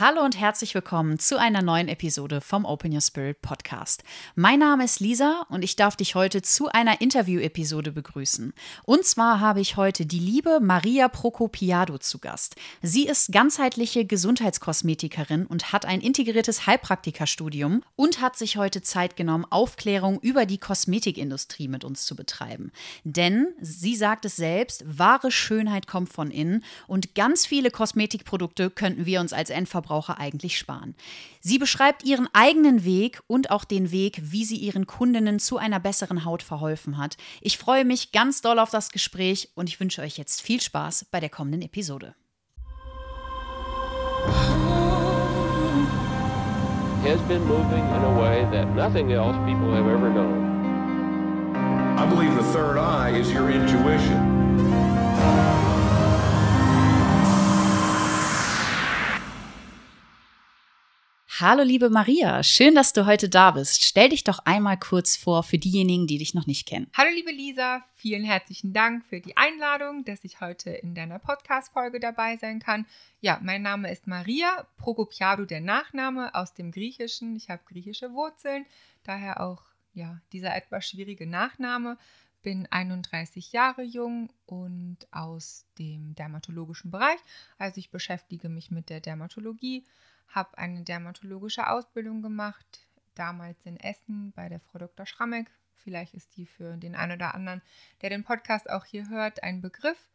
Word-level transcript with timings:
Hallo 0.00 0.24
und 0.24 0.38
herzlich 0.38 0.76
willkommen 0.76 1.18
zu 1.18 1.40
einer 1.40 1.60
neuen 1.60 1.88
Episode 1.88 2.40
vom 2.40 2.64
Open 2.64 2.92
Your 2.92 3.00
Spirit 3.00 3.42
Podcast. 3.42 4.04
Mein 4.36 4.60
Name 4.60 4.84
ist 4.84 5.00
Lisa 5.00 5.44
und 5.48 5.64
ich 5.64 5.74
darf 5.74 5.96
dich 5.96 6.14
heute 6.14 6.40
zu 6.40 6.68
einer 6.68 7.00
Interview-Episode 7.00 7.90
begrüßen. 7.90 8.52
Und 8.84 9.04
zwar 9.04 9.40
habe 9.40 9.60
ich 9.60 9.76
heute 9.76 10.06
die 10.06 10.20
liebe 10.20 10.60
Maria 10.60 11.08
Procopiado 11.08 11.98
zu 11.98 12.20
Gast. 12.20 12.54
Sie 12.80 13.08
ist 13.08 13.32
ganzheitliche 13.32 14.04
Gesundheitskosmetikerin 14.04 15.46
und 15.46 15.72
hat 15.72 15.84
ein 15.84 16.00
integriertes 16.00 16.68
Heilpraktikerstudium 16.68 17.82
und 17.96 18.20
hat 18.20 18.36
sich 18.36 18.56
heute 18.56 18.82
Zeit 18.82 19.16
genommen, 19.16 19.46
Aufklärung 19.50 20.20
über 20.20 20.46
die 20.46 20.58
Kosmetikindustrie 20.58 21.66
mit 21.66 21.82
uns 21.82 22.06
zu 22.06 22.14
betreiben. 22.14 22.70
Denn 23.02 23.48
sie 23.60 23.96
sagt 23.96 24.26
es 24.26 24.36
selbst, 24.36 24.84
wahre 24.86 25.32
Schönheit 25.32 25.88
kommt 25.88 26.12
von 26.12 26.30
innen 26.30 26.62
und 26.86 27.16
ganz 27.16 27.46
viele 27.46 27.72
Kosmetikprodukte 27.72 28.70
könnten 28.70 29.04
wir 29.04 29.20
uns 29.20 29.32
als 29.32 29.50
Endverbraucher 29.50 29.87
Endverbraucher 29.88 30.18
eigentlich 30.18 30.58
sparen. 30.58 30.94
Sie 31.40 31.58
beschreibt 31.58 32.04
ihren 32.04 32.28
eigenen 32.32 32.84
Weg 32.84 33.20
und 33.26 33.50
auch 33.50 33.64
den 33.64 33.90
Weg, 33.90 34.20
wie 34.22 34.44
sie 34.44 34.56
ihren 34.56 34.86
Kundinnen 34.86 35.38
zu 35.38 35.58
einer 35.58 35.80
besseren 35.80 36.24
Haut 36.24 36.42
verholfen 36.42 36.98
hat. 36.98 37.16
Ich 37.40 37.58
freue 37.58 37.84
mich 37.84 38.12
ganz 38.12 38.40
doll 38.40 38.58
auf 38.58 38.70
das 38.70 38.90
Gespräch 38.90 39.50
und 39.54 39.68
ich 39.68 39.80
wünsche 39.80 40.02
euch 40.02 40.18
jetzt 40.18 40.42
viel 40.42 40.60
Spaß 40.60 41.06
bei 41.10 41.20
der 41.20 41.30
kommenden 41.30 41.62
Episode. 41.62 42.14
has 47.00 47.20
been 47.22 47.42
moving 47.44 47.78
in 47.78 48.04
a 48.04 48.20
way 48.20 48.44
that 48.50 48.74
nothing 48.74 49.12
else 49.12 49.34
people 49.46 49.72
have 49.72 49.86
ever 49.86 50.10
known. 50.10 51.56
I 51.96 52.04
believe 52.04 52.34
the 52.34 52.42
third 52.52 52.76
eye 52.76 53.16
is 53.16 53.32
your 53.32 53.50
intuition. 53.50 55.77
Hallo 61.40 61.62
liebe 61.62 61.88
Maria, 61.88 62.42
schön, 62.42 62.74
dass 62.74 62.92
du 62.92 63.06
heute 63.06 63.28
da 63.28 63.52
bist. 63.52 63.84
Stell 63.84 64.08
dich 64.08 64.24
doch 64.24 64.40
einmal 64.40 64.76
kurz 64.76 65.16
vor 65.16 65.44
für 65.44 65.56
diejenigen, 65.56 66.08
die 66.08 66.18
dich 66.18 66.34
noch 66.34 66.48
nicht 66.48 66.66
kennen. 66.66 66.90
Hallo 66.96 67.10
liebe 67.14 67.30
Lisa, 67.30 67.84
vielen 67.94 68.24
herzlichen 68.24 68.72
Dank 68.72 69.04
für 69.04 69.20
die 69.20 69.36
Einladung, 69.36 70.04
dass 70.04 70.24
ich 70.24 70.40
heute 70.40 70.70
in 70.70 70.96
deiner 70.96 71.20
Podcast-Folge 71.20 72.00
dabei 72.00 72.38
sein 72.38 72.58
kann. 72.58 72.86
Ja, 73.20 73.38
mein 73.40 73.62
Name 73.62 73.88
ist 73.92 74.08
Maria 74.08 74.66
Prokopiadou, 74.78 75.44
der 75.44 75.60
Nachname 75.60 76.34
aus 76.34 76.54
dem 76.54 76.72
Griechischen. 76.72 77.36
Ich 77.36 77.50
habe 77.50 77.62
griechische 77.64 78.12
Wurzeln, 78.14 78.66
daher 79.04 79.40
auch 79.40 79.62
ja, 79.94 80.20
dieser 80.32 80.56
etwas 80.56 80.88
schwierige 80.88 81.28
Nachname. 81.28 81.98
Bin 82.42 82.66
31 82.68 83.52
Jahre 83.52 83.82
jung 83.82 84.32
und 84.44 85.06
aus 85.12 85.66
dem 85.78 86.16
dermatologischen 86.16 86.90
Bereich. 86.90 87.20
Also 87.58 87.78
ich 87.78 87.92
beschäftige 87.92 88.48
mich 88.48 88.72
mit 88.72 88.90
der 88.90 89.00
Dermatologie 89.00 89.86
habe 90.28 90.56
eine 90.58 90.82
dermatologische 90.82 91.68
Ausbildung 91.68 92.22
gemacht, 92.22 92.86
damals 93.14 93.64
in 93.66 93.78
Essen 93.78 94.32
bei 94.32 94.48
der 94.48 94.60
Frau 94.60 94.78
Dr. 94.78 95.06
Schrammeck. 95.06 95.50
Vielleicht 95.74 96.14
ist 96.14 96.36
die 96.36 96.46
für 96.46 96.76
den 96.76 96.94
einen 96.94 97.12
oder 97.12 97.34
anderen, 97.34 97.62
der 98.02 98.10
den 98.10 98.24
Podcast 98.24 98.68
auch 98.68 98.84
hier 98.84 99.08
hört, 99.08 99.42
ein 99.42 99.60
Begriff. 99.60 100.10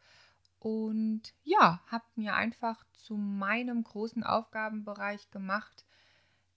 Und 0.59 1.33
ja, 1.43 1.81
habe 1.87 2.05
mir 2.15 2.35
einfach 2.35 2.85
zu 2.93 3.17
meinem 3.17 3.83
großen 3.83 4.23
Aufgabenbereich 4.23 5.29
gemacht, 5.31 5.85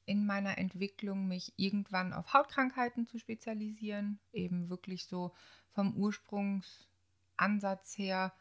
in 0.04 0.26
meiner 0.26 0.58
Entwicklung 0.58 1.26
mich 1.26 1.52
irgendwann 1.56 2.12
auf 2.12 2.32
Hautkrankheiten 2.32 3.06
zu 3.06 3.18
spezialisieren, 3.18 4.20
eben 4.32 4.70
wirklich 4.70 5.06
so 5.06 5.32
vom 5.72 5.96
Ursprungsansatz 5.96 7.98
her 7.98 8.32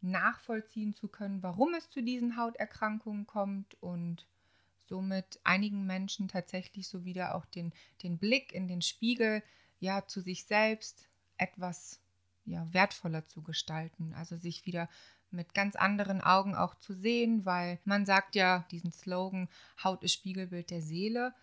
nachvollziehen 0.00 0.92
zu 0.92 1.08
können, 1.08 1.42
warum 1.42 1.74
es 1.74 1.90
zu 1.90 2.02
diesen 2.02 2.36
Hauterkrankungen 2.36 3.26
kommt 3.26 3.80
und 3.82 4.26
somit 4.88 5.40
einigen 5.44 5.86
Menschen 5.86 6.28
tatsächlich 6.28 6.88
so 6.88 7.04
wieder 7.04 7.34
auch 7.34 7.44
den, 7.44 7.72
den 8.02 8.18
Blick 8.18 8.52
in 8.52 8.68
den 8.68 8.82
Spiegel, 8.82 9.42
ja, 9.80 10.06
zu 10.06 10.20
sich 10.20 10.44
selbst 10.44 11.08
etwas 11.36 12.00
ja, 12.44 12.66
wertvoller 12.72 13.26
zu 13.26 13.42
gestalten. 13.42 14.14
Also 14.14 14.36
sich 14.36 14.66
wieder 14.66 14.88
mit 15.30 15.54
ganz 15.54 15.76
anderen 15.76 16.20
Augen 16.20 16.54
auch 16.54 16.74
zu 16.74 16.94
sehen, 16.94 17.44
weil 17.44 17.78
man 17.84 18.06
sagt 18.06 18.34
ja 18.34 18.66
diesen 18.70 18.92
Slogan, 18.92 19.48
Haut 19.82 20.02
ist 20.02 20.14
Spiegelbild 20.14 20.70
der 20.70 20.82
Seele. 20.82 21.34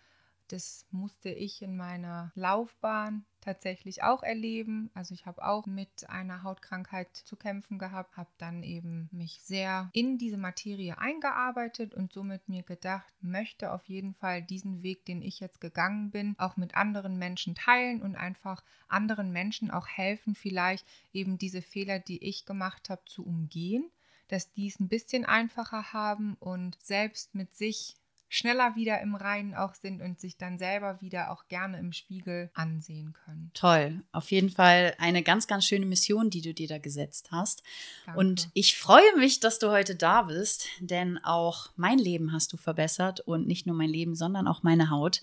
Das 0.48 0.86
musste 0.90 1.30
ich 1.30 1.62
in 1.62 1.76
meiner 1.76 2.32
Laufbahn 2.34 3.24
tatsächlich 3.46 4.02
auch 4.02 4.24
erleben. 4.24 4.90
Also 4.92 5.14
ich 5.14 5.24
habe 5.24 5.46
auch 5.46 5.66
mit 5.66 6.10
einer 6.10 6.42
Hautkrankheit 6.42 7.14
zu 7.16 7.36
kämpfen 7.36 7.78
gehabt, 7.78 8.16
habe 8.16 8.28
dann 8.38 8.64
eben 8.64 9.08
mich 9.12 9.40
sehr 9.40 9.88
in 9.92 10.18
diese 10.18 10.36
Materie 10.36 10.98
eingearbeitet 10.98 11.94
und 11.94 12.12
somit 12.12 12.48
mir 12.48 12.64
gedacht, 12.64 13.14
möchte 13.20 13.72
auf 13.72 13.84
jeden 13.86 14.14
Fall 14.14 14.42
diesen 14.42 14.82
Weg, 14.82 15.04
den 15.04 15.22
ich 15.22 15.38
jetzt 15.38 15.60
gegangen 15.60 16.10
bin, 16.10 16.34
auch 16.38 16.56
mit 16.56 16.74
anderen 16.74 17.18
Menschen 17.18 17.54
teilen 17.54 18.02
und 18.02 18.16
einfach 18.16 18.64
anderen 18.88 19.30
Menschen 19.30 19.70
auch 19.70 19.86
helfen, 19.86 20.34
vielleicht 20.34 20.84
eben 21.12 21.38
diese 21.38 21.62
Fehler, 21.62 22.00
die 22.00 22.22
ich 22.24 22.46
gemacht 22.46 22.90
habe, 22.90 23.02
zu 23.06 23.24
umgehen 23.24 23.90
dass 24.28 24.52
die 24.52 24.66
es 24.66 24.80
ein 24.80 24.88
bisschen 24.88 25.24
einfacher 25.24 25.92
haben 25.92 26.34
und 26.40 26.76
selbst 26.82 27.36
mit 27.36 27.54
sich 27.54 27.94
schneller 28.36 28.76
wieder 28.76 29.00
im 29.00 29.14
Reinen 29.14 29.54
auch 29.54 29.74
sind 29.74 30.02
und 30.02 30.20
sich 30.20 30.36
dann 30.36 30.58
selber 30.58 31.00
wieder 31.00 31.30
auch 31.30 31.48
gerne 31.48 31.78
im 31.78 31.92
Spiegel 31.92 32.50
ansehen 32.54 33.14
können. 33.14 33.50
Toll, 33.54 34.02
auf 34.12 34.30
jeden 34.30 34.50
Fall 34.50 34.94
eine 34.98 35.22
ganz, 35.22 35.46
ganz 35.46 35.64
schöne 35.64 35.86
Mission, 35.86 36.28
die 36.28 36.42
du 36.42 36.52
dir 36.52 36.68
da 36.68 36.78
gesetzt 36.78 37.30
hast. 37.32 37.62
Danke. 38.04 38.20
Und 38.20 38.50
ich 38.52 38.76
freue 38.76 39.16
mich, 39.16 39.40
dass 39.40 39.58
du 39.58 39.70
heute 39.70 39.96
da 39.96 40.22
bist, 40.22 40.66
denn 40.80 41.18
auch 41.24 41.70
mein 41.76 41.98
Leben 41.98 42.32
hast 42.32 42.52
du 42.52 42.58
verbessert 42.58 43.20
und 43.20 43.46
nicht 43.46 43.66
nur 43.66 43.74
mein 43.74 43.88
Leben, 43.90 44.14
sondern 44.14 44.48
auch 44.48 44.62
meine 44.62 44.90
Haut. 44.90 45.22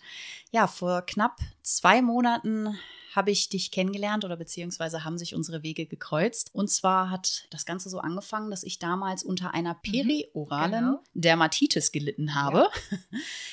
Ja, 0.51 0.67
vor 0.67 1.03
knapp 1.03 1.37
zwei 1.61 2.01
Monaten 2.01 2.75
habe 3.15 3.31
ich 3.31 3.49
dich 3.49 3.71
kennengelernt 3.71 4.25
oder 4.25 4.37
beziehungsweise 4.37 5.03
haben 5.03 5.17
sich 5.17 5.35
unsere 5.35 5.61
Wege 5.61 5.85
gekreuzt. 5.85 6.49
Und 6.53 6.69
zwar 6.69 7.09
hat 7.11 7.47
das 7.51 7.65
Ganze 7.65 7.89
so 7.89 7.99
angefangen, 7.99 8.49
dass 8.49 8.63
ich 8.63 8.79
damals 8.79 9.23
unter 9.23 9.53
einer 9.53 9.75
mhm. 9.75 9.91
perioralen 9.91 10.71
genau. 10.71 11.03
Dermatitis 11.13 11.91
gelitten 11.91 12.35
habe. 12.35 12.69
Ja. 12.91 12.97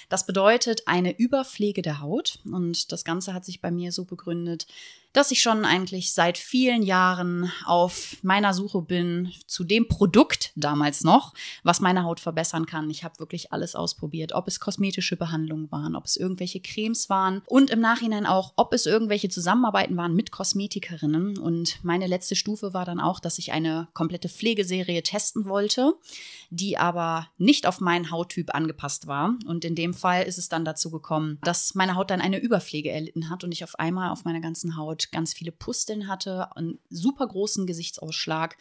Das 0.08 0.26
bedeutet 0.26 0.88
eine 0.88 1.16
Überpflege 1.16 1.82
der 1.82 2.00
Haut. 2.00 2.40
Und 2.44 2.90
das 2.90 3.04
Ganze 3.04 3.32
hat 3.32 3.44
sich 3.44 3.60
bei 3.60 3.70
mir 3.70 3.92
so 3.92 4.04
begründet, 4.04 4.66
dass 5.12 5.30
ich 5.30 5.42
schon 5.42 5.64
eigentlich 5.64 6.14
seit 6.14 6.38
vielen 6.38 6.82
Jahren 6.82 7.50
auf 7.64 8.16
meiner 8.22 8.54
Suche 8.54 8.82
bin 8.82 9.32
zu 9.46 9.64
dem 9.64 9.88
Produkt 9.88 10.52
damals 10.54 11.02
noch, 11.02 11.34
was 11.64 11.80
meine 11.80 12.04
Haut 12.04 12.20
verbessern 12.20 12.66
kann. 12.66 12.90
Ich 12.90 13.02
habe 13.02 13.18
wirklich 13.18 13.52
alles 13.52 13.74
ausprobiert, 13.74 14.32
ob 14.32 14.46
es 14.46 14.60
kosmetische 14.60 15.16
Behandlungen 15.16 15.70
waren, 15.72 15.96
ob 15.96 16.04
es 16.04 16.16
irgendwelche 16.16 16.60
Cremes 16.60 17.10
waren 17.10 17.42
und 17.46 17.70
im 17.70 17.80
Nachhinein 17.80 18.26
auch, 18.26 18.52
ob 18.56 18.72
es 18.72 18.86
irgendwelche 18.86 19.28
Zusammenarbeiten 19.28 19.96
waren 19.96 20.14
mit 20.14 20.30
Kosmetikerinnen. 20.30 21.38
Und 21.38 21.82
meine 21.82 22.06
letzte 22.06 22.36
Stufe 22.36 22.72
war 22.72 22.84
dann 22.84 23.00
auch, 23.00 23.18
dass 23.20 23.38
ich 23.38 23.52
eine 23.52 23.88
komplette 23.94 24.28
Pflegeserie 24.28 25.02
testen 25.02 25.46
wollte, 25.46 25.94
die 26.50 26.78
aber 26.78 27.28
nicht 27.38 27.66
auf 27.66 27.80
meinen 27.80 28.10
Hauttyp 28.10 28.54
angepasst 28.54 29.06
war. 29.06 29.36
Und 29.46 29.64
in 29.64 29.74
dem 29.74 29.94
Fall 29.94 30.24
ist 30.24 30.38
es 30.38 30.48
dann 30.48 30.64
dazu 30.64 30.90
gekommen, 30.90 31.38
dass 31.42 31.74
meine 31.74 31.96
Haut 31.96 32.10
dann 32.10 32.20
eine 32.20 32.38
Überpflege 32.38 32.90
erlitten 32.90 33.30
hat 33.30 33.42
und 33.44 33.52
ich 33.52 33.64
auf 33.64 33.78
einmal 33.78 34.10
auf 34.10 34.24
meiner 34.24 34.40
ganzen 34.40 34.76
Haut 34.76 34.99
Haut 35.00 35.12
ganz 35.12 35.32
viele 35.32 35.52
Pusteln 35.52 36.08
hatte, 36.08 36.54
einen 36.56 36.78
super 36.90 37.26
großen 37.26 37.66
Gesichtsausschlag, 37.66 38.56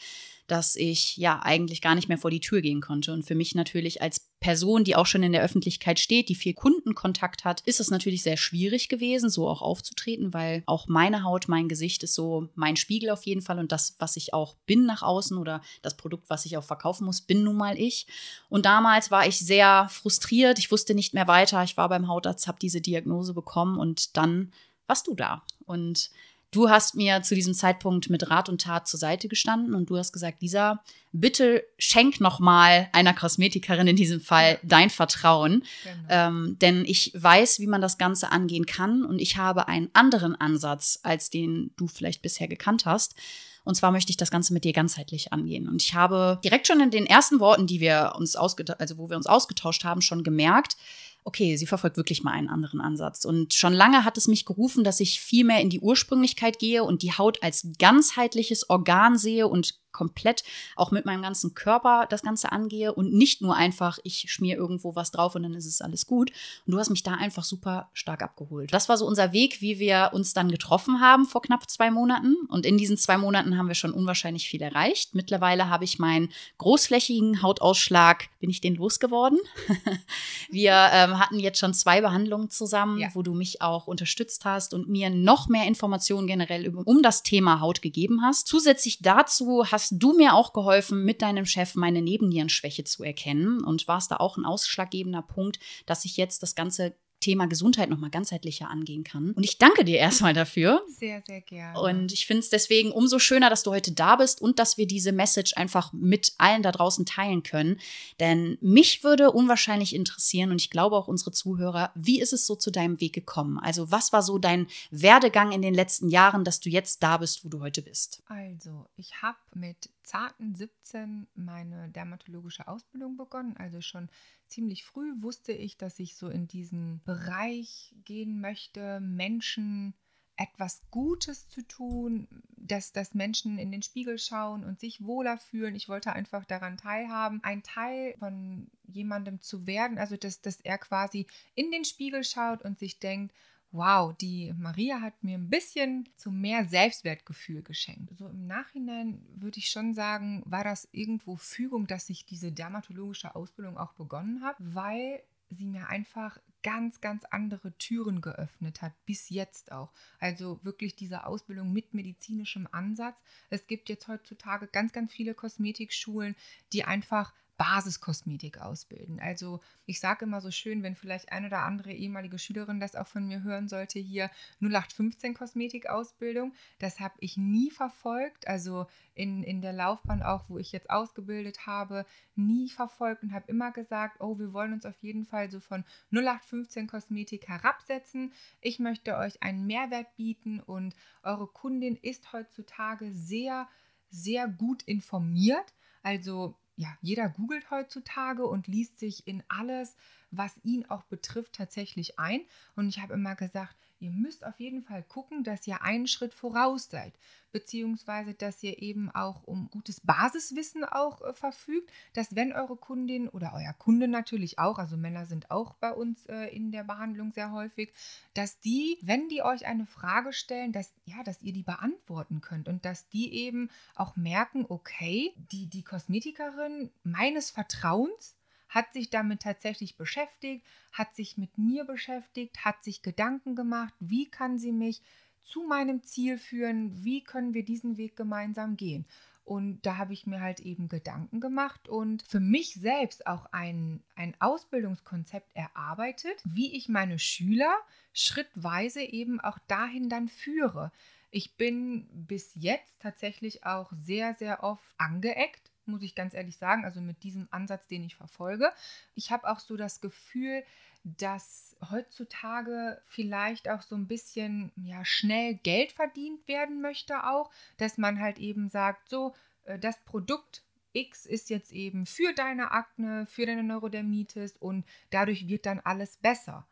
dass 0.48 0.76
ich 0.76 1.16
ja 1.18 1.42
eigentlich 1.44 1.80
gar 1.80 1.94
nicht 1.94 2.10
mehr 2.10 2.18
vor 2.18 2.32
die 2.32 2.40
Tür 2.40 2.62
gehen 2.62 2.82
konnte. 2.82 3.14
Und 3.14 3.24
für 3.24 3.36
mich 3.36 3.54
natürlich 3.54 4.02
als 4.02 4.32
Person, 4.40 4.84
die 4.84 4.96
auch 4.96 5.06
schon 5.06 5.22
in 5.22 5.32
der 5.32 5.44
Öffentlichkeit 5.44 6.00
steht, 6.00 6.28
die 6.28 6.36
viel 6.36 6.56
Kundenkontakt 6.56 7.46
hat, 7.46 7.62
ist 7.62 7.80
es 7.80 7.92
natürlich 7.92 8.24
sehr 8.24 8.38
schwierig 8.38 8.90
gewesen, 8.90 9.30
so 9.30 9.48
auch 9.48 9.62
aufzutreten, 9.62 10.34
weil 10.34 10.64
auch 10.66 10.88
meine 10.88 11.24
Haut, 11.24 11.48
mein 11.50 11.68
Gesicht 11.68 12.02
ist 12.04 12.16
so 12.16 12.50
mein 12.56 12.78
Spiegel 12.78 13.12
auf 13.12 13.24
jeden 13.24 13.42
Fall 13.42 13.60
und 13.60 13.72
das, 13.72 13.96
was 14.00 14.16
ich 14.16 14.34
auch 14.34 14.56
bin 14.66 14.86
nach 14.86 15.04
außen 15.04 15.38
oder 15.38 15.62
das 15.84 15.98
Produkt, 15.98 16.30
was 16.30 16.46
ich 16.46 16.58
auch 16.58 16.64
verkaufen 16.64 17.06
muss, 17.06 17.22
bin 17.22 17.44
nun 17.44 17.58
mal 17.58 17.78
ich. 17.78 18.08
Und 18.48 18.66
damals 18.66 19.12
war 19.12 19.28
ich 19.28 19.38
sehr 19.38 19.88
frustriert, 19.90 20.58
ich 20.58 20.72
wusste 20.72 20.96
nicht 20.96 21.14
mehr 21.14 21.28
weiter, 21.28 21.64
ich 21.64 21.78
war 21.78 21.90
beim 21.90 22.08
Hautarzt, 22.08 22.48
habe 22.48 22.60
diese 22.60 22.82
Diagnose 22.82 23.34
bekommen 23.34 23.78
und 23.78 24.18
dann 24.18 24.52
warst 24.90 25.08
du 25.08 25.14
da. 25.14 25.44
Und 25.66 26.10
Du 26.52 26.70
hast 26.70 26.96
mir 26.96 27.22
zu 27.22 27.36
diesem 27.36 27.54
Zeitpunkt 27.54 28.10
mit 28.10 28.32
Rat 28.32 28.50
und 28.50 28.62
Tat 28.62 28.88
zur 28.88 29.00
Seite 29.00 29.28
gestanden 29.28 29.76
und 29.76 29.90
du 29.90 29.98
hast 29.98 30.12
gesagt, 30.12 30.42
Lisa, 30.42 30.84
bitte 31.12 31.64
schenk 31.78 32.20
noch 32.20 32.40
mal 32.40 32.90
einer 32.92 33.14
Kosmetikerin 33.14 33.88
in 33.88 33.96
diesem 33.96 34.20
Fall 34.20 34.60
dein 34.64 34.90
Vertrauen, 34.90 35.64
genau. 35.84 35.96
ähm, 36.10 36.58
denn 36.60 36.86
ich 36.86 37.12
weiß, 37.16 37.60
wie 37.60 37.68
man 37.68 37.82
das 37.82 38.00
Ganze 38.00 38.32
angehen 38.32 38.66
kann 38.66 39.06
und 39.06 39.20
ich 39.20 39.38
habe 39.38 39.68
einen 39.68 39.90
anderen 39.94 40.36
Ansatz, 40.36 41.00
als 41.04 41.30
den 41.30 41.72
du 41.78 41.88
vielleicht 41.88 42.24
bisher 42.24 42.48
gekannt 42.48 42.86
hast. 42.86 43.16
Und 43.64 43.76
zwar 43.76 43.92
möchte 43.92 44.10
ich 44.10 44.18
das 44.18 44.32
Ganze 44.32 44.54
mit 44.54 44.64
dir 44.64 44.74
ganzheitlich 44.74 45.32
angehen. 45.32 45.68
Und 45.68 45.84
ich 45.84 45.94
habe 45.94 46.40
direkt 46.44 46.66
schon 46.66 46.80
in 46.80 46.90
den 46.90 47.06
ersten 47.06 47.40
Worten, 47.40 47.68
die 47.68 47.80
wir 47.80 48.14
uns 48.18 48.36
ausgetauscht, 48.36 48.80
also 48.80 48.98
wo 48.98 49.10
wir 49.10 49.18
uns 49.18 49.28
ausgetauscht 49.28 49.84
haben, 49.84 50.02
schon 50.02 50.24
gemerkt, 50.24 50.76
okay, 51.24 51.58
sie 51.58 51.68
verfolgt 51.68 51.98
wirklich 51.98 52.24
mal 52.24 52.32
einen 52.32 52.50
anderen 52.50 52.82
Ansatz. 52.82 53.26
Und 53.26 53.54
schon 53.54 53.74
lange 53.74 54.06
hat 54.06 54.18
es 54.18 54.28
mich 54.28 54.46
gerufen, 54.46 54.84
dass 54.84 55.00
ich 55.00 55.20
viel 55.20 55.46
mehr 55.46 55.62
in 55.62 55.70
die 55.70 55.80
Ursprünglichkeit 55.80 56.60
gehe 56.60 56.84
und 56.84 57.04
die 57.04 57.14
Haut 57.14 57.44
als 57.44 57.68
ganzheitliches 57.78 58.70
Organ 58.70 59.18
sehe 59.18 59.48
und 59.48 59.80
komplett 59.92 60.44
auch 60.76 60.92
mit 60.92 61.06
meinem 61.06 61.22
ganzen 61.22 61.54
Körper 61.54 62.06
das 62.10 62.22
Ganze 62.22 62.52
angehe 62.52 62.94
und 62.94 63.14
nicht 63.14 63.42
nur 63.42 63.56
einfach, 63.56 64.00
ich 64.04 64.26
schmier 64.32 64.58
irgendwo 64.58 64.96
was 64.96 65.12
drauf 65.12 65.36
und 65.36 65.44
dann 65.44 65.54
ist 65.54 65.66
es 65.66 65.82
alles 65.82 66.06
gut. 66.06 66.32
Und 66.66 66.74
du 66.74 66.80
hast 66.80 66.90
mich 66.90 67.04
da 67.04 67.14
einfach 67.14 67.44
super 67.44 67.90
stark 67.94 68.22
abgeholt. 68.22 68.74
Das 68.74 68.90
war 68.90 68.98
so 68.98 69.06
unser 69.06 69.32
Weg, 69.34 69.62
wie 69.62 69.80
wir 69.80 70.12
uns 70.14 70.34
dann 70.34 70.50
getroffen 70.50 71.02
haben 71.02 71.26
vor 71.26 71.42
knapp 71.42 71.70
zwei 71.70 71.92
Monaten. 71.92 72.36
Und 72.50 72.66
in 72.66 72.78
diesen 72.78 72.98
zwei 72.98 73.18
Monaten 73.18 73.58
haben 73.58 73.68
wir 73.68 73.76
schon 73.76 73.94
unwahrscheinlich 73.94 74.48
viel 74.48 74.62
erreicht. 74.62 75.16
Mittlerweile 75.16 75.70
habe 75.70 75.84
ich 75.84 76.00
meinen 76.00 76.30
großflächigen 76.58 77.42
Hautausschlag, 77.42 78.30
bin 78.40 78.50
ich 78.50 78.62
den 78.62 78.76
losgeworden. 78.76 79.40
wir 80.50 80.90
ähm, 80.92 81.20
hatten 81.20 81.40
jetzt 81.40 81.60
schon 81.60 81.74
zwei 81.74 82.02
Behandlungen 82.02 82.50
zusammen, 82.50 83.00
ja. 83.00 83.10
wo 83.14 83.24
du 83.24 83.34
mich 83.34 83.62
auch 83.62 83.88
unterstützt 83.88 84.46
hast 84.46 84.74
und 84.74 84.90
mir 84.90 85.10
noch 85.10 85.48
mehr 85.48 85.66
Informationen 85.66 86.28
generell 86.28 86.68
um 86.86 87.02
das 87.02 87.24
Thema 87.24 87.60
Haut 87.60 87.82
gegeben 87.82 88.22
hast. 88.22 88.48
Zusätzlich 88.48 89.00
dazu 89.02 89.66
hast 89.72 89.79
hast 89.80 89.94
du 89.98 90.12
mir 90.14 90.34
auch 90.34 90.52
geholfen, 90.52 91.06
mit 91.06 91.22
deinem 91.22 91.46
Chef 91.46 91.76
meine 91.76 92.02
Nebennierenschwäche 92.02 92.84
zu 92.84 93.04
erkennen. 93.04 93.64
Und 93.64 93.88
warst 93.88 94.12
da 94.12 94.18
auch 94.18 94.36
ein 94.36 94.44
ausschlaggebender 94.44 95.22
Punkt, 95.22 95.60
dass 95.86 96.04
ich 96.04 96.18
jetzt 96.18 96.44
das 96.44 96.54
Ganze 96.54 96.96
Thema 97.20 97.48
Gesundheit 97.48 97.90
nochmal 97.90 98.10
ganzheitlicher 98.10 98.70
angehen 98.70 99.04
kann. 99.04 99.32
Und 99.32 99.44
ich 99.44 99.58
danke 99.58 99.84
dir 99.84 99.98
erstmal 99.98 100.34
dafür. 100.34 100.82
Sehr, 100.88 101.22
sehr 101.22 101.42
gerne. 101.42 101.80
Und 101.80 102.12
ich 102.12 102.26
finde 102.26 102.42
es 102.42 102.50
deswegen 102.50 102.92
umso 102.92 103.20
schöner, 103.20 103.50
dass 103.50 103.64
du 103.64 103.72
heute 103.72 103.92
da 103.92 104.16
bist 104.16 104.42
und 104.42 104.60
dass 104.60 104.78
wir 104.78 104.88
diese 104.88 105.12
Message 105.12 105.54
einfach 105.56 105.94
mit 105.94 106.34
allen 106.38 106.64
da 106.64 106.72
draußen 106.72 107.06
teilen 107.06 107.44
können. 107.44 107.80
Denn 108.20 108.58
mich 108.62 109.04
würde 109.04 109.32
unwahrscheinlich 109.32 109.96
interessieren 109.96 110.52
und 110.52 110.62
ich 110.62 110.70
glaube 110.70 110.96
auch 110.96 111.08
unsere 111.08 111.32
Zuhörer, 111.32 111.92
wie 111.96 112.22
ist 112.22 112.34
es 112.34 112.46
so 112.46 112.56
zu 112.56 112.72
deinem 112.72 113.00
Weg 113.02 113.14
gekommen? 113.14 113.60
Also 113.60 113.92
was 113.92 114.14
war 114.14 114.24
so 114.24 114.38
dein 114.38 114.68
Werdegang 114.92 115.52
in 115.52 115.62
den 115.62 115.74
letzten 115.74 116.10
Jahren, 116.10 116.44
dass 116.44 116.60
du 116.60 116.70
jetzt 116.70 117.04
da 117.04 117.18
bist, 117.18 117.44
wo 117.44 117.50
du 117.50 117.60
heute 117.60 117.82
bist? 117.82 118.24
Also, 118.28 118.88
ich 118.96 119.22
habe 119.22 119.38
mit 119.54 119.90
zarten 120.10 120.56
17 120.56 121.28
meine 121.36 121.90
dermatologische 121.90 122.68
Ausbildung 122.68 123.16
begonnen, 123.16 123.56
also 123.58 123.80
schon 123.80 124.10
ziemlich 124.48 124.84
früh 124.84 125.14
wusste 125.22 125.52
ich, 125.52 125.78
dass 125.78 126.00
ich 126.00 126.18
so 126.18 126.30
in 126.30 126.48
diesen 126.48 127.04
Bereich 127.04 127.96
gehen 128.06 128.42
möchte, 128.42 129.00
Menschen 129.02 129.94
etwas 130.36 130.82
Gutes 130.90 131.48
zu 131.50 131.62
tun, 131.68 132.28
dass, 132.56 132.92
dass 132.92 133.14
Menschen 133.14 133.60
in 133.60 133.72
den 133.72 133.84
Spiegel 133.84 134.18
schauen 134.18 134.64
und 134.64 134.80
sich 134.80 135.04
wohler 135.04 135.38
fühlen. 135.38 135.76
Ich 135.76 135.90
wollte 135.90 136.14
einfach 136.14 136.46
daran 136.46 136.78
teilhaben, 136.78 137.44
ein 137.44 137.62
Teil 137.62 138.16
von 138.18 138.72
jemandem 138.84 139.42
zu 139.42 139.68
werden, 139.68 140.00
also 140.00 140.18
dass, 140.18 140.42
dass 140.42 140.60
er 140.62 140.80
quasi 140.80 141.28
in 141.54 141.72
den 141.72 141.86
Spiegel 141.86 142.24
schaut 142.24 142.64
und 142.64 142.80
sich 142.80 143.00
denkt, 143.00 143.36
wow, 143.72 144.16
die 144.16 144.54
Maria 144.58 145.02
hat 145.02 145.24
mir 145.24 145.38
ein 145.38 145.50
bisschen 145.50 146.10
zu 146.16 146.32
mehr 146.32 146.66
Selbstwertgefühl 146.66 147.62
geschenkt. 147.62 148.18
So 148.18 148.28
im 148.28 148.48
Nachhinein 148.48 149.22
würde 149.36 149.60
ich 149.60 149.70
schon 149.70 149.94
sagen, 149.94 150.44
war 150.46 150.64
das 150.64 150.88
irgendwo 150.92 151.36
Fügung, 151.36 151.86
dass 151.88 152.10
ich 152.10 152.26
diese 152.26 152.52
dermatologische 152.52 153.36
Ausbildung 153.36 153.78
auch 153.78 153.94
begonnen 153.94 154.44
habe, 154.44 154.58
weil 154.60 155.22
sie 155.50 155.66
mir 155.66 155.88
einfach 155.88 156.40
ganz, 156.62 157.00
ganz 157.00 157.24
andere 157.26 157.72
Türen 157.78 158.22
geöffnet 158.22 158.82
hat, 158.82 158.94
bis 159.06 159.30
jetzt 159.30 159.72
auch. 159.72 159.92
Also 160.20 160.60
wirklich 160.64 160.96
diese 160.96 161.26
Ausbildung 161.26 161.72
mit 161.72 161.94
medizinischem 161.94 162.68
Ansatz. 162.72 163.18
Es 163.50 163.68
gibt 163.68 163.90
jetzt 163.90 164.08
heutzutage 164.08 164.68
ganz, 164.68 164.92
ganz 164.92 165.14
viele 165.14 165.34
Kosmetikschulen, 165.34 166.36
die 166.74 166.84
einfach 166.84 167.34
Basiskosmetik 167.60 168.62
ausbilden. 168.62 169.20
Also 169.20 169.60
ich 169.86 170.00
sage 170.00 170.24
immer 170.24 170.40
so 170.40 170.50
schön, 170.50 170.82
wenn 170.82 170.96
vielleicht 170.96 171.34
eine 171.34 171.48
oder 171.48 171.64
andere 171.64 171.92
ehemalige 171.92 172.40
Schülerin 172.40 172.80
das 172.80 172.96
auch 172.96 173.06
von 173.06 173.28
mir 173.28 173.44
hören 173.44 173.68
sollte, 173.68 174.00
hier 174.00 174.32
0815 174.62 175.34
Kosmetikausbildung. 175.34 176.54
Das 176.80 177.02
habe 177.02 177.16
ich 177.20 177.36
nie 177.36 177.70
verfolgt, 177.70 178.48
also 178.48 178.88
in, 179.14 179.44
in 179.44 179.62
der 179.62 179.74
Laufbahn 179.74 180.24
auch, 180.24 180.46
wo 180.48 180.58
ich 180.58 180.72
jetzt 180.72 180.90
ausgebildet 180.90 181.68
habe, 181.68 182.06
nie 182.34 182.70
verfolgt 182.70 183.24
und 183.24 183.34
habe 183.34 183.52
immer 183.52 183.74
gesagt, 183.74 184.22
oh, 184.22 184.40
wir 184.40 184.54
wollen 184.54 184.72
uns 184.72 184.86
auf 184.86 185.04
jeden 185.04 185.26
Fall 185.26 185.52
so 185.52 185.60
von 185.60 185.84
0815 186.12 186.88
Kosmetik 186.88 187.50
herabsetzen. 187.50 188.32
Ich 188.62 188.80
möchte 188.80 189.18
euch 189.18 189.44
einen 189.44 189.66
Mehrwert 189.66 190.16
bieten 190.16 190.62
und 190.62 190.96
eure 191.24 191.48
Kundin 191.48 191.98
ist 191.98 192.32
heutzutage 192.32 193.12
sehr, 193.12 193.68
sehr 194.10 194.48
gut 194.48 194.82
informiert. 194.84 195.74
Also 196.02 196.59
ja, 196.80 196.98
jeder 197.02 197.28
googelt 197.28 197.70
heutzutage 197.72 198.46
und 198.46 198.68
liest 198.68 199.00
sich 199.00 199.28
in 199.28 199.44
alles, 199.50 199.98
was 200.32 200.58
ihn 200.64 200.86
auch 200.86 201.04
betrifft, 201.04 201.52
tatsächlich 201.52 202.18
ein. 202.18 202.46
Und 202.78 202.88
ich 202.88 203.02
habe 203.02 203.16
immer 203.16 203.36
gesagt, 203.36 203.76
ihr 204.00 204.12
müsst 204.12 204.46
auf 204.46 204.60
jeden 204.60 204.82
Fall 204.84 205.04
gucken, 205.04 205.44
dass 205.44 205.68
ihr 205.68 205.82
einen 205.82 206.08
Schritt 206.08 206.34
voraus 206.34 206.90
seid, 206.90 207.14
beziehungsweise 207.52 208.34
dass 208.34 208.64
ihr 208.64 208.82
eben 208.82 209.12
auch 209.12 209.44
um 209.44 209.70
gutes 209.70 210.02
Basiswissen 210.02 210.84
auch 210.84 211.22
äh, 211.22 211.34
verfügt, 211.34 211.92
dass 212.14 212.36
wenn 212.36 212.54
eure 212.54 212.78
Kundin 212.78 213.28
oder 213.28 213.54
euer 213.54 213.74
Kunde 213.74 214.08
natürlich 214.08 214.60
auch, 214.60 214.80
also 214.80 214.98
Männer 214.98 215.26
sind 215.26 215.52
auch 215.52 215.74
bei 215.76 215.92
uns 215.92 216.26
äh, 216.28 216.48
in 216.48 216.72
der 216.72 216.84
Behandlung 216.84 217.32
sehr 217.32 217.52
häufig, 217.52 217.92
dass 218.34 218.60
die, 218.60 218.98
wenn 219.02 219.28
die 219.30 219.42
euch 219.42 219.66
eine 219.66 219.86
Frage 219.86 220.34
stellen, 220.34 220.72
dass 220.72 220.94
ja, 221.06 221.24
dass 221.24 221.42
ihr 221.42 221.54
die 221.54 221.64
beantworten 221.64 222.42
könnt 222.42 222.68
und 222.68 222.86
dass 222.86 223.10
die 223.10 223.34
eben 223.34 223.70
auch 223.96 224.16
merken, 224.16 224.66
okay, 224.70 225.34
die 225.52 225.68
die 225.68 225.84
Kosmetikerin 225.84 226.92
meines 227.04 227.50
Vertrauens 227.50 228.39
hat 228.70 228.94
sich 228.94 229.10
damit 229.10 229.42
tatsächlich 229.42 229.98
beschäftigt, 229.98 230.66
hat 230.92 231.16
sich 231.16 231.38
mit 231.38 231.58
mir 231.58 231.84
beschäftigt, 231.84 232.64
hat 232.64 232.84
sich 232.84 233.02
Gedanken 233.02 233.56
gemacht, 233.56 233.94
wie 234.00 234.30
kann 234.30 234.58
sie 234.58 234.72
mich 234.72 235.02
zu 235.44 235.64
meinem 235.64 236.04
Ziel 236.04 236.38
führen, 236.38 237.04
wie 237.04 237.24
können 237.24 237.54
wir 237.54 237.66
diesen 237.66 237.98
Weg 237.98 238.16
gemeinsam 238.16 238.78
gehen. 238.78 239.06
Und 239.44 239.82
da 239.82 239.98
habe 239.98 240.14
ich 240.14 240.28
mir 240.28 240.42
halt 240.42 240.60
eben 240.60 240.90
Gedanken 240.90 241.40
gemacht 241.40 241.90
und 241.90 242.22
für 242.22 242.40
mich 242.40 242.76
selbst 242.76 243.26
auch 243.26 243.48
ein, 243.52 244.04
ein 244.16 244.36
Ausbildungskonzept 244.40 245.56
erarbeitet, 245.56 246.40
wie 246.46 246.76
ich 246.78 246.88
meine 246.88 247.18
Schüler 247.18 247.74
schrittweise 248.14 249.02
eben 249.02 249.40
auch 249.40 249.58
dahin 249.68 250.08
dann 250.08 250.28
führe. 250.28 250.92
Ich 251.32 251.58
bin 251.58 252.08
bis 252.28 252.52
jetzt 252.54 253.02
tatsächlich 253.02 253.66
auch 253.66 253.92
sehr, 254.06 254.36
sehr 254.36 254.64
oft 254.64 254.86
angeeckt 255.00 255.69
muss 255.90 256.04
ich 256.04 256.16
ganz 256.16 256.34
ehrlich 256.34 256.58
sagen, 256.58 256.86
also 256.86 257.02
mit 257.02 257.24
diesem 257.24 257.48
Ansatz, 257.52 257.88
den 257.88 258.04
ich 258.04 258.16
verfolge. 258.16 258.72
Ich 259.16 259.32
habe 259.32 259.50
auch 259.50 259.60
so 259.60 259.78
das 259.78 260.02
Gefühl, 260.02 260.64
dass 261.04 261.76
heutzutage 261.90 263.02
vielleicht 263.08 263.70
auch 263.70 263.82
so 263.82 263.96
ein 263.96 264.08
bisschen 264.08 264.72
ja 264.76 265.06
schnell 265.06 265.56
Geld 265.56 265.94
verdient 265.94 266.48
werden 266.48 266.82
möchte 266.82 267.26
auch, 267.26 267.52
dass 267.78 267.98
man 267.98 268.20
halt 268.20 268.38
eben 268.38 268.70
sagt, 268.70 269.10
so 269.10 269.34
äh, 269.66 269.80
das 269.80 270.00
Produkt 270.04 270.64
X 270.92 271.26
ist 271.26 271.50
jetzt 271.50 271.72
eben 271.72 272.06
für 272.06 272.34
deine 272.34 272.72
Akne, 272.72 273.28
für 273.28 273.46
deine 273.46 273.64
Neurodermitis 273.64 274.58
und 274.58 274.86
dadurch 275.12 275.48
wird 275.48 275.66
dann 275.66 275.80
alles 275.80 276.18
besser 276.18 276.68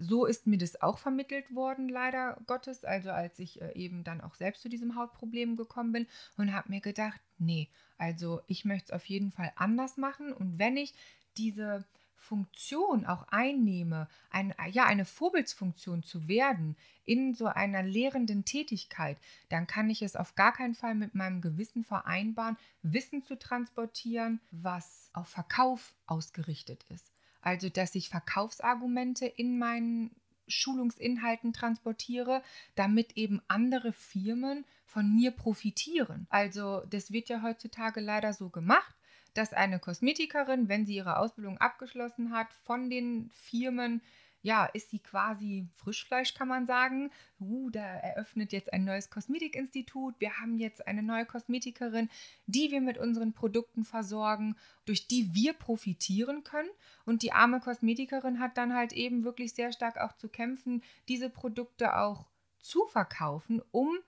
so 0.00 0.24
ist 0.24 0.46
mir 0.46 0.58
das 0.58 0.80
auch 0.80 0.98
vermittelt 0.98 1.54
worden, 1.54 1.88
leider 1.88 2.38
Gottes. 2.46 2.84
Also 2.84 3.10
als 3.10 3.38
ich 3.38 3.60
äh, 3.60 3.72
eben 3.74 4.02
dann 4.04 4.20
auch 4.20 4.34
selbst 4.34 4.62
zu 4.62 4.68
diesem 4.68 4.96
Hautproblem 4.96 5.56
gekommen 5.56 5.92
bin 5.92 6.06
und 6.36 6.52
habe 6.52 6.70
mir 6.70 6.80
gedacht, 6.80 7.20
nee, 7.38 7.68
also 8.00 8.40
ich 8.46 8.64
möchte 8.64 8.86
es 8.86 8.92
auf 8.92 9.04
jeden 9.04 9.30
Fall 9.30 9.52
anders 9.56 9.98
machen. 9.98 10.32
Und 10.32 10.58
wenn 10.58 10.78
ich 10.78 10.94
diese 11.36 11.84
Funktion 12.16 13.04
auch 13.04 13.26
einnehme, 13.28 14.08
ein, 14.30 14.54
ja, 14.70 14.86
eine 14.86 15.04
Vorbildsfunktion 15.04 16.02
zu 16.02 16.26
werden 16.26 16.76
in 17.04 17.34
so 17.34 17.46
einer 17.46 17.82
lehrenden 17.82 18.46
Tätigkeit, 18.46 19.18
dann 19.50 19.66
kann 19.66 19.90
ich 19.90 20.00
es 20.00 20.16
auf 20.16 20.34
gar 20.34 20.52
keinen 20.52 20.74
Fall 20.74 20.94
mit 20.94 21.14
meinem 21.14 21.42
Gewissen 21.42 21.84
vereinbaren, 21.84 22.56
Wissen 22.82 23.22
zu 23.22 23.38
transportieren, 23.38 24.40
was 24.50 25.10
auf 25.12 25.28
Verkauf 25.28 25.92
ausgerichtet 26.06 26.86
ist. 26.88 27.12
Also, 27.42 27.68
dass 27.68 27.94
ich 27.94 28.08
Verkaufsargumente 28.08 29.26
in 29.26 29.58
meinen 29.58 30.10
Schulungsinhalten 30.50 31.52
transportiere, 31.52 32.42
damit 32.74 33.16
eben 33.16 33.40
andere 33.48 33.92
Firmen 33.92 34.64
von 34.84 35.14
mir 35.14 35.30
profitieren. 35.30 36.26
Also, 36.30 36.82
das 36.90 37.12
wird 37.12 37.28
ja 37.28 37.42
heutzutage 37.42 38.00
leider 38.00 38.32
so 38.32 38.48
gemacht, 38.48 38.94
dass 39.34 39.52
eine 39.52 39.78
Kosmetikerin, 39.78 40.68
wenn 40.68 40.86
sie 40.86 40.96
ihre 40.96 41.18
Ausbildung 41.18 41.58
abgeschlossen 41.58 42.32
hat, 42.32 42.52
von 42.64 42.90
den 42.90 43.30
Firmen 43.34 44.02
ja, 44.42 44.64
ist 44.66 44.90
sie 44.90 44.98
quasi 44.98 45.68
Frischfleisch, 45.76 46.34
kann 46.34 46.48
man 46.48 46.66
sagen. 46.66 47.10
Uh, 47.38 47.70
da 47.70 47.80
eröffnet 47.80 48.52
jetzt 48.52 48.72
ein 48.72 48.84
neues 48.84 49.10
Kosmetikinstitut. 49.10 50.14
Wir 50.18 50.38
haben 50.38 50.58
jetzt 50.58 50.86
eine 50.86 51.02
neue 51.02 51.26
Kosmetikerin, 51.26 52.08
die 52.46 52.70
wir 52.70 52.80
mit 52.80 52.98
unseren 52.98 53.32
Produkten 53.32 53.84
versorgen, 53.84 54.56
durch 54.86 55.06
die 55.06 55.34
wir 55.34 55.52
profitieren 55.52 56.42
können. 56.42 56.70
Und 57.04 57.22
die 57.22 57.32
arme 57.32 57.60
Kosmetikerin 57.60 58.40
hat 58.40 58.56
dann 58.56 58.74
halt 58.74 58.92
eben 58.92 59.24
wirklich 59.24 59.52
sehr 59.52 59.72
stark 59.72 59.98
auch 59.98 60.16
zu 60.16 60.28
kämpfen, 60.28 60.82
diese 61.08 61.28
Produkte 61.28 61.96
auch 61.96 62.26
zu 62.58 62.86
verkaufen, 62.86 63.62
um 63.70 63.98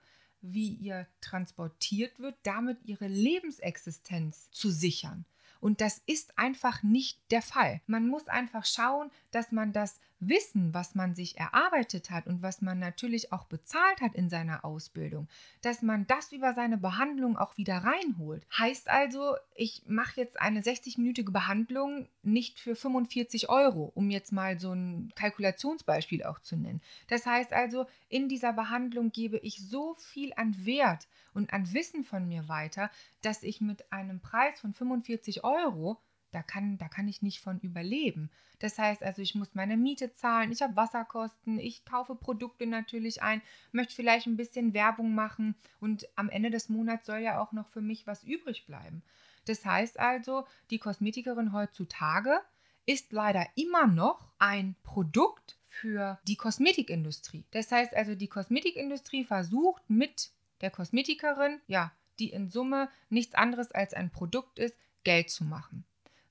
wie 0.41 0.73
ihr 0.73 1.07
transportiert 1.21 2.19
wird, 2.19 2.35
damit 2.43 2.77
ihre 2.83 3.07
Lebensexistenz 3.07 4.51
zu 4.51 4.69
sichern. 4.69 5.25
Und 5.63 5.79
das 5.79 6.01
ist 6.05 6.37
einfach 6.37 6.83
nicht 6.83 7.21
der 7.31 7.41
Fall. 7.41 7.79
Man 7.87 8.09
muss 8.09 8.27
einfach 8.27 8.65
schauen, 8.65 9.09
dass 9.33 9.51
man 9.51 9.73
das 9.73 9.99
Wissen, 10.19 10.73
was 10.73 10.95
man 10.95 11.15
sich 11.15 11.37
erarbeitet 11.37 12.09
hat 12.09 12.27
und 12.27 12.41
was 12.41 12.61
man 12.61 12.79
natürlich 12.79 13.33
auch 13.33 13.45
bezahlt 13.45 13.99
hat 14.01 14.15
in 14.15 14.29
seiner 14.29 14.63
Ausbildung, 14.63 15.27
dass 15.61 15.81
man 15.81 16.07
das 16.07 16.31
über 16.31 16.53
seine 16.53 16.77
Behandlung 16.77 17.37
auch 17.37 17.57
wieder 17.57 17.77
reinholt. 17.77 18.45
Heißt 18.57 18.89
also, 18.89 19.35
ich 19.55 19.83
mache 19.85 20.21
jetzt 20.21 20.39
eine 20.39 20.61
60-minütige 20.61 21.31
Behandlung 21.31 22.07
nicht 22.21 22.59
für 22.59 22.75
45 22.75 23.49
Euro, 23.49 23.91
um 23.95 24.09
jetzt 24.09 24.31
mal 24.31 24.59
so 24.59 24.71
ein 24.71 25.11
Kalkulationsbeispiel 25.15 26.23
auch 26.23 26.39
zu 26.39 26.55
nennen. 26.55 26.81
Das 27.07 27.25
heißt 27.25 27.51
also, 27.53 27.85
in 28.09 28.29
dieser 28.29 28.53
Behandlung 28.53 29.11
gebe 29.11 29.39
ich 29.39 29.67
so 29.67 29.95
viel 29.95 30.31
an 30.35 30.65
Wert 30.65 31.07
und 31.33 31.51
an 31.51 31.73
Wissen 31.73 32.03
von 32.03 32.27
mir 32.27 32.47
weiter, 32.47 32.89
dass 33.21 33.43
ich 33.43 33.61
mit 33.61 33.91
einem 33.91 34.19
Preis 34.19 34.59
von 34.59 34.73
45 34.73 35.43
Euro 35.43 35.99
da 36.33 36.41
kann, 36.41 36.77
da 36.77 36.87
kann 36.87 37.07
ich 37.07 37.21
nicht 37.21 37.39
von 37.39 37.59
überleben. 37.59 38.29
Das 38.59 38.77
heißt 38.77 39.03
also, 39.03 39.21
ich 39.21 39.35
muss 39.35 39.55
meine 39.55 39.77
Miete 39.77 40.13
zahlen, 40.13 40.51
ich 40.51 40.61
habe 40.61 40.75
Wasserkosten, 40.75 41.59
ich 41.59 41.85
kaufe 41.85 42.15
Produkte 42.15 42.65
natürlich 42.65 43.21
ein, 43.21 43.41
möchte 43.71 43.95
vielleicht 43.95 44.27
ein 44.27 44.37
bisschen 44.37 44.73
Werbung 44.73 45.13
machen 45.15 45.55
und 45.79 46.07
am 46.15 46.29
Ende 46.29 46.49
des 46.49 46.69
Monats 46.69 47.05
soll 47.05 47.19
ja 47.19 47.39
auch 47.39 47.51
noch 47.51 47.67
für 47.69 47.81
mich 47.81 48.07
was 48.07 48.23
übrig 48.23 48.65
bleiben. 48.65 49.03
Das 49.45 49.65
heißt 49.65 49.99
also, 49.99 50.45
die 50.69 50.79
Kosmetikerin 50.79 51.53
heutzutage 51.53 52.39
ist 52.85 53.11
leider 53.11 53.45
immer 53.55 53.87
noch 53.87 54.31
ein 54.39 54.75
Produkt 54.83 55.57
für 55.67 56.19
die 56.27 56.35
Kosmetikindustrie. 56.35 57.45
Das 57.51 57.71
heißt 57.71 57.95
also, 57.95 58.15
die 58.15 58.27
Kosmetikindustrie 58.27 59.25
versucht 59.25 59.89
mit 59.89 60.31
der 60.61 60.71
Kosmetikerin, 60.71 61.61
ja, 61.67 61.91
die 62.19 62.29
in 62.29 62.49
Summe 62.49 62.89
nichts 63.09 63.35
anderes 63.35 63.71
als 63.71 63.93
ein 63.93 64.11
Produkt 64.11 64.59
ist, 64.59 64.77
Geld 65.03 65.29
zu 65.29 65.43
machen. 65.43 65.83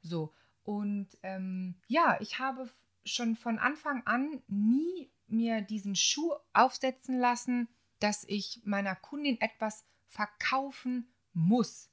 So, 0.03 0.35
und 0.65 1.09
ähm, 1.23 1.77
ja, 1.87 2.19
ich 2.21 2.39
habe 2.39 2.69
schon 3.05 3.37
von 3.37 3.59
Anfang 3.59 4.03
an 4.07 4.43
nie 4.49 5.11
mir 5.27 5.61
diesen 5.61 5.97
Schuh 5.97 6.33
aufsetzen 6.53 7.19
lassen, 7.19 7.69
dass 7.99 8.25
ich 8.29 8.61
meiner 8.65 8.95
Kundin 8.95 9.41
etwas 9.41 9.85
verkaufen 10.09 11.09
muss. 11.33 11.89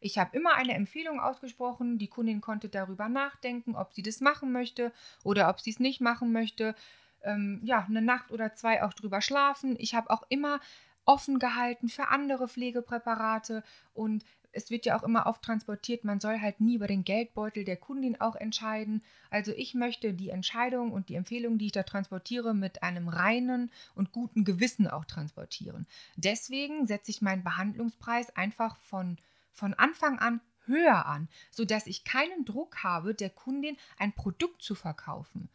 Ich 0.00 0.18
habe 0.18 0.36
immer 0.36 0.54
eine 0.54 0.74
Empfehlung 0.74 1.20
ausgesprochen, 1.20 1.98
die 1.98 2.08
Kundin 2.08 2.40
konnte 2.40 2.68
darüber 2.68 3.08
nachdenken, 3.08 3.74
ob 3.74 3.92
sie 3.92 4.02
das 4.02 4.20
machen 4.20 4.52
möchte 4.52 4.92
oder 5.24 5.48
ob 5.48 5.60
sie 5.60 5.70
es 5.70 5.80
nicht 5.80 6.00
machen 6.00 6.32
möchte. 6.32 6.74
Ähm, 7.22 7.60
ja, 7.64 7.84
eine 7.84 8.02
Nacht 8.02 8.30
oder 8.30 8.54
zwei 8.54 8.82
auch 8.82 8.92
drüber 8.92 9.20
schlafen. 9.20 9.74
Ich 9.78 9.94
habe 9.94 10.10
auch 10.10 10.22
immer 10.28 10.60
offen 11.06 11.38
gehalten 11.38 11.88
für 11.88 12.08
andere 12.08 12.48
Pflegepräparate 12.48 13.62
und 13.94 14.24
es 14.56 14.70
wird 14.70 14.86
ja 14.86 14.98
auch 14.98 15.02
immer 15.02 15.26
oft 15.26 15.42
transportiert, 15.42 16.04
man 16.04 16.18
soll 16.18 16.40
halt 16.40 16.60
nie 16.60 16.76
über 16.76 16.86
den 16.86 17.04
Geldbeutel 17.04 17.64
der 17.64 17.76
Kundin 17.76 18.20
auch 18.20 18.36
entscheiden. 18.36 19.02
Also 19.30 19.52
ich 19.52 19.74
möchte 19.74 20.14
die 20.14 20.30
Entscheidung 20.30 20.92
und 20.92 21.08
die 21.10 21.14
Empfehlung, 21.14 21.58
die 21.58 21.66
ich 21.66 21.72
da 21.72 21.82
transportiere, 21.82 22.54
mit 22.54 22.82
einem 22.82 23.08
reinen 23.08 23.70
und 23.94 24.12
guten 24.12 24.44
Gewissen 24.44 24.88
auch 24.88 25.04
transportieren. 25.04 25.86
Deswegen 26.16 26.86
setze 26.86 27.10
ich 27.10 27.20
meinen 27.20 27.44
Behandlungspreis 27.44 28.34
einfach 28.34 28.76
von, 28.78 29.18
von 29.52 29.74
Anfang 29.74 30.18
an 30.18 30.40
höher 30.64 31.06
an, 31.06 31.28
sodass 31.50 31.86
ich 31.86 32.04
keinen 32.04 32.44
Druck 32.44 32.82
habe, 32.82 33.14
der 33.14 33.30
Kundin 33.30 33.76
ein 33.98 34.12
Produkt 34.12 34.62
zu 34.62 34.74
verkaufen. 34.74 35.48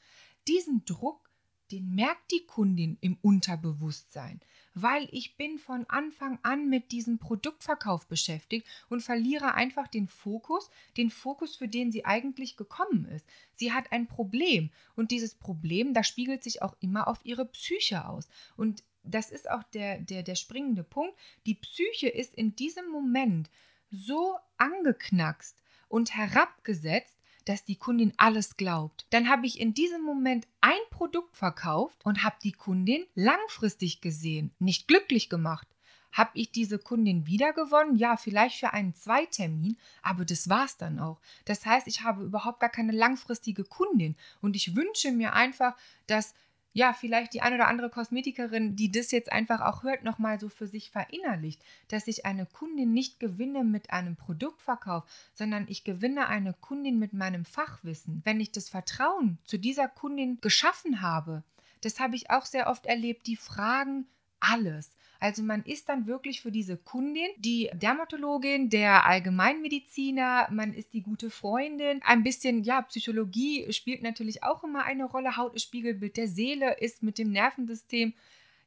Diesen 0.48 0.86
Druck, 0.86 1.31
den 1.72 1.96
merkt 1.96 2.32
die 2.32 2.46
Kundin 2.46 2.98
im 3.02 3.18
Unterbewusstsein 3.22 4.42
weil 4.74 5.08
ich 5.12 5.36
bin 5.36 5.60
von 5.60 5.86
Anfang 5.90 6.40
an 6.44 6.70
mit 6.70 6.92
diesem 6.92 7.18
Produktverkauf 7.18 8.08
beschäftigt 8.08 8.66
und 8.90 9.02
verliere 9.02 9.54
einfach 9.54 9.88
den 9.88 10.08
Fokus, 10.08 10.70
den 10.98 11.10
Fokus, 11.10 11.56
für 11.56 11.68
den 11.68 11.92
sie 11.92 12.06
eigentlich 12.06 12.56
gekommen 12.56 13.06
ist. 13.06 13.26
Sie 13.56 13.74
hat 13.74 13.92
ein 13.92 14.08
Problem 14.08 14.70
und 14.96 15.12
dieses 15.12 15.36
Problem, 15.36 15.94
das 15.94 16.08
spiegelt 16.08 16.44
sich 16.44 16.62
auch 16.62 16.76
immer 16.80 17.08
auf 17.08 17.20
ihre 17.24 17.46
Psyche 17.46 18.08
aus. 18.08 18.30
Und 18.56 18.84
das 19.04 19.32
ist 19.32 19.50
auch 19.50 19.64
der, 19.64 20.00
der, 20.00 20.24
der 20.24 20.36
springende 20.36 20.84
Punkt. 20.84 21.18
Die 21.46 21.56
Psyche 21.56 22.08
ist 22.08 22.34
in 22.36 22.56
diesem 22.56 22.90
Moment 22.90 23.50
so 23.90 24.38
angeknackst 24.58 25.62
und 25.90 26.16
herabgesetzt, 26.16 27.18
dass 27.46 27.66
die 27.66 27.76
Kundin 27.76 28.14
alles 28.18 28.58
glaubt. 28.58 29.06
Dann 29.10 29.30
habe 29.30 29.46
ich 29.46 29.60
in 29.60 29.74
diesem 29.74 30.04
Moment 30.04 30.48
ein 30.62 30.80
Produkt 30.90 31.36
verkauft 31.36 32.00
und 32.04 32.24
habe 32.24 32.36
die 32.44 32.52
Kundin 32.52 33.06
langfristig 33.16 34.02
gesehen 34.02 34.52
nicht 34.60 34.88
glücklich 34.88 35.30
gemacht. 35.30 35.68
Habe 36.12 36.32
ich 36.34 36.52
diese 36.52 36.78
Kundin 36.78 37.26
wiedergewonnen? 37.26 37.96
Ja, 37.96 38.18
vielleicht 38.18 38.60
für 38.60 38.74
einen 38.74 38.94
Zweitermin, 38.94 39.78
aber 40.02 40.26
das 40.26 40.50
war 40.50 40.66
es 40.66 40.76
dann 40.78 41.00
auch. 41.00 41.22
Das 41.46 41.66
heißt, 41.66 41.88
ich 41.88 42.04
habe 42.04 42.24
überhaupt 42.24 42.60
gar 42.60 42.70
keine 42.70 42.92
langfristige 42.92 43.64
Kundin 43.64 44.16
und 44.42 44.56
ich 44.56 44.76
wünsche 44.76 45.12
mir 45.12 45.34
einfach, 45.34 45.76
dass 46.08 46.34
ja, 46.74 46.94
vielleicht 46.94 47.34
die 47.34 47.42
eine 47.42 47.56
oder 47.56 47.68
andere 47.68 47.90
Kosmetikerin, 47.90 48.76
die 48.76 48.92
das 48.92 49.12
jetzt 49.12 49.32
einfach 49.32 49.62
auch 49.62 49.84
hört, 49.84 50.04
nochmal 50.04 50.40
so 50.40 50.48
für 50.48 50.68
sich 50.68 50.90
verinnerlicht, 50.90 51.62
dass 51.90 52.08
ich 52.08 52.26
eine 52.26 52.46
Kundin 52.46 52.94
nicht 52.94 53.20
gewinne 53.20 53.64
mit 53.64 53.92
einem 53.92 54.16
Produktverkauf, 54.16 55.04
sondern 55.34 55.66
ich 55.68 55.84
gewinne 55.84 56.28
eine 56.28 56.54
Kundin 56.54 56.98
mit 56.98 57.14
meinem 57.14 57.44
Fachwissen. 57.44 58.22
Wenn 58.24 58.40
ich 58.40 58.52
das 58.52 58.70
Vertrauen 58.70 59.38
zu 59.44 59.58
dieser 59.58 59.90
Kundin 59.90 60.40
geschaffen 60.40 61.02
habe, 61.02 61.44
das 61.82 62.00
habe 62.00 62.16
ich 62.16 62.30
auch 62.30 62.46
sehr 62.46 62.68
oft 62.68 62.86
erlebt, 62.86 63.28
die 63.28 63.36
fragen 63.36 64.08
alles. 64.40 64.92
Also 65.22 65.44
man 65.44 65.62
ist 65.62 65.88
dann 65.88 66.08
wirklich 66.08 66.42
für 66.42 66.52
diese 66.52 66.78
Kundin 66.78 67.30
die 67.38 67.70
Dermatologin, 67.74 68.72
der 68.72 69.06
Allgemeinmediziner, 69.06 70.48
man 70.52 70.74
ist 70.74 70.94
die 70.94 71.04
gute 71.04 71.30
Freundin. 71.30 72.02
Ein 72.04 72.24
bisschen, 72.24 72.64
ja, 72.64 72.82
Psychologie 72.82 73.72
spielt 73.72 74.02
natürlich 74.02 74.44
auch 74.44 74.64
immer 74.64 74.84
eine 74.84 75.06
Rolle. 75.06 75.38
Haut 75.38 75.54
ist 75.54 75.62
Spiegelbild 75.62 76.18
der 76.18 76.28
Seele, 76.28 76.80
ist 76.80 77.04
mit 77.04 77.20
dem 77.20 77.32
Nervensystem 77.32 78.16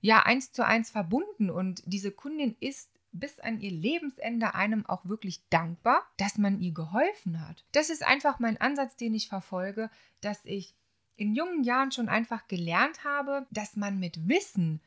ja 0.00 0.22
eins 0.22 0.52
zu 0.52 0.64
eins 0.64 0.90
verbunden 0.90 1.50
und 1.50 1.82
diese 1.86 2.12
Kundin 2.12 2.54
ist 2.60 2.88
bis 3.10 3.40
an 3.40 3.58
ihr 3.58 3.72
Lebensende 3.72 4.54
einem 4.54 4.86
auch 4.86 5.04
wirklich 5.06 5.48
dankbar, 5.48 6.02
dass 6.18 6.38
man 6.38 6.60
ihr 6.60 6.72
geholfen 6.72 7.40
hat. 7.40 7.64
Das 7.72 7.90
ist 7.90 8.06
einfach 8.06 8.38
mein 8.38 8.60
Ansatz, 8.60 8.94
den 8.94 9.14
ich 9.14 9.28
verfolge, 9.28 9.90
dass 10.20 10.44
ich 10.44 10.76
in 11.16 11.34
jungen 11.34 11.64
Jahren 11.64 11.90
schon 11.90 12.08
einfach 12.08 12.46
gelernt 12.46 13.02
habe, 13.02 13.44
dass 13.50 13.74
man 13.74 13.98
mit 13.98 14.28
Wissen 14.28 14.80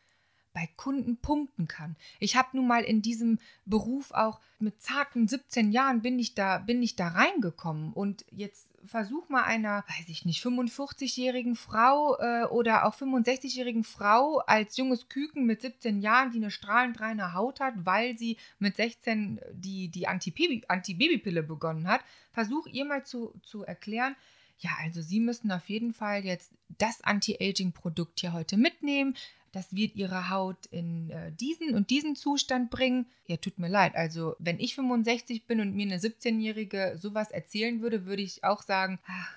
bei 0.57 0.67
Kunden 0.75 1.17
punkten 1.17 1.67
kann. 1.67 1.95
Ich 2.19 2.35
habe 2.35 2.57
nun 2.57 2.65
mal 2.65 2.83
in 2.83 3.03
diesem 3.03 3.37
Beruf 3.65 4.09
auch 4.09 4.39
mit 4.57 4.81
zarten 4.81 5.27
17 5.27 5.71
Jahren 5.71 6.01
bin 6.01 6.17
ich 6.17 6.33
da 6.33 6.57
bin 6.57 6.81
ich 6.81 6.95
da 6.95 7.09
reingekommen. 7.09 7.93
Und 7.93 8.25
jetzt 8.31 8.67
versuch 8.83 9.29
mal 9.29 9.43
einer, 9.43 9.83
weiß 9.87 10.07
ich 10.07 10.25
nicht, 10.25 10.43
45-jährigen 10.43 11.55
Frau 11.55 12.17
äh, 12.17 12.45
oder 12.45 12.87
auch 12.87 12.95
65-jährigen 12.95 13.83
Frau 13.83 14.39
als 14.47 14.77
junges 14.77 15.09
Küken 15.09 15.45
mit 15.45 15.61
17 15.61 16.01
Jahren, 16.01 16.31
die 16.31 16.37
eine 16.37 16.49
strahlend 16.49 16.99
reine 17.01 17.35
Haut 17.35 17.59
hat, 17.59 17.75
weil 17.85 18.17
sie 18.17 18.37
mit 18.57 18.77
16 18.77 19.39
die, 19.51 19.89
die 19.89 20.07
Antibabypille 20.07 21.43
begonnen 21.43 21.87
hat, 21.87 22.01
versuch 22.31 22.65
ihr 22.65 22.85
mal 22.85 23.05
zu, 23.05 23.31
zu 23.43 23.61
erklären, 23.61 24.15
ja, 24.59 24.71
also 24.79 25.03
Sie 25.03 25.19
müssen 25.19 25.51
auf 25.51 25.69
jeden 25.69 25.93
Fall 25.93 26.25
jetzt 26.25 26.51
das 26.79 27.01
Anti-Aging-Produkt 27.03 28.21
hier 28.21 28.33
heute 28.33 28.57
mitnehmen 28.57 29.15
das 29.57 29.75
wird 29.75 29.95
ihre 29.95 30.29
Haut 30.29 30.67
in 30.67 31.09
äh, 31.09 31.31
diesen 31.31 31.73
und 31.73 31.89
diesen 31.89 32.15
Zustand 32.15 32.69
bringen. 32.69 33.07
Ja, 33.25 33.37
tut 33.37 33.57
mir 33.57 33.69
leid. 33.69 33.95
Also, 33.95 34.35
wenn 34.37 34.59
ich 34.59 34.75
65 34.75 35.47
bin 35.47 35.59
und 35.59 35.73
mir 35.75 35.87
eine 35.87 35.97
17-Jährige 35.97 36.95
sowas 37.01 37.31
erzählen 37.31 37.81
würde, 37.81 38.05
würde 38.05 38.21
ich 38.21 38.43
auch 38.43 38.61
sagen, 38.61 38.99
ach, 39.07 39.33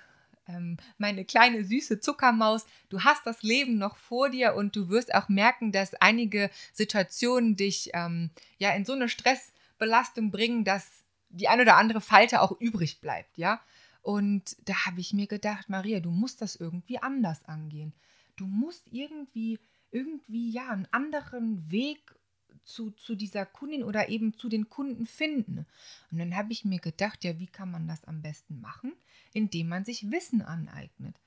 ähm, 0.47 0.77
meine 0.99 1.25
kleine 1.25 1.63
süße 1.63 2.01
Zuckermaus, 2.01 2.67
du 2.89 3.01
hast 3.03 3.25
das 3.25 3.41
Leben 3.41 3.79
noch 3.79 3.97
vor 3.97 4.29
dir 4.29 4.53
und 4.53 4.75
du 4.75 4.89
wirst 4.89 5.11
auch 5.11 5.27
merken, 5.27 5.71
dass 5.71 5.95
einige 5.95 6.51
Situationen 6.71 7.55
dich 7.55 7.89
ähm, 7.95 8.29
ja 8.59 8.75
in 8.75 8.85
so 8.85 8.93
eine 8.93 9.09
Stressbelastung 9.09 10.29
bringen, 10.29 10.63
dass 10.63 11.03
die 11.29 11.47
ein 11.47 11.61
oder 11.61 11.77
andere 11.77 11.99
Falte 11.99 12.41
auch 12.41 12.61
übrig 12.61 13.01
bleibt, 13.01 13.39
ja. 13.39 13.59
Und 14.03 14.55
da 14.65 14.85
habe 14.85 14.99
ich 14.99 15.13
mir 15.13 15.25
gedacht, 15.25 15.67
Maria, 15.67 15.99
du 15.99 16.11
musst 16.11 16.43
das 16.43 16.55
irgendwie 16.55 16.99
anders 16.99 17.43
angehen. 17.45 17.93
Du 18.35 18.45
musst 18.45 18.87
irgendwie 18.91 19.59
irgendwie 19.91 20.51
ja 20.51 20.69
einen 20.69 20.87
anderen 20.91 21.69
Weg 21.71 22.15
zu, 22.63 22.91
zu 22.91 23.15
dieser 23.15 23.45
Kundin 23.45 23.83
oder 23.83 24.09
eben 24.09 24.37
zu 24.37 24.49
den 24.49 24.69
Kunden 24.69 25.05
finden. 25.05 25.65
Und 26.11 26.19
dann 26.19 26.35
habe 26.35 26.53
ich 26.53 26.65
mir 26.65 26.79
gedacht, 26.79 27.23
ja, 27.23 27.39
wie 27.39 27.47
kann 27.47 27.71
man 27.71 27.87
das 27.87 28.03
am 28.05 28.21
besten 28.21 28.61
machen? 28.61 28.93
Indem 29.33 29.69
man 29.69 29.85
sich 29.85 30.11
Wissen 30.11 30.41
aneignet. 30.41 31.19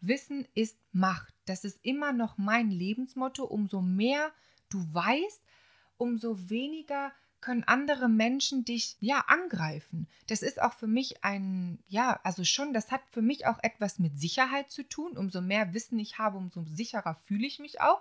Wissen 0.00 0.46
ist 0.54 0.78
Macht. 0.92 1.34
Das 1.46 1.64
ist 1.64 1.78
immer 1.82 2.12
noch 2.12 2.36
mein 2.36 2.70
Lebensmotto. 2.70 3.44
Umso 3.44 3.80
mehr 3.80 4.32
du 4.68 4.86
weißt, 4.92 5.42
umso 5.96 6.50
weniger 6.50 7.12
können 7.44 7.64
andere 7.64 8.08
Menschen 8.08 8.64
dich 8.64 8.96
ja 9.00 9.22
angreifen. 9.26 10.08
Das 10.28 10.40
ist 10.40 10.62
auch 10.62 10.72
für 10.72 10.86
mich 10.86 11.22
ein, 11.22 11.78
ja, 11.88 12.18
also 12.22 12.42
schon, 12.42 12.72
das 12.72 12.90
hat 12.90 13.02
für 13.10 13.20
mich 13.20 13.46
auch 13.46 13.58
etwas 13.62 13.98
mit 13.98 14.18
Sicherheit 14.18 14.70
zu 14.70 14.82
tun. 14.88 15.18
Umso 15.18 15.42
mehr 15.42 15.74
Wissen 15.74 15.98
ich 15.98 16.16
habe, 16.16 16.38
umso 16.38 16.64
sicherer 16.64 17.14
fühle 17.26 17.46
ich 17.46 17.58
mich 17.58 17.82
auch. 17.82 18.00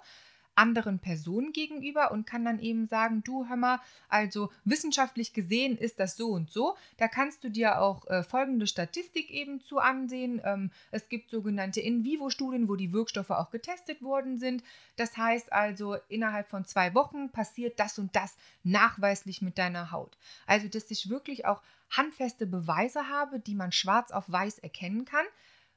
Anderen 0.55 0.99
Personen 0.99 1.53
gegenüber 1.53 2.11
und 2.11 2.25
kann 2.25 2.45
dann 2.45 2.59
eben 2.59 2.87
sagen, 2.87 3.23
du 3.23 3.47
hör 3.47 3.55
mal, 3.55 3.79
also 4.09 4.51
wissenschaftlich 4.65 5.33
gesehen 5.33 5.77
ist 5.77 5.99
das 5.99 6.15
so 6.15 6.29
und 6.29 6.51
so. 6.51 6.75
Da 6.97 7.07
kannst 7.07 7.43
du 7.43 7.49
dir 7.49 7.81
auch 7.81 8.07
äh, 8.07 8.23
folgende 8.23 8.67
Statistik 8.67 9.29
eben 9.29 9.61
zu 9.61 9.79
ansehen. 9.79 10.41
Ähm, 10.43 10.71
es 10.91 11.09
gibt 11.09 11.29
sogenannte 11.29 11.81
In-vivo-Studien, 11.81 12.67
wo 12.67 12.75
die 12.75 12.93
Wirkstoffe 12.93 13.31
auch 13.31 13.51
getestet 13.51 14.01
worden 14.01 14.37
sind. 14.37 14.63
Das 14.95 15.17
heißt 15.17 15.51
also, 15.51 15.97
innerhalb 16.09 16.49
von 16.49 16.65
zwei 16.65 16.93
Wochen 16.93 17.29
passiert 17.29 17.79
das 17.79 17.97
und 17.99 18.15
das 18.15 18.35
nachweislich 18.63 19.41
mit 19.41 19.57
deiner 19.57 19.91
Haut. 19.91 20.17
Also, 20.45 20.67
dass 20.67 20.91
ich 20.91 21.09
wirklich 21.09 21.45
auch 21.45 21.61
handfeste 21.89 22.47
Beweise 22.47 23.09
habe, 23.09 23.39
die 23.39 23.55
man 23.55 23.71
schwarz 23.71 24.11
auf 24.11 24.31
weiß 24.31 24.59
erkennen 24.59 25.05
kann, 25.05 25.25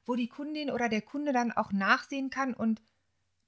wo 0.05 0.15
die 0.15 0.27
Kundin 0.27 0.71
oder 0.71 0.89
der 0.89 1.01
Kunde 1.01 1.33
dann 1.33 1.51
auch 1.51 1.71
nachsehen 1.71 2.29
kann 2.29 2.53
und 2.53 2.81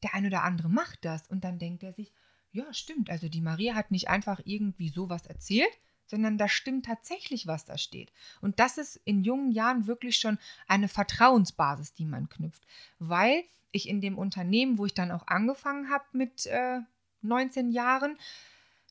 der 0.04 0.14
ein 0.14 0.26
oder 0.26 0.44
andere 0.44 0.70
macht 0.70 1.06
das 1.06 1.28
und 1.28 1.44
dann 1.44 1.60
denkt 1.60 1.84
er 1.84 1.94
sich, 1.94 2.12
ja, 2.52 2.74
stimmt, 2.74 3.10
also 3.10 3.30
die 3.30 3.42
Maria 3.42 3.76
hat 3.76 3.92
nicht 3.92 4.10
einfach 4.10 4.42
irgendwie 4.44 4.90
sowas 4.90 5.26
erzählt, 5.28 5.72
sondern 6.08 6.38
da 6.38 6.48
stimmt 6.48 6.86
tatsächlich, 6.86 7.46
was 7.46 7.66
da 7.66 7.78
steht. 7.78 8.12
Und 8.42 8.60
das 8.60 8.78
ist 8.78 9.00
in 9.06 9.24
jungen 9.24 9.52
Jahren 9.52 9.86
wirklich 9.86 10.18
schon 10.18 10.40
eine 10.68 10.88
Vertrauensbasis, 10.88 11.94
die 11.94 12.06
man 12.06 12.30
knüpft, 12.30 12.66
weil 12.98 13.44
ich 13.72 13.88
in 13.88 14.02
dem 14.02 14.18
Unternehmen, 14.18 14.80
wo 14.80 14.88
ich 14.88 14.96
dann 14.96 15.12
auch 15.12 15.28
angefangen 15.28 15.90
habe 15.90 16.06
mit 16.14 16.48
äh, 16.48 16.80
19 17.22 17.72
Jahren, 17.72 18.18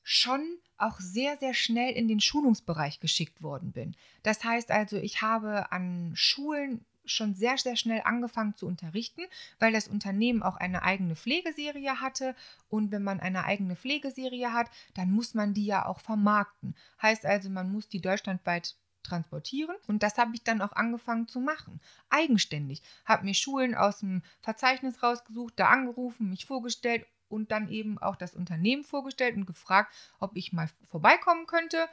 schon 0.05 0.43
auch 0.77 1.01
sehr, 1.01 1.37
sehr 1.39 1.55
schnell 1.55 1.93
in 1.93 2.07
den 2.07 2.21
Schulungsbereich 2.21 3.01
geschickt 3.01 3.43
worden 3.43 3.73
bin. 3.73 3.97
Das 4.23 4.45
heißt 4.45 4.71
also, 4.71 4.97
ich 4.97 5.23
habe 5.23 5.73
an 5.73 6.13
Schulen 6.15 6.85
schon 7.09 7.35
sehr, 7.35 7.59
sehr 7.59 7.77
schnell 7.77 8.03
angefangen 8.05 8.55
zu 8.55 8.67
unterrichten, 8.67 9.23
weil 9.59 9.73
das 9.73 9.89
Unternehmen 9.89 10.43
auch 10.43 10.57
eine 10.57 10.83
eigene 10.83 11.17
Pflegeserie 11.17 12.01
hatte. 12.01 12.35
Und 12.69 12.91
wenn 12.93 13.03
man 13.03 13.21
eine 13.21 13.45
eigene 13.45 13.77
Pflegeserie 13.77 14.53
hat, 14.53 14.71
dann 14.95 15.11
muss 15.11 15.35
man 15.35 15.55
die 15.55 15.67
ja 15.67 15.87
auch 15.87 16.01
vermarkten. 16.01 16.75
Heißt 17.03 17.27
also, 17.27 17.51
man 17.51 17.73
muss 17.73 17.89
die 17.89 18.01
deutschlandweit 18.01 18.77
transportieren. 19.03 19.77
Und 19.87 20.03
das 20.03 20.19
habe 20.19 20.35
ich 20.35 20.43
dann 20.43 20.61
auch 20.61 20.73
angefangen 20.73 21.29
zu 21.29 21.41
machen. 21.41 21.81
Eigenständig. 22.11 22.83
Habe 23.05 23.25
mir 23.25 23.35
Schulen 23.35 23.75
aus 23.75 24.01
dem 24.01 24.23
Verzeichnis 24.41 25.03
rausgesucht, 25.03 25.55
da 25.57 25.69
angerufen, 25.69 26.31
mich 26.31 26.47
vorgestellt 26.47 27.07
und 27.29 27.51
dann 27.51 27.69
eben 27.69 27.99
auch 27.99 28.17
das 28.17 28.35
Unternehmen 28.35 28.85
vorgestellt 28.85 29.37
und 29.37 29.47
gefragt, 29.47 29.95
ob 30.19 30.37
ich 30.37 30.53
mal 30.53 30.69
vorbeikommen 30.87 31.47
könnte 31.47 31.89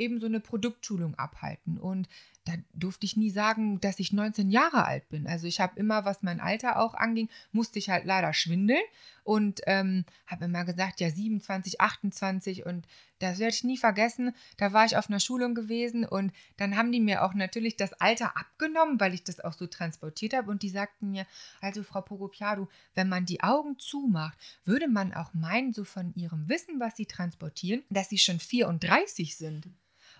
eben 0.00 0.18
so 0.18 0.26
eine 0.26 0.40
Produktschulung 0.40 1.14
abhalten. 1.16 1.78
Und 1.78 2.08
da 2.50 2.62
durfte 2.74 3.06
ich 3.06 3.16
nie 3.16 3.30
sagen, 3.30 3.80
dass 3.80 3.98
ich 3.98 4.12
19 4.12 4.50
Jahre 4.50 4.84
alt 4.84 5.08
bin. 5.08 5.26
Also 5.26 5.46
ich 5.46 5.60
habe 5.60 5.78
immer, 5.78 6.04
was 6.04 6.22
mein 6.22 6.40
Alter 6.40 6.78
auch 6.80 6.94
anging, 6.94 7.28
musste 7.52 7.78
ich 7.78 7.90
halt 7.90 8.04
leider 8.04 8.32
schwindeln 8.32 8.82
und 9.22 9.60
ähm, 9.66 10.04
habe 10.26 10.46
immer 10.46 10.64
gesagt, 10.64 11.00
ja 11.00 11.10
27, 11.10 11.80
28 11.80 12.66
und 12.66 12.86
das 13.20 13.38
werde 13.38 13.54
ich 13.54 13.64
nie 13.64 13.76
vergessen. 13.76 14.34
Da 14.56 14.72
war 14.72 14.86
ich 14.86 14.96
auf 14.96 15.08
einer 15.08 15.20
Schulung 15.20 15.54
gewesen 15.54 16.04
und 16.04 16.32
dann 16.56 16.76
haben 16.76 16.90
die 16.90 17.00
mir 17.00 17.22
auch 17.22 17.34
natürlich 17.34 17.76
das 17.76 17.92
Alter 17.94 18.36
abgenommen, 18.36 18.98
weil 18.98 19.14
ich 19.14 19.22
das 19.22 19.40
auch 19.40 19.52
so 19.52 19.66
transportiert 19.66 20.34
habe 20.34 20.50
und 20.50 20.62
die 20.62 20.70
sagten 20.70 21.10
mir, 21.10 21.26
also 21.60 21.82
Frau 21.82 22.00
Pogopiadu, 22.00 22.68
wenn 22.94 23.08
man 23.08 23.26
die 23.26 23.42
Augen 23.42 23.78
zumacht, 23.78 24.38
würde 24.64 24.88
man 24.88 25.14
auch 25.14 25.34
meinen, 25.34 25.72
so 25.72 25.84
von 25.84 26.12
ihrem 26.14 26.48
Wissen, 26.48 26.80
was 26.80 26.96
sie 26.96 27.06
transportieren, 27.06 27.84
dass 27.90 28.08
sie 28.08 28.18
schon 28.18 28.40
34 28.40 29.36
sind. 29.36 29.68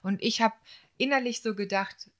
Und 0.02 0.22
ich 0.22 0.40
habe 0.40 0.54
innerlich 0.98 1.42
so 1.42 1.54
gedacht, 1.54 2.10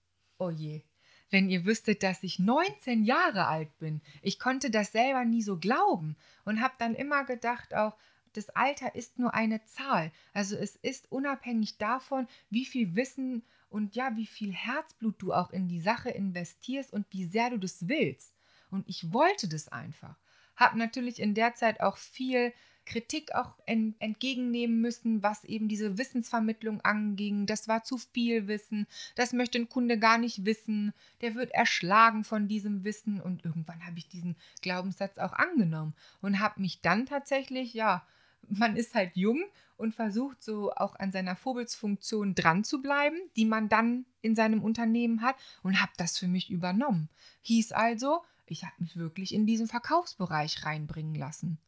oh 0.40 0.50
je, 0.50 0.82
wenn 1.30 1.48
ihr 1.48 1.64
wüsstet, 1.64 2.02
dass 2.02 2.22
ich 2.22 2.38
19 2.38 3.04
Jahre 3.04 3.46
alt 3.46 3.78
bin. 3.78 4.00
Ich 4.22 4.38
konnte 4.38 4.70
das 4.70 4.92
selber 4.92 5.24
nie 5.24 5.42
so 5.42 5.58
glauben 5.58 6.16
und 6.44 6.60
habe 6.60 6.74
dann 6.78 6.94
immer 6.94 7.24
gedacht 7.24 7.74
auch, 7.74 7.96
das 8.32 8.50
Alter 8.50 8.94
ist 8.94 9.18
nur 9.18 9.34
eine 9.34 9.64
Zahl. 9.64 10.12
Also 10.32 10.56
es 10.56 10.76
ist 10.76 11.10
unabhängig 11.10 11.78
davon, 11.78 12.26
wie 12.48 12.64
viel 12.64 12.94
Wissen 12.94 13.42
und 13.68 13.96
ja, 13.96 14.16
wie 14.16 14.26
viel 14.26 14.52
Herzblut 14.52 15.16
du 15.18 15.32
auch 15.32 15.50
in 15.50 15.68
die 15.68 15.80
Sache 15.80 16.10
investierst 16.10 16.92
und 16.92 17.06
wie 17.10 17.24
sehr 17.24 17.50
du 17.50 17.58
das 17.58 17.88
willst. 17.88 18.34
Und 18.70 18.88
ich 18.88 19.12
wollte 19.12 19.48
das 19.48 19.68
einfach. 19.68 20.16
Habe 20.56 20.78
natürlich 20.78 21.20
in 21.20 21.34
der 21.34 21.54
Zeit 21.54 21.80
auch 21.80 21.96
viel 21.96 22.52
Kritik 22.86 23.34
auch 23.34 23.54
en 23.66 23.94
entgegennehmen 23.98 24.80
müssen, 24.80 25.22
was 25.22 25.44
eben 25.44 25.68
diese 25.68 25.98
Wissensvermittlung 25.98 26.80
anging. 26.80 27.46
Das 27.46 27.68
war 27.68 27.84
zu 27.84 27.98
viel 27.98 28.48
Wissen, 28.48 28.86
das 29.14 29.32
möchte 29.32 29.58
ein 29.58 29.68
Kunde 29.68 29.98
gar 29.98 30.18
nicht 30.18 30.44
wissen, 30.44 30.92
der 31.20 31.34
wird 31.34 31.52
erschlagen 31.52 32.24
von 32.24 32.48
diesem 32.48 32.84
Wissen 32.84 33.20
und 33.20 33.44
irgendwann 33.44 33.86
habe 33.86 33.98
ich 33.98 34.08
diesen 34.08 34.36
Glaubenssatz 34.62 35.18
auch 35.18 35.32
angenommen 35.32 35.94
und 36.20 36.40
habe 36.40 36.60
mich 36.60 36.80
dann 36.80 37.06
tatsächlich, 37.06 37.74
ja, 37.74 38.06
man 38.48 38.76
ist 38.76 38.94
halt 38.94 39.16
jung 39.16 39.42
und 39.76 39.94
versucht 39.94 40.42
so 40.42 40.72
auch 40.72 40.96
an 40.96 41.12
seiner 41.12 41.36
Vorbildsfunktion 41.36 42.34
dran 42.34 42.64
zu 42.64 42.82
bleiben, 42.82 43.16
die 43.36 43.44
man 43.44 43.68
dann 43.68 44.04
in 44.20 44.34
seinem 44.34 44.62
Unternehmen 44.62 45.22
hat 45.22 45.36
und 45.62 45.80
habe 45.80 45.92
das 45.96 46.18
für 46.18 46.28
mich 46.28 46.50
übernommen. 46.50 47.08
Hieß 47.42 47.72
also, 47.72 48.22
ich 48.46 48.64
habe 48.64 48.74
mich 48.78 48.96
wirklich 48.96 49.32
in 49.34 49.46
diesen 49.46 49.68
Verkaufsbereich 49.68 50.64
reinbringen 50.64 51.14
lassen. 51.14 51.58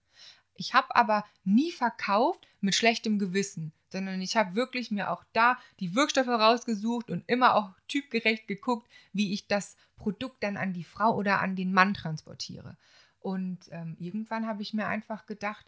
Ich 0.62 0.74
habe 0.74 0.94
aber 0.94 1.24
nie 1.42 1.72
verkauft 1.72 2.46
mit 2.60 2.76
schlechtem 2.76 3.18
Gewissen, 3.18 3.72
sondern 3.88 4.22
ich 4.22 4.36
habe 4.36 4.54
wirklich 4.54 4.92
mir 4.92 5.10
auch 5.10 5.24
da 5.32 5.58
die 5.80 5.96
Wirkstoffe 5.96 6.28
rausgesucht 6.28 7.10
und 7.10 7.28
immer 7.28 7.56
auch 7.56 7.70
typgerecht 7.88 8.46
geguckt, 8.46 8.88
wie 9.12 9.32
ich 9.32 9.48
das 9.48 9.76
Produkt 9.96 10.40
dann 10.44 10.56
an 10.56 10.72
die 10.72 10.84
Frau 10.84 11.16
oder 11.16 11.40
an 11.40 11.56
den 11.56 11.72
Mann 11.72 11.94
transportiere. 11.94 12.76
Und 13.18 13.58
ähm, 13.72 13.96
irgendwann 13.98 14.46
habe 14.46 14.62
ich 14.62 14.72
mir 14.72 14.86
einfach 14.86 15.26
gedacht, 15.26 15.66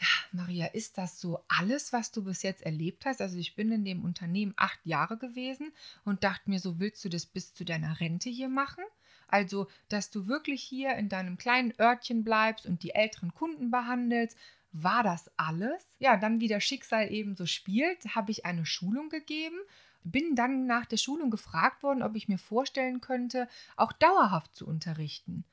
ja, 0.00 0.08
Maria, 0.32 0.66
ist 0.66 0.98
das 0.98 1.20
so 1.20 1.44
alles, 1.46 1.92
was 1.92 2.10
du 2.10 2.24
bis 2.24 2.42
jetzt 2.42 2.62
erlebt 2.62 3.06
hast? 3.06 3.20
Also 3.20 3.38
ich 3.38 3.54
bin 3.54 3.70
in 3.70 3.84
dem 3.84 4.04
Unternehmen 4.04 4.52
acht 4.56 4.84
Jahre 4.84 5.16
gewesen 5.16 5.72
und 6.04 6.24
dachte 6.24 6.50
mir, 6.50 6.58
so 6.58 6.80
willst 6.80 7.04
du 7.04 7.08
das 7.08 7.24
bis 7.24 7.54
zu 7.54 7.64
deiner 7.64 8.00
Rente 8.00 8.30
hier 8.30 8.48
machen? 8.48 8.82
Also, 9.28 9.68
dass 9.88 10.10
du 10.10 10.26
wirklich 10.26 10.62
hier 10.62 10.94
in 10.96 11.08
deinem 11.08 11.38
kleinen 11.38 11.74
Örtchen 11.78 12.24
bleibst 12.24 12.66
und 12.66 12.82
die 12.82 12.94
älteren 12.94 13.34
Kunden 13.34 13.70
behandelst. 13.70 14.36
War 14.72 15.02
das 15.02 15.30
alles? 15.36 15.82
Ja, 15.98 16.16
dann 16.16 16.40
wie 16.40 16.48
das 16.48 16.64
Schicksal 16.64 17.10
eben 17.10 17.34
so 17.34 17.46
spielt, 17.46 18.14
habe 18.14 18.30
ich 18.30 18.44
eine 18.44 18.66
Schulung 18.66 19.08
gegeben, 19.08 19.56
bin 20.04 20.36
dann 20.36 20.66
nach 20.66 20.86
der 20.86 20.98
Schulung 20.98 21.30
gefragt 21.30 21.82
worden, 21.82 22.02
ob 22.02 22.14
ich 22.14 22.28
mir 22.28 22.38
vorstellen 22.38 23.00
könnte, 23.00 23.48
auch 23.76 23.92
dauerhaft 23.92 24.54
zu 24.54 24.66
unterrichten. 24.66 25.44